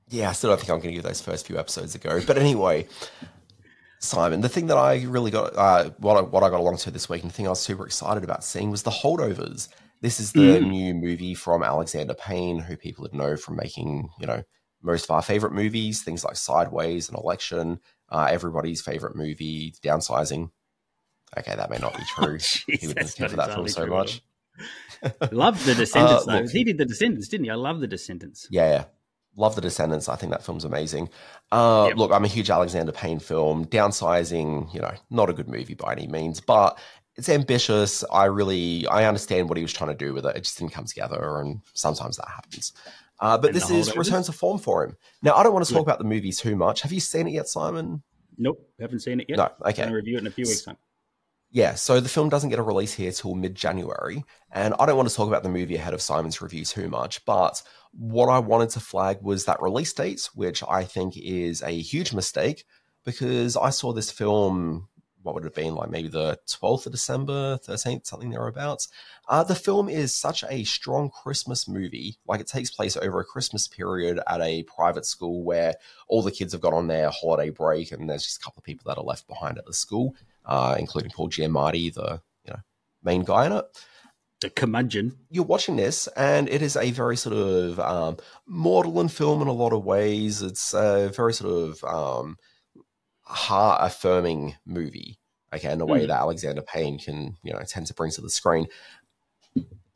Yeah, 0.09 0.29
I 0.29 0.33
still 0.33 0.49
don't 0.49 0.59
think 0.59 0.69
I'm 0.69 0.77
going 0.77 0.89
to 0.89 0.95
give 0.95 1.03
those 1.03 1.21
first 1.21 1.47
few 1.47 1.57
episodes 1.57 1.95
a 1.95 1.97
go. 1.97 2.21
But 2.25 2.37
anyway, 2.37 2.87
Simon, 4.03 4.41
the 4.41 4.49
thing 4.49 4.65
that 4.67 4.77
I 4.77 5.03
really 5.03 5.29
got, 5.29 5.55
uh, 5.55 5.91
what, 5.99 6.17
I, 6.17 6.21
what 6.21 6.41
I 6.43 6.49
got 6.49 6.59
along 6.59 6.77
to 6.77 6.91
this 6.91 7.07
week, 7.07 7.21
and 7.21 7.29
the 7.29 7.35
thing 7.35 7.45
I 7.45 7.51
was 7.51 7.61
super 7.61 7.85
excited 7.85 8.23
about 8.23 8.43
seeing 8.43 8.71
was 8.71 8.81
The 8.83 8.89
Holdovers. 8.91 9.67
This 10.01 10.19
is 10.19 10.31
the 10.33 10.39
Mm. 10.59 10.69
new 10.69 10.93
movie 10.95 11.35
from 11.35 11.61
Alexander 11.61 12.15
Payne, 12.15 12.57
who 12.59 12.75
people 12.75 13.03
would 13.03 13.13
know 13.13 13.37
from 13.37 13.57
making, 13.57 14.09
you 14.19 14.25
know, 14.25 14.41
most 14.81 15.03
of 15.03 15.11
our 15.11 15.21
favorite 15.21 15.53
movies, 15.53 16.01
things 16.01 16.23
like 16.25 16.35
Sideways 16.35 17.09
and 17.09 17.17
Election, 17.17 17.79
uh, 18.09 18.27
everybody's 18.31 18.81
favorite 18.81 19.15
movie, 19.15 19.75
Downsizing. 19.83 20.49
Okay, 21.37 21.55
that 21.55 21.69
may 21.69 21.77
not 21.77 21.95
be 21.95 22.03
true. 22.15 22.39
he 22.67 22.87
would 22.87 22.97
have 22.97 23.19
not 23.19 23.47
that 23.49 23.53
film 23.53 23.67
so 23.67 23.85
much. 23.85 24.23
love 25.31 25.63
the 25.65 25.75
descendants 25.83 26.23
Uh, 26.27 26.31
though 26.31 26.41
look- 26.41 26.51
he 26.51 26.63
did 26.63 26.77
the 26.79 26.85
descendants 26.85 27.27
didn't 27.27 27.45
he 27.45 27.49
i 27.49 27.55
love 27.55 27.79
the 27.79 27.87
descendants 27.87 28.47
Yeah, 28.51 28.69
yeah. 28.69 28.83
Love 29.37 29.55
The 29.55 29.61
Descendants. 29.61 30.09
I 30.09 30.15
think 30.15 30.31
that 30.31 30.43
film's 30.43 30.65
amazing. 30.65 31.09
Uh, 31.51 31.85
Yep. 31.89 31.97
Look, 31.97 32.11
I'm 32.11 32.25
a 32.25 32.27
huge 32.27 32.49
Alexander 32.49 32.91
Payne 32.91 33.19
film. 33.19 33.65
Downsizing, 33.65 34.73
you 34.73 34.79
know, 34.81 34.91
not 35.09 35.29
a 35.29 35.33
good 35.33 35.47
movie 35.47 35.73
by 35.73 35.93
any 35.93 36.07
means, 36.07 36.41
but 36.41 36.77
it's 37.15 37.29
ambitious. 37.29 38.03
I 38.11 38.25
really, 38.25 38.87
I 38.87 39.05
understand 39.05 39.49
what 39.49 39.57
he 39.57 39.63
was 39.63 39.73
trying 39.73 39.89
to 39.89 39.95
do 40.05 40.13
with 40.13 40.25
it. 40.25 40.35
It 40.35 40.43
just 40.43 40.57
didn't 40.57 40.73
come 40.73 40.85
together, 40.85 41.39
and 41.39 41.61
sometimes 41.73 42.17
that 42.17 42.27
happens. 42.27 42.73
Uh, 43.19 43.37
but 43.37 43.47
And 43.47 43.55
this 43.55 43.69
is 43.69 43.89
Holdovers? 43.89 43.97
return 43.97 44.23
to 44.23 44.31
form 44.31 44.57
for 44.59 44.83
him. 44.85 44.97
Now, 45.21 45.35
I 45.35 45.43
don't 45.43 45.53
want 45.53 45.65
to 45.65 45.71
talk 45.71 45.81
Good. 45.81 45.89
about 45.91 45.99
the 45.99 46.05
movie 46.05 46.31
too 46.31 46.55
much. 46.55 46.81
Have 46.81 46.91
you 46.91 46.99
seen 46.99 47.27
it 47.27 47.31
yet, 47.31 47.47
Simon? 47.47 48.03
nope 48.37 48.65
haven't 48.79 49.01
seen 49.01 49.19
it 49.19 49.25
yet 49.29 49.37
No, 49.37 49.49
okay. 49.65 49.73
going 49.83 49.89
to 49.89 49.95
review 49.95 50.15
it 50.15 50.21
in 50.21 50.27
a 50.27 50.31
few 50.31 50.45
weeks 50.45 50.61
time 50.61 50.77
Yeah, 51.53 51.75
so 51.75 51.99
the 51.99 52.07
film 52.07 52.29
doesn't 52.29 52.49
get 52.49 52.59
a 52.59 52.63
release 52.63 52.93
here 52.93 53.11
till 53.11 53.35
mid 53.35 53.55
January. 53.55 54.23
And 54.53 54.73
I 54.79 54.85
don't 54.85 54.95
want 54.95 55.09
to 55.09 55.15
talk 55.15 55.27
about 55.27 55.43
the 55.43 55.49
movie 55.49 55.75
ahead 55.75 55.93
of 55.93 56.01
Simon's 56.01 56.41
review 56.41 56.63
too 56.63 56.87
much, 56.87 57.23
but 57.25 57.61
what 57.91 58.29
I 58.29 58.39
wanted 58.39 58.69
to 58.71 58.79
flag 58.79 59.17
was 59.21 59.45
that 59.45 59.61
release 59.61 59.91
date, 59.91 60.29
which 60.33 60.63
I 60.63 60.85
think 60.85 61.17
is 61.17 61.61
a 61.61 61.71
huge 61.71 62.13
mistake 62.13 62.63
because 63.03 63.57
I 63.57 63.69
saw 63.69 63.91
this 63.91 64.11
film, 64.11 64.87
what 65.23 65.35
would 65.35 65.43
it 65.43 65.47
have 65.47 65.55
been, 65.55 65.75
like 65.75 65.89
maybe 65.89 66.07
the 66.07 66.39
12th 66.47 66.85
of 66.85 66.93
December, 66.93 67.59
13th, 67.67 68.07
something 68.07 68.29
thereabouts. 68.29 68.87
Uh, 69.27 69.43
the 69.43 69.55
film 69.55 69.89
is 69.89 70.15
such 70.15 70.45
a 70.49 70.63
strong 70.63 71.09
Christmas 71.09 71.67
movie. 71.67 72.17
Like 72.25 72.39
it 72.39 72.47
takes 72.47 72.71
place 72.71 72.95
over 72.95 73.19
a 73.19 73.25
Christmas 73.25 73.67
period 73.67 74.21
at 74.25 74.39
a 74.39 74.63
private 74.63 75.05
school 75.05 75.43
where 75.43 75.75
all 76.07 76.21
the 76.21 76.31
kids 76.31 76.53
have 76.53 76.61
got 76.61 76.73
on 76.73 76.87
their 76.87 77.09
holiday 77.09 77.49
break 77.49 77.91
and 77.91 78.09
there's 78.09 78.23
just 78.23 78.37
a 78.37 78.43
couple 78.43 78.61
of 78.61 78.63
people 78.63 78.83
that 78.87 78.97
are 78.97 79.03
left 79.03 79.27
behind 79.27 79.57
at 79.57 79.65
the 79.65 79.73
school 79.73 80.15
uh, 80.45 80.75
including 80.79 81.11
Paul 81.11 81.29
Giamatti, 81.29 81.93
the 81.93 82.21
you 82.45 82.53
know 82.53 82.59
main 83.03 83.23
guy 83.23 83.45
in 83.45 83.51
it. 83.53 83.65
the 84.41 84.49
curmudgeon 84.49 85.17
You're 85.29 85.45
watching 85.45 85.75
this, 85.75 86.07
and 86.15 86.49
it 86.49 86.61
is 86.61 86.75
a 86.75 86.91
very 86.91 87.15
sort 87.17 87.35
of 87.35 87.79
um, 87.79 88.17
maudlin 88.47 89.07
film 89.07 89.41
in 89.41 89.47
a 89.47 89.53
lot 89.53 89.73
of 89.73 89.83
ways. 89.85 90.41
It's 90.41 90.73
a 90.73 91.09
very 91.15 91.33
sort 91.33 91.51
of 91.53 91.83
um, 91.83 92.37
heart 93.23 93.79
affirming 93.83 94.55
movie. 94.65 95.17
Okay, 95.53 95.71
in 95.71 95.81
a 95.81 95.85
way 95.85 96.01
Hmm. 96.01 96.07
that 96.07 96.19
Alexander 96.21 96.61
Payne 96.61 96.97
can 96.97 97.35
you 97.43 97.51
know 97.53 97.59
tend 97.67 97.85
to 97.87 97.93
bring 97.93 98.11
to 98.11 98.21
the 98.21 98.29
screen. 98.29 98.67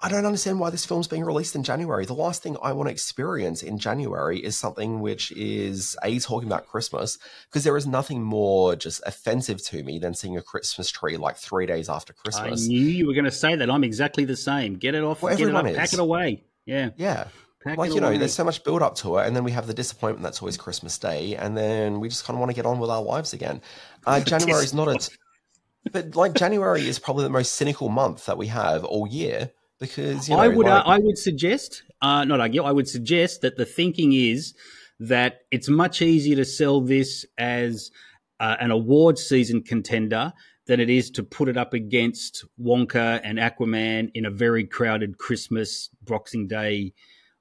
I 0.02 0.10
don't 0.10 0.26
understand 0.26 0.60
why 0.60 0.70
this 0.70 0.86
film's 0.86 1.08
being 1.08 1.24
released 1.24 1.56
in 1.56 1.64
January. 1.64 2.06
The 2.06 2.14
last 2.14 2.44
thing 2.44 2.58
I 2.62 2.74
want 2.74 2.90
to 2.90 2.92
experience 2.92 3.64
in 3.64 3.80
January 3.80 4.40
is 4.40 4.58
something 4.58 5.00
which 5.00 5.32
is 5.32 5.96
a 6.04 6.20
talking 6.20 6.50
about 6.50 6.68
Christmas 6.68 7.18
because 7.50 7.64
there 7.64 7.78
is 7.78 7.88
nothing 7.88 8.22
more 8.22 8.76
just 8.76 9.02
offensive 9.06 9.64
to 9.68 9.84
me 9.84 9.98
than 9.98 10.14
seeing 10.14 10.38
a 10.38 10.42
Christmas 10.42 10.92
tree 10.92 11.16
like 11.16 11.38
three 11.38 11.66
days 11.66 11.88
after 11.88 12.12
Christmas. 12.12 12.66
I 12.66 12.68
knew 12.68 12.80
you 12.80 13.08
were 13.08 13.14
going 13.14 13.26
to 13.26 13.32
say 13.32 13.56
that. 13.56 13.72
I'm 13.72 13.86
exactly 13.86 14.26
the 14.26 14.36
same. 14.36 14.76
Get 14.76 14.96
it 14.96 15.04
off. 15.04 15.22
Well, 15.22 15.36
get 15.36 15.48
it 15.48 15.56
up. 15.56 15.60
everyone 15.60 15.80
Pack 15.80 15.94
it 15.94 16.00
away. 16.00 16.44
Yeah. 16.66 16.90
Yeah. 16.98 17.28
Pack 17.64 17.78
like 17.78 17.94
you 17.94 18.02
know, 18.02 18.16
there's 18.16 18.34
so 18.34 18.44
much 18.44 18.64
build 18.64 18.84
up 18.84 18.96
to 18.98 19.18
it, 19.18 19.26
and 19.26 19.36
then 19.36 19.44
we 19.44 19.52
have 19.52 19.66
the 19.66 19.74
disappointment 19.74 20.22
that's 20.22 20.40
always 20.40 20.56
Christmas 20.56 21.00
Day, 21.00 21.36
and 21.36 21.58
then 21.58 22.00
we 22.00 22.10
just 22.10 22.24
kind 22.24 22.36
of 22.36 22.40
want 22.40 22.52
to 22.52 22.56
get 22.56 22.68
on 22.68 22.80
with 22.80 22.92
our 22.92 23.02
lives 23.02 23.34
again. 23.34 23.62
Uh, 24.08 24.20
January 24.20 24.64
is 24.64 24.72
not 24.72 24.88
a, 24.88 25.10
but 25.92 26.16
like 26.16 26.36
January 26.36 26.88
is 26.88 27.00
probably 27.00 27.24
the 27.24 27.30
most 27.32 27.54
cynical 27.54 27.90
month 27.90 28.28
that 28.28 28.38
we 28.38 28.46
have 28.46 28.86
all 28.86 29.08
year 29.08 29.50
because 29.80 30.30
you 30.30 30.36
know, 30.36 30.42
I 30.42 30.48
would 30.48 30.68
like, 30.68 30.86
uh, 30.86 30.90
I 30.90 31.00
would 31.00 31.18
suggest 31.18 31.84
uh, 32.02 32.24
not 32.24 32.40
argue. 32.40 32.64
I 32.64 32.72
would 32.72 32.88
suggest 32.88 33.42
that 33.42 33.58
the 33.58 33.66
thinking 33.66 34.14
is 34.14 34.54
that 35.00 35.40
it's 35.52 35.68
much 35.68 36.02
easier 36.02 36.36
to 36.38 36.46
sell 36.46 36.82
this 36.82 37.26
as 37.38 37.92
uh, 38.40 38.56
an 38.60 38.72
award 38.72 39.18
season 39.18 39.62
contender 39.62 40.34
than 40.68 40.80
it 40.80 40.90
is 40.90 41.12
to 41.12 41.24
put 41.24 41.48
it 41.48 41.58
up 41.58 41.74
against 41.74 42.46
Wonka 42.60 43.22
and 43.24 43.38
Aquaman 43.38 44.10
in 44.14 44.26
a 44.26 44.32
very 44.32 44.66
crowded 44.66 45.18
Christmas 45.18 45.90
Boxing 46.02 46.48
Day 46.48 46.94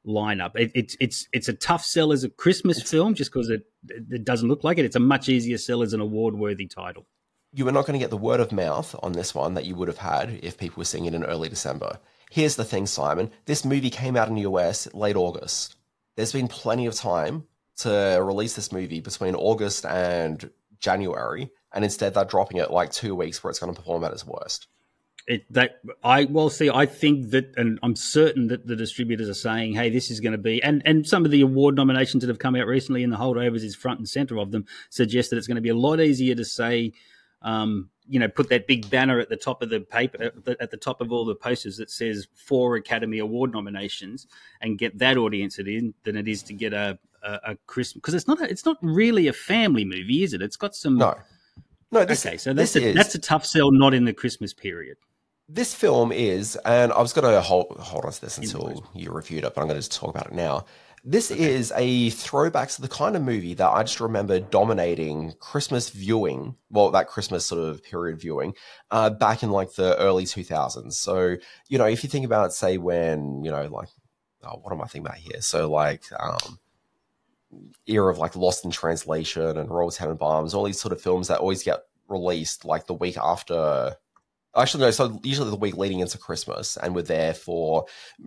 lineup. 0.06 0.52
It, 0.56 0.72
it's 0.74 0.96
it's 1.00 1.28
it's 1.32 1.48
a 1.48 1.54
tough 1.54 1.84
sell 1.84 2.12
as 2.12 2.24
a 2.24 2.28
Christmas 2.28 2.82
film 2.82 3.14
just 3.14 3.32
because 3.32 3.48
it 3.48 3.62
it 3.88 4.24
doesn't 4.24 4.48
look 4.48 4.64
like 4.64 4.78
it. 4.78 4.84
It's 4.84 4.96
a 4.96 5.00
much 5.00 5.28
easier 5.28 5.58
sell 5.58 5.82
as 5.82 5.92
an 5.92 6.00
award 6.00 6.34
worthy 6.34 6.66
title. 6.66 7.06
you 7.52 7.66
are 7.68 7.72
not 7.72 7.86
going 7.86 7.98
to 7.98 8.02
get 8.02 8.10
the 8.10 8.16
word 8.16 8.40
of 8.40 8.50
mouth 8.52 8.94
on 9.02 9.12
this 9.12 9.34
one 9.34 9.54
that 9.54 9.64
you 9.64 9.76
would 9.76 9.88
have 9.88 9.98
had 9.98 10.40
if 10.42 10.58
people 10.58 10.80
were 10.80 10.84
seeing 10.84 11.06
it 11.06 11.14
in 11.14 11.24
early 11.24 11.48
December. 11.48 11.98
Here's 12.34 12.56
the 12.56 12.64
thing, 12.64 12.86
Simon. 12.86 13.30
This 13.44 13.64
movie 13.64 13.90
came 13.90 14.16
out 14.16 14.26
in 14.26 14.34
the 14.34 14.40
US 14.40 14.92
late 14.92 15.14
August. 15.14 15.76
There's 16.16 16.32
been 16.32 16.48
plenty 16.48 16.84
of 16.86 16.96
time 16.96 17.44
to 17.76 18.18
release 18.20 18.56
this 18.56 18.72
movie 18.72 18.98
between 18.98 19.36
August 19.36 19.86
and 19.86 20.50
January, 20.80 21.52
and 21.72 21.84
instead 21.84 22.12
they're 22.12 22.24
dropping 22.24 22.56
it 22.56 22.72
like 22.72 22.90
two 22.90 23.14
weeks 23.14 23.44
where 23.44 23.52
it's 23.52 23.60
going 23.60 23.72
to 23.72 23.80
perform 23.80 24.02
at 24.02 24.10
its 24.10 24.26
worst. 24.26 24.66
It 25.28 25.44
that 25.52 25.80
I 26.02 26.24
well 26.24 26.50
see. 26.50 26.68
I 26.68 26.86
think 26.86 27.30
that, 27.30 27.54
and 27.56 27.78
I'm 27.84 27.94
certain 27.94 28.48
that 28.48 28.66
the 28.66 28.74
distributors 28.74 29.28
are 29.28 29.34
saying, 29.34 29.74
"Hey, 29.74 29.88
this 29.88 30.10
is 30.10 30.18
going 30.18 30.32
to 30.32 30.38
be," 30.38 30.60
and 30.60 30.82
and 30.84 31.06
some 31.06 31.24
of 31.24 31.30
the 31.30 31.40
award 31.40 31.76
nominations 31.76 32.22
that 32.22 32.28
have 32.28 32.40
come 32.40 32.56
out 32.56 32.66
recently, 32.66 33.04
and 33.04 33.12
the 33.12 33.16
holdovers 33.16 33.62
is 33.62 33.76
front 33.76 34.00
and 34.00 34.08
center 34.08 34.40
of 34.40 34.50
them, 34.50 34.66
suggest 34.90 35.30
that 35.30 35.36
it's 35.36 35.46
going 35.46 35.54
to 35.54 35.60
be 35.60 35.68
a 35.68 35.76
lot 35.76 36.00
easier 36.00 36.34
to 36.34 36.44
say, 36.44 36.94
um, 37.44 37.90
you 38.08 38.18
know, 38.18 38.28
put 38.28 38.48
that 38.48 38.66
big 38.66 38.90
banner 38.90 39.20
at 39.20 39.28
the 39.28 39.36
top 39.36 39.62
of 39.62 39.70
the 39.70 39.80
paper, 39.80 40.32
at 40.60 40.70
the, 40.70 40.76
top 40.76 41.00
of 41.00 41.12
all 41.12 41.24
the 41.24 41.34
posters 41.34 41.76
that 41.76 41.90
says 41.90 42.26
four 42.34 42.76
Academy 42.76 43.20
Award 43.20 43.52
nominations, 43.52 44.26
and 44.60 44.76
get 44.76 44.98
that 44.98 45.16
audience 45.16 45.58
it 45.58 45.68
in 45.68 45.94
than 46.02 46.16
it 46.16 46.26
is 46.26 46.42
to 46.42 46.52
get 46.52 46.72
a 46.72 46.98
a, 47.24 47.40
a 47.44 47.56
Christmas 47.66 47.94
because 47.94 48.14
it's 48.14 48.28
not 48.28 48.40
a, 48.40 48.50
it's 48.50 48.64
not 48.64 48.76
really 48.82 49.28
a 49.28 49.32
family 49.32 49.84
movie, 49.84 50.22
is 50.22 50.34
it? 50.34 50.42
It's 50.42 50.56
got 50.56 50.74
some 50.74 50.98
No. 50.98 51.14
No, 51.90 52.04
this, 52.04 52.26
okay, 52.26 52.36
so 52.36 52.52
that's 52.52 52.74
a, 52.74 52.82
is, 52.82 52.96
that's 52.96 53.14
a 53.14 53.20
tough 53.20 53.46
sell, 53.46 53.70
not 53.70 53.94
in 53.94 54.04
the 54.04 54.12
Christmas 54.12 54.52
period. 54.52 54.96
this 55.48 55.74
film 55.74 56.10
is, 56.10 56.56
and 56.64 56.92
I 56.92 57.00
was 57.00 57.12
going 57.12 57.32
to 57.32 57.40
hold, 57.40 57.76
hold 57.78 58.04
on 58.04 58.10
to 58.10 58.20
this 58.20 58.36
until 58.36 58.84
you 58.94 59.12
reviewed 59.12 59.44
it, 59.44 59.54
but 59.54 59.60
I'm 59.60 59.68
going 59.68 59.80
to 59.80 59.86
just 59.86 59.92
talk 59.92 60.10
about 60.10 60.26
it 60.26 60.32
now. 60.32 60.64
This 61.06 61.30
is 61.30 61.70
a 61.76 62.08
throwback 62.10 62.70
to 62.70 62.80
the 62.80 62.88
kind 62.88 63.14
of 63.14 63.20
movie 63.20 63.52
that 63.54 63.68
I 63.68 63.82
just 63.82 64.00
remember 64.00 64.40
dominating 64.40 65.34
Christmas 65.38 65.90
viewing, 65.90 66.56
well, 66.70 66.90
that 66.92 67.08
Christmas 67.08 67.44
sort 67.44 67.60
of 67.60 67.84
period 67.84 68.18
viewing, 68.18 68.54
uh, 68.90 69.10
back 69.10 69.42
in 69.42 69.50
like 69.50 69.74
the 69.74 69.98
early 69.98 70.24
2000s. 70.24 70.94
So, 70.94 71.36
you 71.68 71.76
know, 71.76 71.84
if 71.84 72.04
you 72.04 72.08
think 72.08 72.24
about, 72.24 72.54
say, 72.54 72.78
when, 72.78 73.44
you 73.44 73.50
know, 73.50 73.66
like, 73.66 73.88
oh, 74.44 74.60
what 74.62 74.72
am 74.72 74.80
I 74.80 74.86
thinking 74.86 75.06
about 75.06 75.18
here? 75.18 75.42
So, 75.42 75.70
like, 75.70 76.04
um, 76.18 76.58
era 77.86 78.10
of 78.10 78.18
like 78.18 78.34
Lost 78.34 78.64
in 78.64 78.70
Translation 78.70 79.58
and 79.58 79.70
Royal 79.70 79.90
Tenenbaums, 79.90 80.54
all 80.54 80.64
these 80.64 80.80
sort 80.80 80.92
of 80.92 81.00
films 81.00 81.28
that 81.28 81.40
always 81.40 81.62
get 81.62 81.80
released 82.08 82.64
like 82.64 82.86
the 82.86 82.94
week 82.94 83.16
after. 83.16 83.96
Actually, 84.56 84.84
no. 84.84 84.90
So 84.90 85.18
usually 85.22 85.50
the 85.50 85.56
week 85.56 85.76
leading 85.76 86.00
into 86.00 86.18
Christmas, 86.18 86.76
and 86.76 86.94
we're 86.94 87.02
there 87.02 87.34
for 87.34 87.86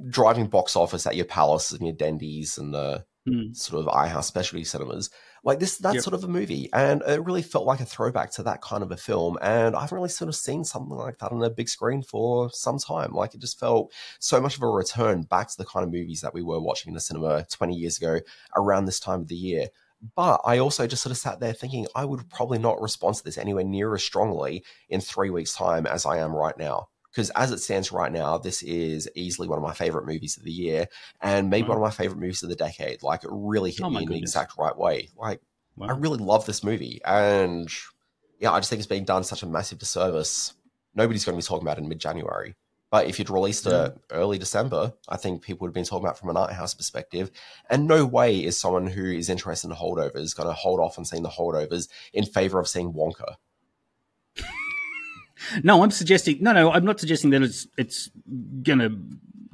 driving 0.10 0.48
box 0.48 0.76
office 0.76 1.06
at 1.08 1.16
your 1.16 1.26
Palace 1.26 1.72
and 1.72 1.86
your 1.86 1.96
Dendies 1.96 2.58
and 2.58 2.74
the 2.74 3.06
Hmm. 3.26 3.52
sort 3.52 3.86
of 3.86 3.94
iHouse 3.94 4.24
specialty 4.24 4.64
cinemas. 4.64 5.10
Like 5.44 5.60
this, 5.60 5.78
that 5.80 5.96
Yep. 5.96 6.04
sort 6.04 6.14
of 6.14 6.24
a 6.24 6.28
movie, 6.30 6.70
and 6.74 7.02
it 7.06 7.24
really 7.26 7.42
felt 7.42 7.66
like 7.66 7.82
a 7.82 7.86
throwback 7.86 8.32
to 8.32 8.44
that 8.44 8.62
kind 8.62 8.84
of 8.84 8.92
a 8.92 8.98
film. 8.98 9.38
And 9.42 9.76
I 9.76 9.82
haven't 9.82 9.98
really 9.98 10.10
sort 10.10 10.30
of 10.30 10.36
seen 10.36 10.64
something 10.64 10.96
like 10.96 11.20
that 11.20 11.32
on 11.34 11.44
a 11.44 11.50
big 11.50 11.68
screen 11.70 12.02
for 12.04 12.50
some 12.52 12.80
time. 12.80 13.12
Like 13.14 13.34
it 13.36 13.42
just 13.42 13.60
felt 13.60 13.92
so 14.20 14.40
much 14.42 14.56
of 14.56 14.64
a 14.64 14.68
return 14.70 15.24
back 15.24 15.50
to 15.50 15.58
the 15.58 15.66
kind 15.66 15.84
of 15.86 15.92
movies 15.92 16.22
that 16.22 16.34
we 16.34 16.42
were 16.42 16.60
watching 16.62 16.90
in 16.90 16.94
the 16.94 17.02
cinema 17.02 17.46
20 17.52 17.76
years 17.76 17.98
ago 17.98 18.20
around 18.56 18.86
this 18.86 19.00
time 19.00 19.22
of 19.22 19.28
the 19.28 19.36
year. 19.36 19.68
But 20.16 20.42
I 20.46 20.60
also 20.60 20.88
just 20.88 21.04
sort 21.04 21.12
of 21.12 21.18
sat 21.18 21.40
there 21.40 21.54
thinking 21.54 21.88
I 21.96 22.06
would 22.06 22.30
probably 22.30 22.60
not 22.60 22.82
respond 22.82 23.16
to 23.16 23.24
this 23.24 23.38
anywhere 23.38 23.64
near 23.64 23.94
as 23.96 24.04
strongly 24.04 24.64
in 24.90 25.02
three 25.02 25.30
weeks' 25.30 25.56
time 25.56 25.86
as 25.88 26.06
I 26.06 26.18
am 26.18 26.36
right 26.36 26.58
now. 26.58 26.88
Because 27.12 27.30
as 27.32 27.52
it 27.52 27.60
stands 27.60 27.92
right 27.92 28.12
now, 28.12 28.38
this 28.38 28.62
is 28.62 29.10
easily 29.16 29.48
one 29.48 29.58
of 29.58 29.64
my 29.64 29.74
favorite 29.74 30.06
movies 30.06 30.38
of 30.38 30.44
the 30.44 30.52
year 30.52 30.88
and 31.20 31.50
maybe 31.50 31.64
mm-hmm. 31.64 31.70
one 31.70 31.78
of 31.78 31.82
my 31.82 31.90
favorite 31.90 32.20
movies 32.20 32.44
of 32.44 32.50
the 32.50 32.56
decade. 32.56 33.02
Like 33.02 33.24
it 33.24 33.30
really 33.32 33.72
hit 33.72 33.82
Oh 33.82 33.90
me 33.90 34.04
in 34.04 34.10
the 34.10 34.18
exact 34.18 34.58
right 34.58 34.78
way. 34.78 35.10
Like 35.18 35.42
I 35.82 35.94
really 35.94 36.20
love 36.20 36.46
this 36.46 36.64
movie. 36.64 37.02
And 37.06 37.70
yeah, 38.40 38.52
I 38.52 38.60
just 38.60 38.70
think 38.70 38.80
it's 38.80 38.88
being 38.88 39.06
done 39.06 39.24
such 39.24 39.42
a 39.42 39.48
massive 39.48 39.80
disservice. 39.80 40.54
Nobody's 40.94 41.26
going 41.26 41.40
to 41.40 41.44
be 41.44 41.48
talking 41.48 41.64
about 41.64 41.78
it 41.78 41.82
in 41.82 41.90
mid 41.90 42.00
January. 42.00 42.56
But 42.90 43.08
if 43.08 43.20
you'd 43.20 43.30
released 43.30 43.68
it 43.68 43.98
early 44.12 44.38
December, 44.38 44.94
I 45.10 45.18
think 45.18 45.42
people 45.42 45.66
would 45.66 45.70
have 45.70 45.74
been 45.76 45.84
talking 45.84 46.06
about 46.06 46.16
it 46.16 46.20
from 46.20 46.30
an 46.30 46.38
art 46.38 46.54
house 46.54 46.74
perspective. 46.74 47.32
And 47.70 47.86
no 47.86 48.06
way 48.06 48.38
is 48.38 48.58
someone 48.58 48.88
who 48.88 49.12
is 49.12 49.30
interested 49.30 49.70
in 49.70 49.76
holdovers 49.76 50.36
going 50.36 50.48
to 50.48 50.54
hold 50.54 50.80
off 50.80 50.98
on 50.98 51.04
seeing 51.04 51.24
the 51.24 51.30
holdovers 51.30 51.90
in 52.14 52.24
favor 52.26 52.60
of 52.60 52.68
seeing 52.68 52.94
Wonka. 52.94 53.36
No, 55.64 55.84
I'm 55.84 55.92
suggesting 55.92 56.40
no, 56.42 56.52
no. 56.52 56.72
I'm 56.72 56.84
not 56.84 57.00
suggesting 57.00 57.30
that 57.30 57.44
it's 57.44 57.68
it's 57.78 58.10
going 58.64 58.80
to 58.80 58.98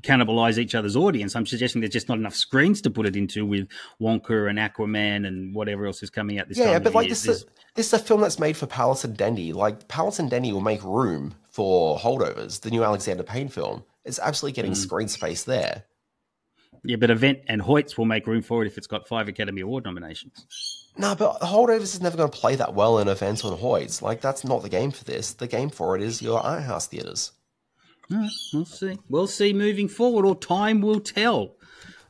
cannibalize 0.02 0.58
each 0.58 0.76
other's 0.76 0.96
audience. 0.96 1.36
I'm 1.36 1.46
suggesting 1.46 1.82
there's 1.82 1.94
just 1.94 2.10
not 2.10 2.18
enough 2.18 2.36
screens 2.36 2.82
to 2.82 2.90
put 2.90 3.06
it 3.06 3.16
into 3.16 3.46
with 3.46 3.68
Wonka 4.00 4.50
and 4.50 4.60
Aquaman 4.60 5.28
and 5.28 5.54
whatever 5.54 5.86
else 5.86 6.02
is 6.02 6.10
coming 6.10 6.40
out 6.40 6.48
this 6.48 6.58
yeah, 6.58 6.66
time. 6.66 6.74
Yeah, 6.74 6.80
but 6.80 6.94
like 6.94 7.06
year. 7.06 7.12
this 7.12 7.28
is 7.28 7.46
this 7.76 7.88
is 7.88 7.94
a 7.94 8.00
film 8.00 8.22
that's 8.22 8.40
made 8.40 8.56
for 8.56 8.66
Palace 8.66 9.04
and 9.04 9.16
Dendy. 9.16 9.54
Like 9.54 9.88
Palace 9.88 10.20
and 10.20 10.30
Dendy 10.30 10.54
will 10.54 10.62
make 10.62 10.84
room 10.84 11.36
for 11.54 11.97
holdovers. 11.99 12.60
The 12.62 12.70
new 12.72 12.84
Alexander 12.84 13.24
Payne 13.24 13.47
film. 13.47 13.84
is 14.06 14.20
absolutely 14.22 14.54
getting 14.54 14.74
Mm. 14.74 14.76
screen 14.76 15.08
space 15.08 15.43
there. 15.45 15.86
yeah, 16.84 16.97
but 16.97 17.10
Event 17.10 17.39
and 17.47 17.62
Hoyts 17.62 17.97
will 17.97 18.04
make 18.04 18.28
room 18.28 18.41
for 18.41 18.62
it 18.62 18.68
if 18.68 18.78
it's 18.78 18.88
got 18.88 19.08
five 19.08 19.30
Academy 19.30 19.62
Award 19.62 19.86
nominations. 19.86 20.45
No, 20.97 21.16
but 21.16 21.39
holdovers 21.39 21.82
is 21.95 22.01
never 22.01 22.18
going 22.18 22.30
to 22.30 22.38
play 22.38 22.56
that 22.58 22.74
well 22.74 22.99
in 22.99 23.08
events 23.08 23.45
on 23.45 23.58
Hoyts. 23.58 24.01
Like 24.01 24.20
that's 24.20 24.43
not 24.43 24.62
the 24.62 24.68
game 24.68 24.91
for 24.91 25.06
this. 25.06 25.32
The 25.32 25.47
game 25.47 25.70
for 25.70 25.95
it 25.95 26.01
is 26.01 26.22
your 26.22 26.41
art 26.41 26.64
house 26.64 26.88
right, 28.12 28.30
we'll 28.54 28.66
see. 28.66 28.99
We'll 29.08 29.28
see 29.28 29.54
moving 29.54 29.88
forward, 29.88 30.26
or 30.26 30.36
time 30.36 30.82
will 30.82 30.99
tell 30.99 31.56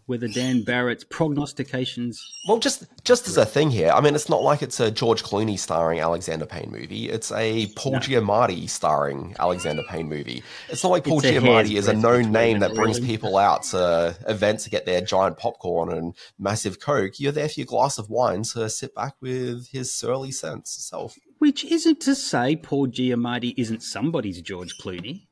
whether 0.05 0.27
Dan 0.27 0.63
Barrett's 0.63 1.03
prognostications. 1.03 2.21
Well, 2.47 2.59
just 2.59 2.85
just 3.03 3.27
as 3.27 3.37
a 3.37 3.45
thing 3.45 3.71
here, 3.71 3.91
I 3.91 4.01
mean, 4.01 4.15
it's 4.15 4.29
not 4.29 4.43
like 4.43 4.61
it's 4.61 4.79
a 4.79 4.91
George 4.91 5.23
Clooney 5.23 5.57
starring 5.57 5.99
Alexander 5.99 6.45
Payne 6.45 6.71
movie. 6.71 7.09
It's 7.09 7.31
a 7.31 7.67
Paul 7.75 7.93
No. 7.93 7.99
Giamatti 7.99 8.69
starring 8.69 9.35
Alexander 9.39 9.83
Payne 9.89 10.09
movie. 10.09 10.43
It's 10.69 10.83
not 10.83 10.89
like 10.89 11.03
Paul 11.03 11.19
It's 11.19 11.27
Giamatti 11.27 11.77
is 11.77 11.87
a 11.87 11.93
known 11.93 12.31
name 12.31 12.59
that 12.59 12.73
brings 12.75 12.99
people 12.99 13.37
out 13.37 13.63
to 13.63 14.15
events 14.27 14.65
to 14.65 14.69
get 14.69 14.85
their 14.85 15.01
giant 15.01 15.37
popcorn 15.37 15.91
and 15.91 16.15
massive 16.37 16.79
Coke. 16.79 17.19
You're 17.19 17.31
there 17.31 17.49
for 17.49 17.59
your 17.59 17.67
glass 17.67 17.97
of 17.97 18.09
wine 18.09 18.43
to 18.43 18.69
sit 18.69 18.93
back 18.95 19.15
with 19.21 19.69
his 19.69 19.93
surly 19.93 20.31
sense 20.31 20.71
self. 20.71 21.17
Which 21.39 21.65
isn't 21.65 21.99
to 22.01 22.15
say 22.15 22.55
Paul 22.55 22.87
Giamatti 22.87 23.53
isn't 23.57 23.83
somebody's 23.83 24.41
George 24.41 24.77
Clooney. 24.81 25.27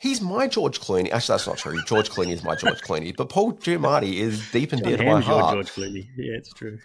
He's 0.00 0.20
my 0.20 0.48
George 0.48 0.80
Clooney. 0.80 1.10
Actually, 1.10 1.34
that's 1.34 1.46
not 1.46 1.58
true. 1.58 1.82
George 1.84 2.10
Clooney 2.10 2.32
is 2.32 2.42
my 2.42 2.54
George 2.54 2.82
Clooney, 2.82 3.16
but 3.16 3.28
Paul 3.28 3.54
Giamatti 3.54 4.14
is 4.14 4.50
deep 4.50 4.72
and 4.72 4.82
dear 4.82 4.96
to 4.96 5.04
my 5.04 5.20
heart. 5.20 5.54
George 5.54 5.70
Clooney. 5.70 6.06
Yeah, 6.16 6.36
it's 6.36 6.52
true. 6.52 6.78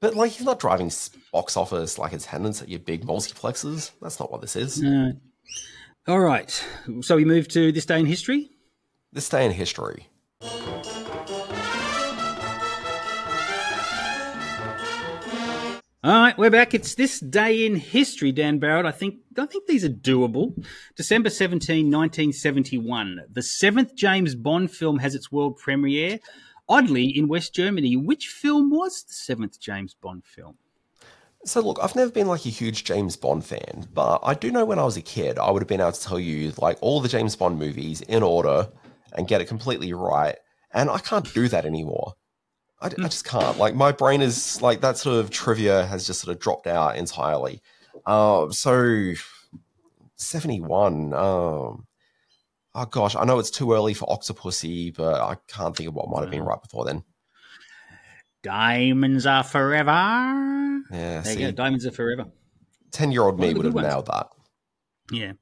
But 0.00 0.14
like, 0.14 0.32
he's 0.32 0.44
not 0.44 0.60
driving 0.60 0.90
box 1.32 1.56
office 1.56 1.98
like 1.98 2.12
his 2.12 2.24
attendance 2.24 2.60
at 2.62 2.68
your 2.68 2.80
big 2.80 3.04
multiplexes. 3.04 3.92
That's 4.00 4.20
not 4.20 4.30
what 4.30 4.40
this 4.40 4.56
is. 4.56 4.80
No. 4.80 5.12
All 6.08 6.20
right. 6.20 6.64
So 7.00 7.16
we 7.16 7.24
move 7.24 7.48
to 7.48 7.72
this 7.72 7.86
day 7.86 8.00
in 8.00 8.06
history. 8.06 8.50
This 9.12 9.28
day 9.28 9.44
in 9.44 9.52
history. 9.52 10.08
All 16.04 16.20
right, 16.20 16.36
we're 16.36 16.50
back. 16.50 16.74
It's 16.74 16.96
this 16.96 17.20
day 17.20 17.64
in 17.64 17.76
history, 17.76 18.32
Dan 18.32 18.58
Barrett. 18.58 18.86
I 18.86 18.90
think 18.90 19.18
I 19.38 19.46
think 19.46 19.68
these 19.68 19.84
are 19.84 19.88
doable. 19.88 20.52
December 20.96 21.30
17, 21.30 21.86
1971. 21.86 23.20
The 23.30 23.40
seventh 23.40 23.94
James 23.94 24.34
Bond 24.34 24.72
film 24.72 24.98
has 24.98 25.14
its 25.14 25.30
world 25.30 25.58
premiere, 25.58 26.18
oddly, 26.68 27.06
in 27.06 27.28
West 27.28 27.54
Germany. 27.54 27.96
Which 27.96 28.26
film 28.26 28.70
was 28.70 29.04
the 29.04 29.14
seventh 29.14 29.60
James 29.60 29.94
Bond 29.94 30.24
film? 30.24 30.56
So 31.44 31.60
look, 31.60 31.78
I've 31.80 31.94
never 31.94 32.10
been 32.10 32.26
like 32.26 32.46
a 32.46 32.48
huge 32.48 32.82
James 32.82 33.14
Bond 33.14 33.44
fan, 33.44 33.86
but 33.94 34.18
I 34.24 34.34
do 34.34 34.50
know 34.50 34.64
when 34.64 34.80
I 34.80 34.84
was 34.84 34.96
a 34.96 35.02
kid, 35.02 35.38
I 35.38 35.52
would 35.52 35.62
have 35.62 35.68
been 35.68 35.80
able 35.80 35.92
to 35.92 36.02
tell 36.02 36.18
you 36.18 36.52
like 36.58 36.78
all 36.80 37.00
the 37.00 37.08
James 37.08 37.36
Bond 37.36 37.60
movies 37.60 38.00
in 38.00 38.24
order 38.24 38.68
and 39.12 39.28
get 39.28 39.40
it 39.40 39.46
completely 39.46 39.92
right. 39.92 40.34
And 40.72 40.90
I 40.90 40.98
can't 40.98 41.32
do 41.32 41.46
that 41.46 41.64
anymore. 41.64 42.14
I, 42.82 42.86
I 42.86 43.08
just 43.08 43.24
can't. 43.24 43.56
Like 43.58 43.74
my 43.74 43.92
brain 43.92 44.20
is 44.22 44.60
like 44.60 44.80
that 44.80 44.98
sort 44.98 45.18
of 45.18 45.30
trivia 45.30 45.86
has 45.86 46.06
just 46.06 46.20
sort 46.20 46.34
of 46.34 46.42
dropped 46.42 46.66
out 46.66 46.96
entirely. 46.96 47.62
Um, 48.06 48.52
so 48.52 49.12
seventy 50.16 50.60
one. 50.60 51.12
Um, 51.14 51.86
oh 52.74 52.84
gosh, 52.90 53.14
I 53.16 53.24
know 53.24 53.38
it's 53.38 53.50
too 53.50 53.72
early 53.72 53.94
for 53.94 54.06
Octopussy, 54.08 54.94
but 54.94 55.20
I 55.20 55.36
can't 55.48 55.76
think 55.76 55.88
of 55.88 55.94
what 55.94 56.08
might 56.10 56.22
have 56.22 56.30
been 56.30 56.42
right 56.42 56.60
before 56.60 56.84
then. 56.84 57.04
Diamonds 58.42 59.24
are 59.26 59.44
forever. 59.44 59.90
Yeah, 60.90 61.20
There 61.20 61.24
see, 61.24 61.40
you 61.40 61.46
go. 61.46 61.52
Diamonds 61.52 61.86
are 61.86 61.92
forever. 61.92 62.26
ten 62.90 63.12
year 63.12 63.22
old 63.22 63.38
me 63.38 63.54
would 63.54 63.64
have 63.64 63.74
ones. 63.74 63.86
nailed 63.86 64.06
that. 64.06 64.28
Yeah. 65.12 65.32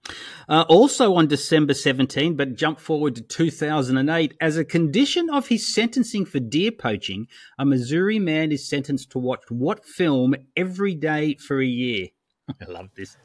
Uh, 0.49 0.65
also 0.69 1.15
on 1.15 1.29
December 1.29 1.75
17, 1.75 2.35
but 2.35 2.57
jump 2.57 2.81
forward 2.81 3.15
to 3.15 3.23
2008, 3.23 4.35
as 4.41 4.57
a 4.57 4.65
condition 4.65 5.31
of 5.31 5.47
his 5.47 5.73
sentencing 5.73 6.25
for 6.27 6.41
deer 6.41 6.73
poaching, 6.73 7.29
a 7.59 7.65
Missouri 7.65 8.19
man 8.19 8.51
is 8.51 8.69
sentenced 8.69 9.11
to 9.13 9.19
watch 9.21 9.45
what 9.49 9.85
film 9.87 10.35
every 10.57 10.95
day 10.97 11.37
for 11.37 11.61
a 11.61 11.67
year? 11.67 12.09
I 12.61 12.65
love 12.71 12.91
this. 12.97 13.17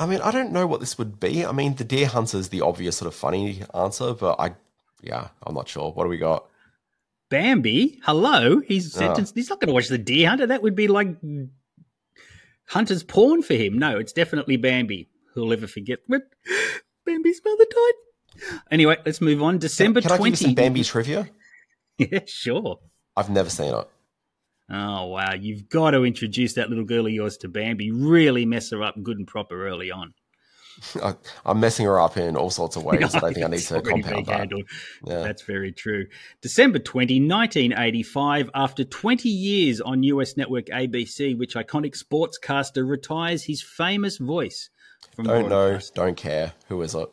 I 0.00 0.06
mean, 0.06 0.20
I 0.20 0.32
don't 0.32 0.52
know 0.52 0.66
what 0.66 0.80
this 0.80 0.98
would 0.98 1.20
be. 1.20 1.46
I 1.46 1.52
mean, 1.52 1.76
the 1.76 1.84
deer 1.84 2.08
hunter 2.08 2.38
is 2.38 2.48
the 2.48 2.62
obvious 2.62 2.96
sort 2.96 3.06
of 3.06 3.14
funny 3.14 3.62
answer, 3.74 4.14
but 4.14 4.40
I, 4.40 4.54
yeah, 5.00 5.28
I'm 5.44 5.54
not 5.54 5.68
sure. 5.68 5.92
What 5.92 6.04
do 6.04 6.08
we 6.10 6.18
got? 6.18 6.46
Bambi, 7.28 8.00
hello. 8.04 8.60
He's 8.60 8.94
Oh. 8.96 8.98
sentenced. 8.98 9.34
He's 9.36 9.48
not 9.48 9.60
going 9.60 9.68
to 9.68 9.74
watch 9.74 9.88
the 9.88 9.98
deer 9.98 10.28
hunter. 10.28 10.46
That 10.48 10.62
would 10.62 10.74
be 10.74 10.88
like 10.88 11.16
hunter's 12.68 13.02
porn 13.04 13.42
for 13.42 13.54
him. 13.54 13.78
No, 13.78 13.98
it's 13.98 14.12
definitely 14.12 14.56
Bambi. 14.56 15.08
Who'll 15.34 15.52
ever 15.52 15.66
forget? 15.66 16.00
But 16.08 16.22
Bambi's 17.06 17.40
mother 17.44 17.64
died. 17.70 18.52
Anyway, 18.70 18.96
let's 19.04 19.20
move 19.20 19.42
on. 19.42 19.58
December 19.58 20.00
Can 20.00 20.12
I 20.12 20.16
give 20.16 20.26
you 20.26 20.32
20. 20.32 20.44
some 20.44 20.54
Bambi 20.54 20.84
trivia? 20.84 21.28
yeah, 21.98 22.20
sure. 22.26 22.78
I've 23.16 23.30
never 23.30 23.50
seen 23.50 23.74
it. 23.74 23.88
Oh 24.70 25.06
wow, 25.06 25.34
you've 25.34 25.68
got 25.68 25.90
to 25.90 26.04
introduce 26.04 26.54
that 26.54 26.70
little 26.70 26.84
girl 26.84 27.06
of 27.06 27.12
yours 27.12 27.36
to 27.38 27.48
Bambi. 27.48 27.90
Really 27.90 28.46
mess 28.46 28.70
her 28.70 28.82
up 28.82 28.94
good 29.02 29.18
and 29.18 29.26
proper 29.26 29.66
early 29.66 29.90
on. 29.90 30.14
I, 31.02 31.14
I'm 31.44 31.60
messing 31.60 31.84
her 31.84 32.00
up 32.00 32.16
in 32.16 32.36
all 32.36 32.48
sorts 32.48 32.76
of 32.76 32.84
ways. 32.84 33.14
I 33.14 33.32
think 33.32 33.44
I 33.44 33.48
need 33.48 33.60
to 33.60 33.82
compound 33.82 34.26
that. 34.26 34.50
Yeah. 35.04 35.18
That's 35.22 35.42
very 35.42 35.72
true. 35.72 36.06
December 36.40 36.78
20, 36.78 37.20
1985, 37.20 38.50
after 38.54 38.84
20 38.84 39.28
years 39.28 39.80
on 39.82 40.02
US 40.04 40.36
network 40.36 40.66
ABC, 40.66 41.36
which 41.36 41.54
iconic 41.54 42.02
sportscaster 42.02 42.88
retires 42.88 43.44
his 43.44 43.62
famous 43.62 44.16
voice 44.16 44.70
Don't 45.22 45.48
know. 45.48 45.78
Don't 45.94 46.16
care. 46.16 46.52
Who 46.68 46.80
is 46.82 46.94
it? 46.94 47.08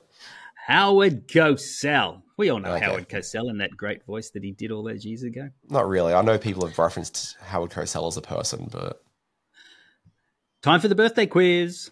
Howard 0.67 1.27
Cosell. 1.27 2.21
We 2.37 2.49
all 2.49 2.59
know 2.59 2.73
Okay. 2.75 2.85
Howard 2.85 3.09
Cosell 3.09 3.49
and 3.49 3.59
that 3.59 3.71
great 3.75 4.05
voice 4.05 4.29
that 4.31 4.43
he 4.43 4.51
did 4.51 4.71
all 4.71 4.83
those 4.83 5.03
years 5.05 5.23
ago. 5.23 5.49
Not 5.69 5.87
really. 5.89 6.13
I 6.13 6.21
know 6.21 6.37
people 6.37 6.65
have 6.65 6.77
referenced 6.77 7.35
Howard 7.41 7.71
Cosell 7.71 8.07
as 8.07 8.17
a 8.17 8.21
person, 8.21 8.69
but 8.71 9.01
Time 10.61 10.79
for 10.81 10.89
the 10.89 10.95
birthday 10.95 11.25
quiz. 11.25 11.89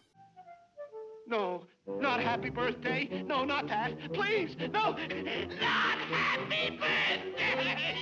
No, 1.27 1.65
not 1.87 2.21
happy 2.21 2.49
birthday. 2.49 3.23
No, 3.25 3.45
not 3.45 3.67
that. 3.69 3.93
Please, 4.13 4.55
no, 4.59 4.67
not 4.67 4.99
happy 4.99 6.77
birthday. 6.77 7.97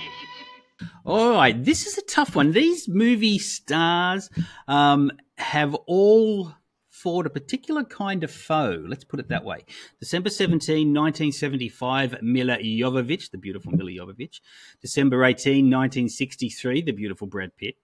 All 1.04 1.30
right, 1.30 1.64
this 1.64 1.86
is 1.86 1.96
a 1.98 2.02
tough 2.02 2.34
one. 2.34 2.50
These 2.50 2.88
movie 2.88 3.38
stars 3.38 4.28
um, 4.66 5.12
have 5.38 5.74
all 5.86 6.52
fought 6.96 7.26
a 7.26 7.30
particular 7.30 7.84
kind 7.84 8.24
of 8.24 8.30
foe. 8.30 8.82
Let's 8.88 9.04
put 9.04 9.20
it 9.20 9.28
that 9.28 9.44
way. 9.44 9.64
December 10.00 10.30
17, 10.30 10.94
1975, 10.94 12.22
Milla 12.22 12.56
Jovovich, 12.58 13.30
the 13.30 13.38
beautiful 13.38 13.72
Milla 13.72 13.90
Jovovich. 13.90 14.40
December 14.80 15.22
18, 15.22 15.66
1963, 15.66 16.82
the 16.82 16.92
beautiful 16.92 17.26
Brad 17.26 17.54
Pitt. 17.56 17.76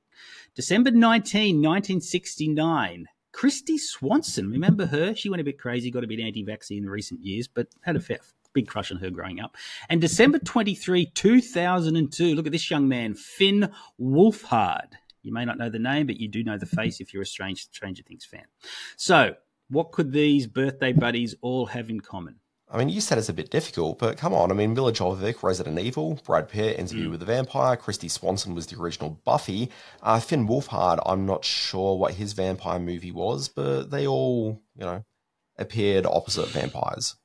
December 0.55 0.91
19, 0.91 1.57
1969, 1.57 3.07
Kristy 3.35 3.79
Swanson. 3.79 4.51
Remember 4.51 4.87
her? 4.87 5.15
She 5.15 5.29
went 5.29 5.43
a 5.43 5.45
bit 5.45 5.59
crazy, 5.59 5.91
got 5.91 6.05
a 6.05 6.07
bit 6.07 6.21
anti 6.21 6.43
vaccine 6.43 6.85
in 6.85 6.91
recent 6.91 7.21
years, 7.21 7.47
but 7.47 7.69
had 7.83 7.97
a 7.97 8.01
fair, 8.01 8.19
big 8.55 8.67
crush 8.67 8.91
on 8.91 8.99
her 8.99 9.11
growing 9.11 9.41
up. 9.41 9.57
And 9.91 10.01
December 10.01 10.39
23, 10.39 11.07
2002, 11.07 12.35
look 12.35 12.47
at 12.47 12.53
this 12.53 12.71
young 12.71 12.89
man, 12.89 13.15
Finn 13.15 13.71
Wolfhard. 14.01 14.93
You 15.23 15.33
may 15.33 15.45
not 15.45 15.59
know 15.59 15.71
the 15.71 15.79
name, 15.79 16.07
but 16.07 16.19
you 16.19 16.29
do 16.29 16.43
know 16.43 16.59
the 16.59 16.67
face 16.67 17.01
if 17.01 17.13
you're 17.13 17.23
a 17.23 17.27
strange 17.27 17.65
Stranger 17.65 18.03
Things 18.03 18.25
fan. 18.25 18.45
So, 18.97 19.35
what 19.69 19.93
could 19.93 20.13
these 20.13 20.47
birthday 20.47 20.93
buddies 20.93 21.35
all 21.41 21.67
have 21.67 21.89
in 21.89 22.01
common? 22.01 22.37
I 22.73 22.79
mean, 22.79 22.89
you 22.89 23.03
said 23.03 23.19
it's 23.19 23.29
a 23.29 23.35
bit 23.35 23.51
difficult, 23.51 23.99
but 23.99 24.17
come 24.17 24.33
on. 24.33 24.51
I 24.51 24.55
mean, 24.55 24.73
Milla 24.73 24.93
Jovovich, 24.93 25.43
Resident 25.43 25.79
Evil, 25.79 26.19
Brad 26.25 26.49
Pitt, 26.49 26.79
Interview 26.79 27.11
with 27.11 27.21
the 27.21 27.27
Vampire, 27.27 27.77
Kristy 27.77 28.11
Swanson 28.11 28.55
was 28.55 28.67
the 28.67 28.81
original 28.81 29.21
Buffy, 29.27 29.71
uh, 30.03 30.19
Finn 30.19 30.49
Wolfhard. 30.49 30.99
I'm 31.05 31.27
not 31.27 31.45
sure 31.45 31.99
what 31.99 32.15
his 32.15 32.33
vampire 32.33 32.79
movie 32.79 33.13
was, 33.13 33.49
but 33.49 33.91
they 33.91 34.07
all, 34.07 34.63
you 34.75 34.87
know, 34.87 35.05
appeared 35.59 36.07
opposite 36.07 36.49
vampires. 36.49 37.17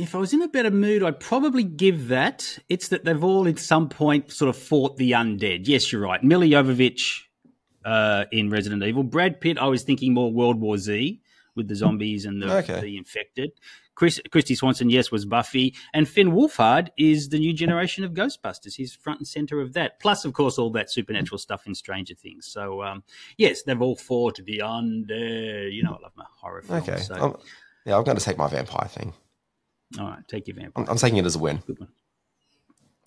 If 0.00 0.14
I 0.14 0.18
was 0.18 0.32
in 0.32 0.40
a 0.42 0.48
better 0.48 0.70
mood, 0.70 1.02
I'd 1.02 1.20
probably 1.20 1.62
give 1.62 2.08
that. 2.08 2.58
It's 2.68 2.88
that 2.88 3.04
they've 3.04 3.22
all 3.22 3.46
at 3.46 3.58
some 3.58 3.88
point 3.88 4.32
sort 4.32 4.48
of 4.48 4.56
fought 4.56 4.96
the 4.96 5.12
undead. 5.12 5.68
Yes, 5.68 5.92
you're 5.92 6.00
right. 6.00 6.22
Milla 6.24 6.46
Jovovich 6.46 7.20
uh, 7.84 8.24
in 8.32 8.48
Resident 8.50 8.82
Evil. 8.82 9.02
Brad 9.02 9.40
Pitt, 9.40 9.58
I 9.58 9.66
was 9.66 9.82
thinking 9.82 10.14
more 10.14 10.32
World 10.32 10.60
War 10.60 10.78
Z 10.78 11.20
with 11.54 11.68
the 11.68 11.74
zombies 11.74 12.24
and 12.24 12.40
the, 12.42 12.56
Okay. 12.58 12.80
the 12.80 12.96
infected. 12.96 13.50
Chris, 13.94 14.18
Kristy 14.30 14.56
Swanson, 14.56 14.88
yes, 14.88 15.10
was 15.10 15.26
Buffy. 15.26 15.74
And 15.92 16.08
Finn 16.08 16.30
Wolfhard 16.30 16.88
is 16.96 17.28
the 17.28 17.38
new 17.38 17.52
generation 17.52 18.02
of 18.02 18.12
Ghostbusters. 18.12 18.74
He's 18.74 18.94
front 18.94 19.18
and 19.20 19.28
center 19.28 19.60
of 19.60 19.74
that. 19.74 20.00
Plus, 20.00 20.24
of 20.24 20.32
course, 20.32 20.58
all 20.58 20.70
that 20.70 20.90
supernatural 20.90 21.36
stuff 21.36 21.66
in 21.66 21.74
Stranger 21.74 22.14
Things. 22.14 22.46
So, 22.46 22.82
um, 22.82 23.02
yes, 23.36 23.62
they've 23.64 23.82
all 23.82 23.96
fought 23.96 24.36
the 24.42 24.58
undead. 24.64 25.74
You 25.74 25.82
know, 25.82 25.90
I 25.98 26.02
love 26.02 26.12
my 26.16 26.24
horror 26.40 26.62
films. 26.62 26.88
Okay. 26.88 27.00
So, 27.02 27.14
Um, 27.16 27.36
yeah, 27.84 27.98
I'm 27.98 28.04
going 28.04 28.16
to 28.16 28.24
take 28.24 28.38
my 28.38 28.48
vampire 28.48 28.88
thing. 28.88 29.12
All 29.98 30.06
right, 30.06 30.26
take 30.28 30.46
your 30.48 30.56
vampire. 30.56 30.84
I'm, 30.84 30.90
I'm 30.92 30.96
taking 30.96 31.18
it 31.18 31.26
as 31.26 31.36
a 31.36 31.38
win. 31.38 31.62
Good 31.66 31.78
one. 31.80 31.88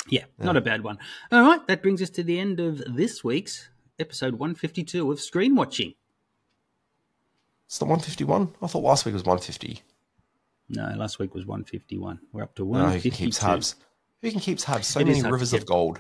Yeah, 0.10 0.26
not 0.38 0.58
a 0.58 0.62
bad 0.62 0.84
one. 0.84 0.98
All 1.32 1.42
right, 1.42 1.66
that 1.68 1.82
brings 1.82 2.02
us 2.02 2.10
to 2.12 2.24
the 2.24 2.38
end 2.40 2.60
of 2.60 2.84
this 2.94 3.24
week's 3.24 3.70
episode 4.00 4.34
152 4.34 5.10
of 5.12 5.20
Screen 5.22 5.56
Watching. 5.56 5.94
It's 7.68 7.78
the 7.78 7.86
151? 7.86 8.54
I 8.62 8.68
thought 8.68 8.84
last 8.84 9.06
week 9.06 9.14
was 9.14 9.24
150. 9.24 9.82
No, 10.70 10.94
last 10.98 11.20
week 11.20 11.34
was 11.34 11.46
151. 11.46 12.20
We're 12.34 12.44
up 12.44 12.56
to 12.56 12.64
Oh, 12.64 12.66
who 12.66 12.72
can 12.74 12.82
152. 12.82 13.26
keep 13.26 13.34
tabs? 13.34 13.76
Who 14.22 14.32
can 14.32 14.40
keep 14.42 14.58
tabs? 14.58 14.88
So 14.88 15.00
It 15.00 15.08
many 15.08 15.22
rivers 15.22 15.54
of 15.54 15.66
gold. 15.66 16.00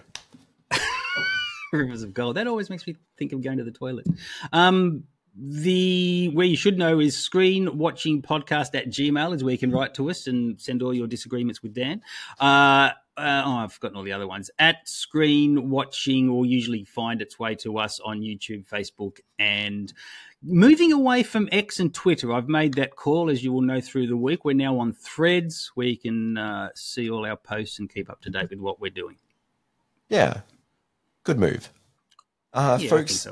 Rivers 1.73 2.03
of 2.03 2.13
Gold. 2.13 2.35
That 2.37 2.45
always 2.45 2.69
makes 2.69 2.85
me 2.85 2.95
think 3.17 3.33
of 3.33 3.41
going 3.41 3.57
to 3.57 3.63
the 3.63 3.71
toilet. 3.71 4.05
Um, 4.51 5.05
the 5.35 6.29
where 6.33 6.45
you 6.45 6.55
should 6.55 6.77
know 6.77 6.99
is 6.99 7.17
screen 7.17 7.77
watching 7.77 8.21
podcast 8.21 8.75
at 8.75 8.87
gmail 8.87 9.35
is 9.35 9.43
where 9.43 9.51
you 9.51 9.57
can 9.57 9.71
write 9.71 9.95
to 9.95 10.09
us 10.09 10.27
and 10.27 10.61
send 10.61 10.83
all 10.83 10.93
your 10.93 11.07
disagreements 11.07 11.63
with 11.63 11.73
dan. 11.73 12.01
Uh, 12.39 12.91
uh, 13.17 13.43
oh 13.45 13.57
i've 13.57 13.73
forgotten 13.73 13.97
all 13.97 14.03
the 14.03 14.11
other 14.11 14.27
ones. 14.27 14.51
At 14.59 14.87
screen 14.87 15.69
watching 15.69 16.31
will 16.31 16.45
usually 16.45 16.83
find 16.83 17.21
its 17.21 17.39
way 17.39 17.55
to 17.55 17.79
us 17.79 17.99
on 17.99 18.21
youtube 18.21 18.67
facebook 18.67 19.19
and 19.39 19.91
moving 20.43 20.93
away 20.93 21.23
from 21.23 21.49
x 21.51 21.79
and 21.79 21.91
twitter. 21.93 22.31
I've 22.31 22.49
made 22.49 22.75
that 22.75 22.95
call 22.95 23.29
as 23.29 23.43
you 23.43 23.51
will 23.51 23.61
know 23.61 23.81
through 23.81 24.07
the 24.07 24.17
week. 24.17 24.45
We're 24.45 24.53
now 24.53 24.77
on 24.77 24.93
threads 24.93 25.71
where 25.73 25.87
you 25.87 25.97
can 25.97 26.37
uh, 26.37 26.69
see 26.75 27.09
all 27.09 27.25
our 27.25 27.37
posts 27.37 27.79
and 27.79 27.89
keep 27.89 28.09
up 28.09 28.21
to 28.21 28.29
date 28.29 28.51
with 28.51 28.59
what 28.59 28.79
we're 28.79 28.91
doing. 28.91 29.17
Yeah. 30.09 30.41
Good 31.23 31.39
move. 31.39 31.71
Uh, 32.53 32.77
Yeah, 32.79 32.89
folks, 32.89 33.25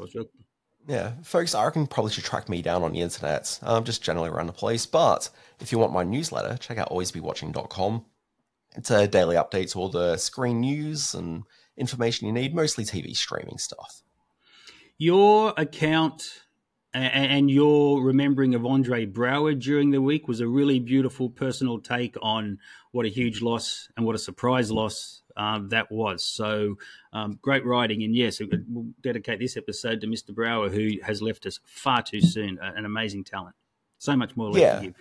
Yeah, 0.88 1.14
folks, 1.24 1.54
I 1.54 1.64
reckon 1.64 1.88
probably 1.88 2.12
should 2.12 2.24
track 2.24 2.50
me 2.50 2.62
down 2.62 2.84
on 2.84 2.92
the 2.92 3.02
internet, 3.02 3.60
um, 3.62 3.84
just 3.84 4.02
generally 4.02 4.30
around 4.30 4.48
the 4.48 4.54
place. 4.54 4.86
But 4.86 5.30
if 5.60 5.72
you 5.72 5.78
want 5.78 5.94
my 5.94 6.04
newsletter, 6.04 6.58
check 6.58 6.78
out 6.78 6.90
alwaysbewatching.com. 6.90 8.06
It's 8.76 8.90
a 8.90 9.08
daily 9.08 9.36
update 9.36 9.72
to 9.72 9.80
all 9.80 9.90
the 9.90 10.18
screen 10.18 10.62
news 10.62 11.14
and 11.14 11.44
information 11.78 12.28
you 12.28 12.34
need, 12.34 12.56
mostly 12.56 12.84
TV 12.84 13.16
streaming 13.16 13.58
stuff. 13.58 14.02
Your 14.98 15.54
account 15.58 16.42
and 16.94 17.50
your 17.50 18.04
remembering 18.04 18.54
of 18.54 18.66
Andre 18.66 19.06
Braugher 19.06 19.58
during 19.60 19.92
the 19.92 20.02
week 20.02 20.28
was 20.28 20.42
a 20.42 20.48
really 20.48 20.80
beautiful 20.80 21.30
personal 21.30 21.80
take 21.80 22.16
on 22.22 22.60
what 22.92 23.06
a 23.06 23.10
huge 23.10 23.42
loss 23.42 23.88
and 23.96 24.06
what 24.06 24.16
a 24.16 24.20
surprise 24.20 24.72
loss 24.72 25.21
uh, 25.38 25.60
that 25.70 25.92
was. 25.92 26.24
So 26.24 26.76
um, 27.14 27.40
great 27.42 27.66
writing, 27.66 28.04
and 28.04 28.16
yes, 28.16 28.40
we'll 28.40 28.86
dedicate 29.02 29.40
this 29.40 29.58
episode 29.58 30.02
to 30.02 30.08
Mr. 30.08 30.32
Braugher, 30.32 30.72
who 30.72 31.02
has 31.04 31.22
left 31.22 31.46
us 31.46 31.60
far 31.66 32.02
too 32.02 32.22
soon. 32.22 32.58
An 32.62 32.86
amazing 32.86 33.24
talent, 33.24 33.56
so 33.98 34.16
much 34.16 34.36
more 34.36 34.52
left 34.52 34.62
Yeah. 34.62 34.76
to 34.80 34.86
give. 34.88 34.96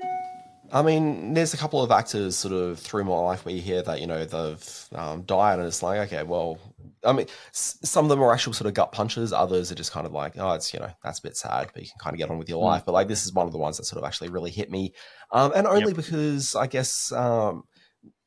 I 0.72 0.82
mean, 0.82 1.34
there's 1.34 1.52
a 1.52 1.56
couple 1.56 1.82
of 1.82 1.90
actors 1.90 2.36
sort 2.36 2.54
of 2.54 2.78
through 2.78 3.02
my 3.02 3.16
life 3.16 3.44
where 3.44 3.52
you 3.52 3.60
hear 3.60 3.82
that, 3.82 4.00
you 4.00 4.06
know, 4.06 4.24
they've 4.24 4.88
um, 4.94 5.22
died, 5.22 5.58
and 5.58 5.66
it's 5.66 5.82
like, 5.82 5.98
okay, 6.12 6.22
well, 6.22 6.58
I 7.04 7.12
mean, 7.12 7.26
s- 7.48 7.76
some 7.82 8.04
of 8.04 8.08
them 8.08 8.22
are 8.22 8.32
actual 8.32 8.52
sort 8.52 8.68
of 8.68 8.74
gut 8.74 8.92
punches. 8.92 9.32
Others 9.32 9.72
are 9.72 9.74
just 9.74 9.90
kind 9.90 10.06
of 10.06 10.12
like, 10.12 10.34
oh, 10.38 10.52
it's, 10.52 10.72
you 10.72 10.78
know, 10.78 10.90
that's 11.02 11.18
a 11.18 11.22
bit 11.22 11.36
sad, 11.36 11.70
but 11.74 11.82
you 11.82 11.88
can 11.88 11.98
kind 11.98 12.14
of 12.14 12.18
get 12.18 12.30
on 12.30 12.38
with 12.38 12.48
your 12.48 12.60
Mm. 12.62 12.66
life. 12.66 12.82
But 12.86 12.92
like, 12.92 13.08
this 13.08 13.24
is 13.26 13.32
one 13.32 13.46
of 13.46 13.52
the 13.52 13.58
ones 13.58 13.78
that 13.78 13.84
sort 13.84 14.00
of 14.00 14.06
actually 14.06 14.28
really 14.28 14.52
hit 14.52 14.70
me. 14.70 14.92
Um, 15.32 15.50
and 15.56 15.66
only 15.66 15.88
Yep. 15.88 15.96
because 15.96 16.54
I 16.54 16.68
guess 16.68 17.10
um, 17.10 17.64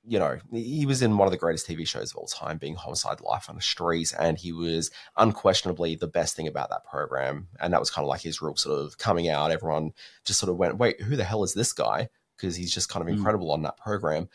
you 0.05 0.19
know, 0.19 0.37
he 0.51 0.85
was 0.85 1.01
in 1.01 1.17
one 1.17 1.27
of 1.27 1.31
the 1.31 1.37
greatest 1.37 1.67
TV 1.67 1.87
shows 1.87 2.11
of 2.11 2.17
all 2.17 2.27
time, 2.27 2.57
being 2.57 2.75
Homicide 2.75 3.21
Life 3.21 3.49
on 3.49 3.55
the 3.55 3.61
Streets, 3.61 4.13
and 4.13 4.37
he 4.37 4.51
was 4.51 4.91
unquestionably 5.15 5.95
the 5.95 6.07
best 6.07 6.35
thing 6.35 6.47
about 6.47 6.69
that 6.71 6.85
program. 6.85 7.47
And 7.59 7.73
that 7.73 7.79
was 7.79 7.89
kind 7.89 8.03
of 8.03 8.09
like 8.09 8.21
his 8.21 8.41
real 8.41 8.55
sort 8.55 8.79
of 8.79 8.97
coming 8.97 9.29
out. 9.29 9.51
Everyone 9.51 9.93
just 10.25 10.39
sort 10.39 10.49
of 10.49 10.57
went, 10.57 10.77
"Wait, 10.77 11.01
who 11.01 11.15
the 11.15 11.23
hell 11.23 11.43
is 11.43 11.53
this 11.53 11.71
guy?" 11.71 12.09
Because 12.35 12.55
he's 12.55 12.73
just 12.73 12.89
kind 12.89 13.01
of 13.01 13.07
incredible 13.07 13.47
mm. 13.47 13.53
on 13.53 13.61
that 13.61 13.77
program. 13.77 14.27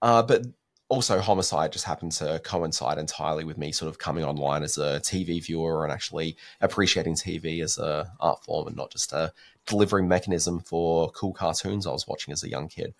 Uh, 0.00 0.22
but 0.22 0.42
also, 0.88 1.18
Homicide 1.18 1.72
just 1.72 1.84
happened 1.84 2.12
to 2.12 2.40
coincide 2.44 2.98
entirely 2.98 3.42
with 3.42 3.58
me 3.58 3.72
sort 3.72 3.88
of 3.88 3.98
coming 3.98 4.24
online 4.24 4.62
as 4.62 4.78
a 4.78 5.00
TV 5.00 5.44
viewer 5.44 5.82
and 5.82 5.92
actually 5.92 6.36
appreciating 6.60 7.14
TV 7.14 7.60
as 7.62 7.78
a 7.78 8.12
art 8.20 8.44
form 8.44 8.68
and 8.68 8.76
not 8.76 8.92
just 8.92 9.12
a 9.12 9.32
delivery 9.66 10.04
mechanism 10.04 10.60
for 10.60 11.10
cool 11.10 11.32
cartoons 11.32 11.86
I 11.86 11.90
was 11.90 12.06
watching 12.06 12.30
as 12.32 12.44
a 12.44 12.48
young 12.48 12.68
kid. 12.68 12.94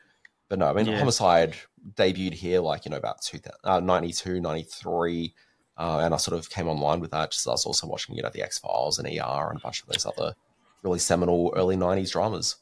But 0.49 0.59
no, 0.59 0.69
I 0.69 0.73
mean, 0.73 0.87
yeah. 0.87 0.99
Homicide 0.99 1.55
debuted 1.95 2.35
here 2.35 2.61
like, 2.61 2.85
you 2.85 2.91
know, 2.91 2.97
about 2.97 3.23
two, 3.23 3.39
uh, 3.65 3.81
92, 3.81 4.41
93. 4.41 5.35
Uh, 5.79 6.01
and 6.03 6.15
I 6.15 6.17
sort 6.17 6.39
of 6.39 6.49
came 6.49 6.69
online 6.69 7.01
with 7.01 7.11
that 7.11 7.33
just 7.33 7.47
I 7.47 7.51
was 7.51 7.67
also 7.67 7.87
watching, 7.87 8.17
you 8.17 8.23
know, 8.23 8.31
The 8.31 8.43
X 8.43 8.59
Files 8.59 8.99
and 8.99 9.07
ER 9.07 9.49
and 9.51 9.59
a 9.59 9.63
bunch 9.63 9.83
of 9.83 9.89
those 9.89 10.07
other 10.07 10.35
really 10.83 10.99
seminal 10.99 11.53
early 11.57 11.77
90s 11.77 12.13
dramas. 12.13 12.57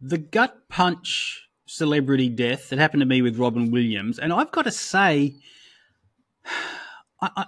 The 0.00 0.18
gut 0.18 0.68
punch 0.68 1.48
celebrity 1.66 2.28
death 2.28 2.68
that 2.68 2.78
happened 2.78 3.00
to 3.00 3.06
me 3.06 3.22
with 3.22 3.38
Robin 3.38 3.70
Williams. 3.70 4.18
And 4.18 4.32
I've 4.32 4.52
got 4.52 4.62
to 4.62 4.70
say, 4.70 5.34
I, 7.20 7.30
I, 7.36 7.46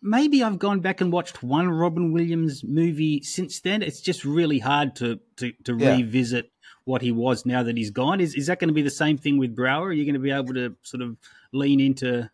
maybe 0.00 0.42
I've 0.42 0.58
gone 0.58 0.80
back 0.80 1.00
and 1.00 1.12
watched 1.12 1.42
one 1.42 1.68
Robin 1.68 2.12
Williams 2.12 2.64
movie 2.64 3.22
since 3.22 3.60
then. 3.60 3.82
It's 3.82 4.00
just 4.00 4.24
really 4.24 4.58
hard 4.58 4.96
to, 4.96 5.20
to, 5.36 5.52
to 5.64 5.76
yeah. 5.76 5.96
revisit 5.96 6.50
what 6.84 7.02
he 7.02 7.12
was 7.12 7.46
now 7.46 7.62
that 7.62 7.76
he's 7.76 7.90
gone. 7.90 8.20
Is 8.20 8.34
is 8.34 8.46
that 8.46 8.58
going 8.58 8.68
to 8.68 8.74
be 8.74 8.82
the 8.82 8.90
same 8.90 9.18
thing 9.18 9.38
with 9.38 9.56
Braugher? 9.56 9.86
Are 9.86 9.92
you 9.92 10.04
going 10.04 10.14
to 10.14 10.20
be 10.20 10.30
able 10.30 10.54
to 10.54 10.74
sort 10.82 11.02
of 11.02 11.16
lean 11.52 11.80
into 11.80 12.28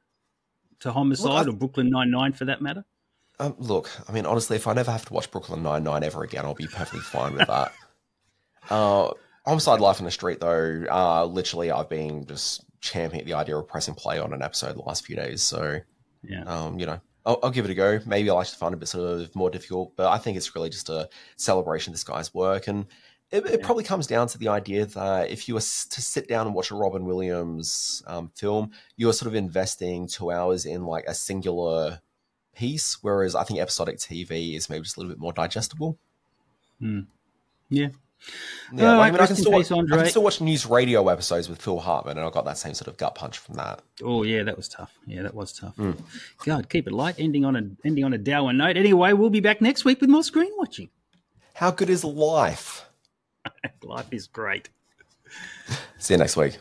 to 0.80 0.92
Homicide 0.92 1.46
I, 1.46 1.50
or 1.50 1.52
Brooklyn 1.52 1.90
Nine 1.90 2.10
Nine 2.10 2.32
for 2.32 2.44
that 2.46 2.62
matter? 2.62 2.84
Um, 3.40 3.54
look, 3.58 3.90
I 4.08 4.12
mean, 4.12 4.26
honestly, 4.26 4.56
if 4.56 4.66
I 4.66 4.72
never 4.72 4.90
have 4.90 5.04
to 5.06 5.12
watch 5.12 5.30
Brooklyn 5.30 5.62
Nine 5.62 5.84
Nine 5.84 6.02
ever 6.02 6.22
again, 6.22 6.44
I'll 6.44 6.54
be 6.54 6.66
perfectly 6.66 7.00
fine 7.00 7.34
with 7.34 7.46
that. 7.46 7.72
uh, 8.70 9.10
Homicide 9.46 9.80
Life 9.80 9.98
in 9.98 10.04
the 10.04 10.10
Street, 10.10 10.40
though, 10.40 10.84
uh, 10.90 11.24
literally, 11.24 11.70
I've 11.70 11.88
been 11.88 12.26
just 12.26 12.64
championing 12.80 13.26
the 13.26 13.34
idea 13.34 13.56
of 13.56 13.66
pressing 13.66 13.94
play 13.94 14.18
on 14.18 14.32
an 14.32 14.42
episode 14.42 14.76
the 14.76 14.82
last 14.82 15.06
few 15.06 15.16
days. 15.16 15.42
So, 15.42 15.80
yeah, 16.22 16.44
um, 16.44 16.78
you 16.78 16.86
know, 16.86 17.00
I'll, 17.24 17.38
I'll, 17.42 17.50
give 17.50 17.64
it 17.64 17.70
a 17.70 17.74
go. 17.74 18.00
Maybe 18.06 18.30
I'll 18.30 18.40
actually 18.40 18.58
find 18.58 18.72
it 18.72 18.76
a 18.76 18.80
bit 18.80 18.88
sort 18.88 19.20
of 19.20 19.34
more 19.36 19.50
difficult, 19.50 19.96
but 19.96 20.08
I 20.08 20.18
think 20.18 20.36
it's 20.36 20.54
really 20.54 20.70
just 20.70 20.88
a 20.88 21.08
celebration 21.36 21.92
of 21.92 21.94
this 21.94 22.04
guy's 22.04 22.34
work. 22.34 22.68
And 22.68 22.86
it, 23.30 23.44
it 23.46 23.60
yeah. 23.60 23.66
probably 23.66 23.84
comes 23.84 24.06
down 24.06 24.28
to 24.28 24.38
the 24.38 24.48
idea 24.48 24.86
that 24.86 25.30
if 25.30 25.48
you 25.48 25.54
were 25.54 25.60
to 25.60 26.02
sit 26.02 26.28
down 26.28 26.46
and 26.46 26.54
watch 26.54 26.70
a 26.70 26.74
Robin 26.74 27.04
Williams 27.04 28.02
um, 28.06 28.30
film, 28.34 28.70
you 28.96 29.08
are 29.08 29.12
sort 29.12 29.28
of 29.28 29.34
investing 29.34 30.06
two 30.06 30.30
hours 30.30 30.66
in 30.66 30.84
like 30.84 31.04
a 31.06 31.14
singular 31.14 32.00
piece, 32.56 32.98
whereas 33.02 33.34
I 33.34 33.44
think 33.44 33.60
episodic 33.60 33.98
TV 33.98 34.56
is 34.56 34.70
maybe 34.70 34.84
just 34.84 34.96
a 34.96 35.00
little 35.00 35.12
bit 35.12 35.20
more 35.20 35.32
digestible. 35.32 35.98
Hmm. 36.80 37.00
Yeah, 37.70 37.88
yeah, 38.72 38.82
well, 38.82 39.00
I 39.00 39.10
mean, 39.10 39.20
I 39.20 39.26
can, 39.26 39.36
still 39.36 39.52
watch, 39.52 39.72
I 39.72 39.76
can 39.76 40.06
still 40.06 40.22
watch 40.22 40.40
NewsRadio 40.40 41.10
episodes 41.10 41.48
with 41.48 41.62
Phil 41.62 41.78
Hartman, 41.78 42.18
and 42.18 42.26
I 42.26 42.30
got 42.30 42.44
that 42.44 42.58
same 42.58 42.74
sort 42.74 42.88
of 42.88 42.98
gut 42.98 43.14
punch 43.14 43.38
from 43.38 43.54
that. 43.54 43.80
Oh 44.02 44.22
yeah, 44.22 44.42
that 44.42 44.56
was 44.56 44.68
tough. 44.68 44.92
Yeah, 45.06 45.22
that 45.22 45.34
was 45.34 45.52
tough. 45.52 45.76
Mm. 45.76 45.98
God, 46.44 46.68
keep 46.68 46.86
it 46.86 46.92
light. 46.92 47.14
Ending 47.18 47.46
on 47.46 47.56
a 47.56 47.62
ending 47.86 48.04
on 48.04 48.12
a 48.12 48.18
dour 48.18 48.52
note. 48.52 48.76
Anyway, 48.76 49.12
we'll 49.14 49.30
be 49.30 49.40
back 49.40 49.62
next 49.62 49.84
week 49.84 50.00
with 50.00 50.10
more 50.10 50.22
screen 50.22 50.50
watching. 50.58 50.90
How 51.54 51.70
good 51.70 51.88
is 51.88 52.04
life? 52.04 52.87
life 53.82 54.12
is 54.12 54.26
great. 54.26 54.68
See 55.98 56.14
you 56.14 56.18
next 56.18 56.36
week. 56.36 56.58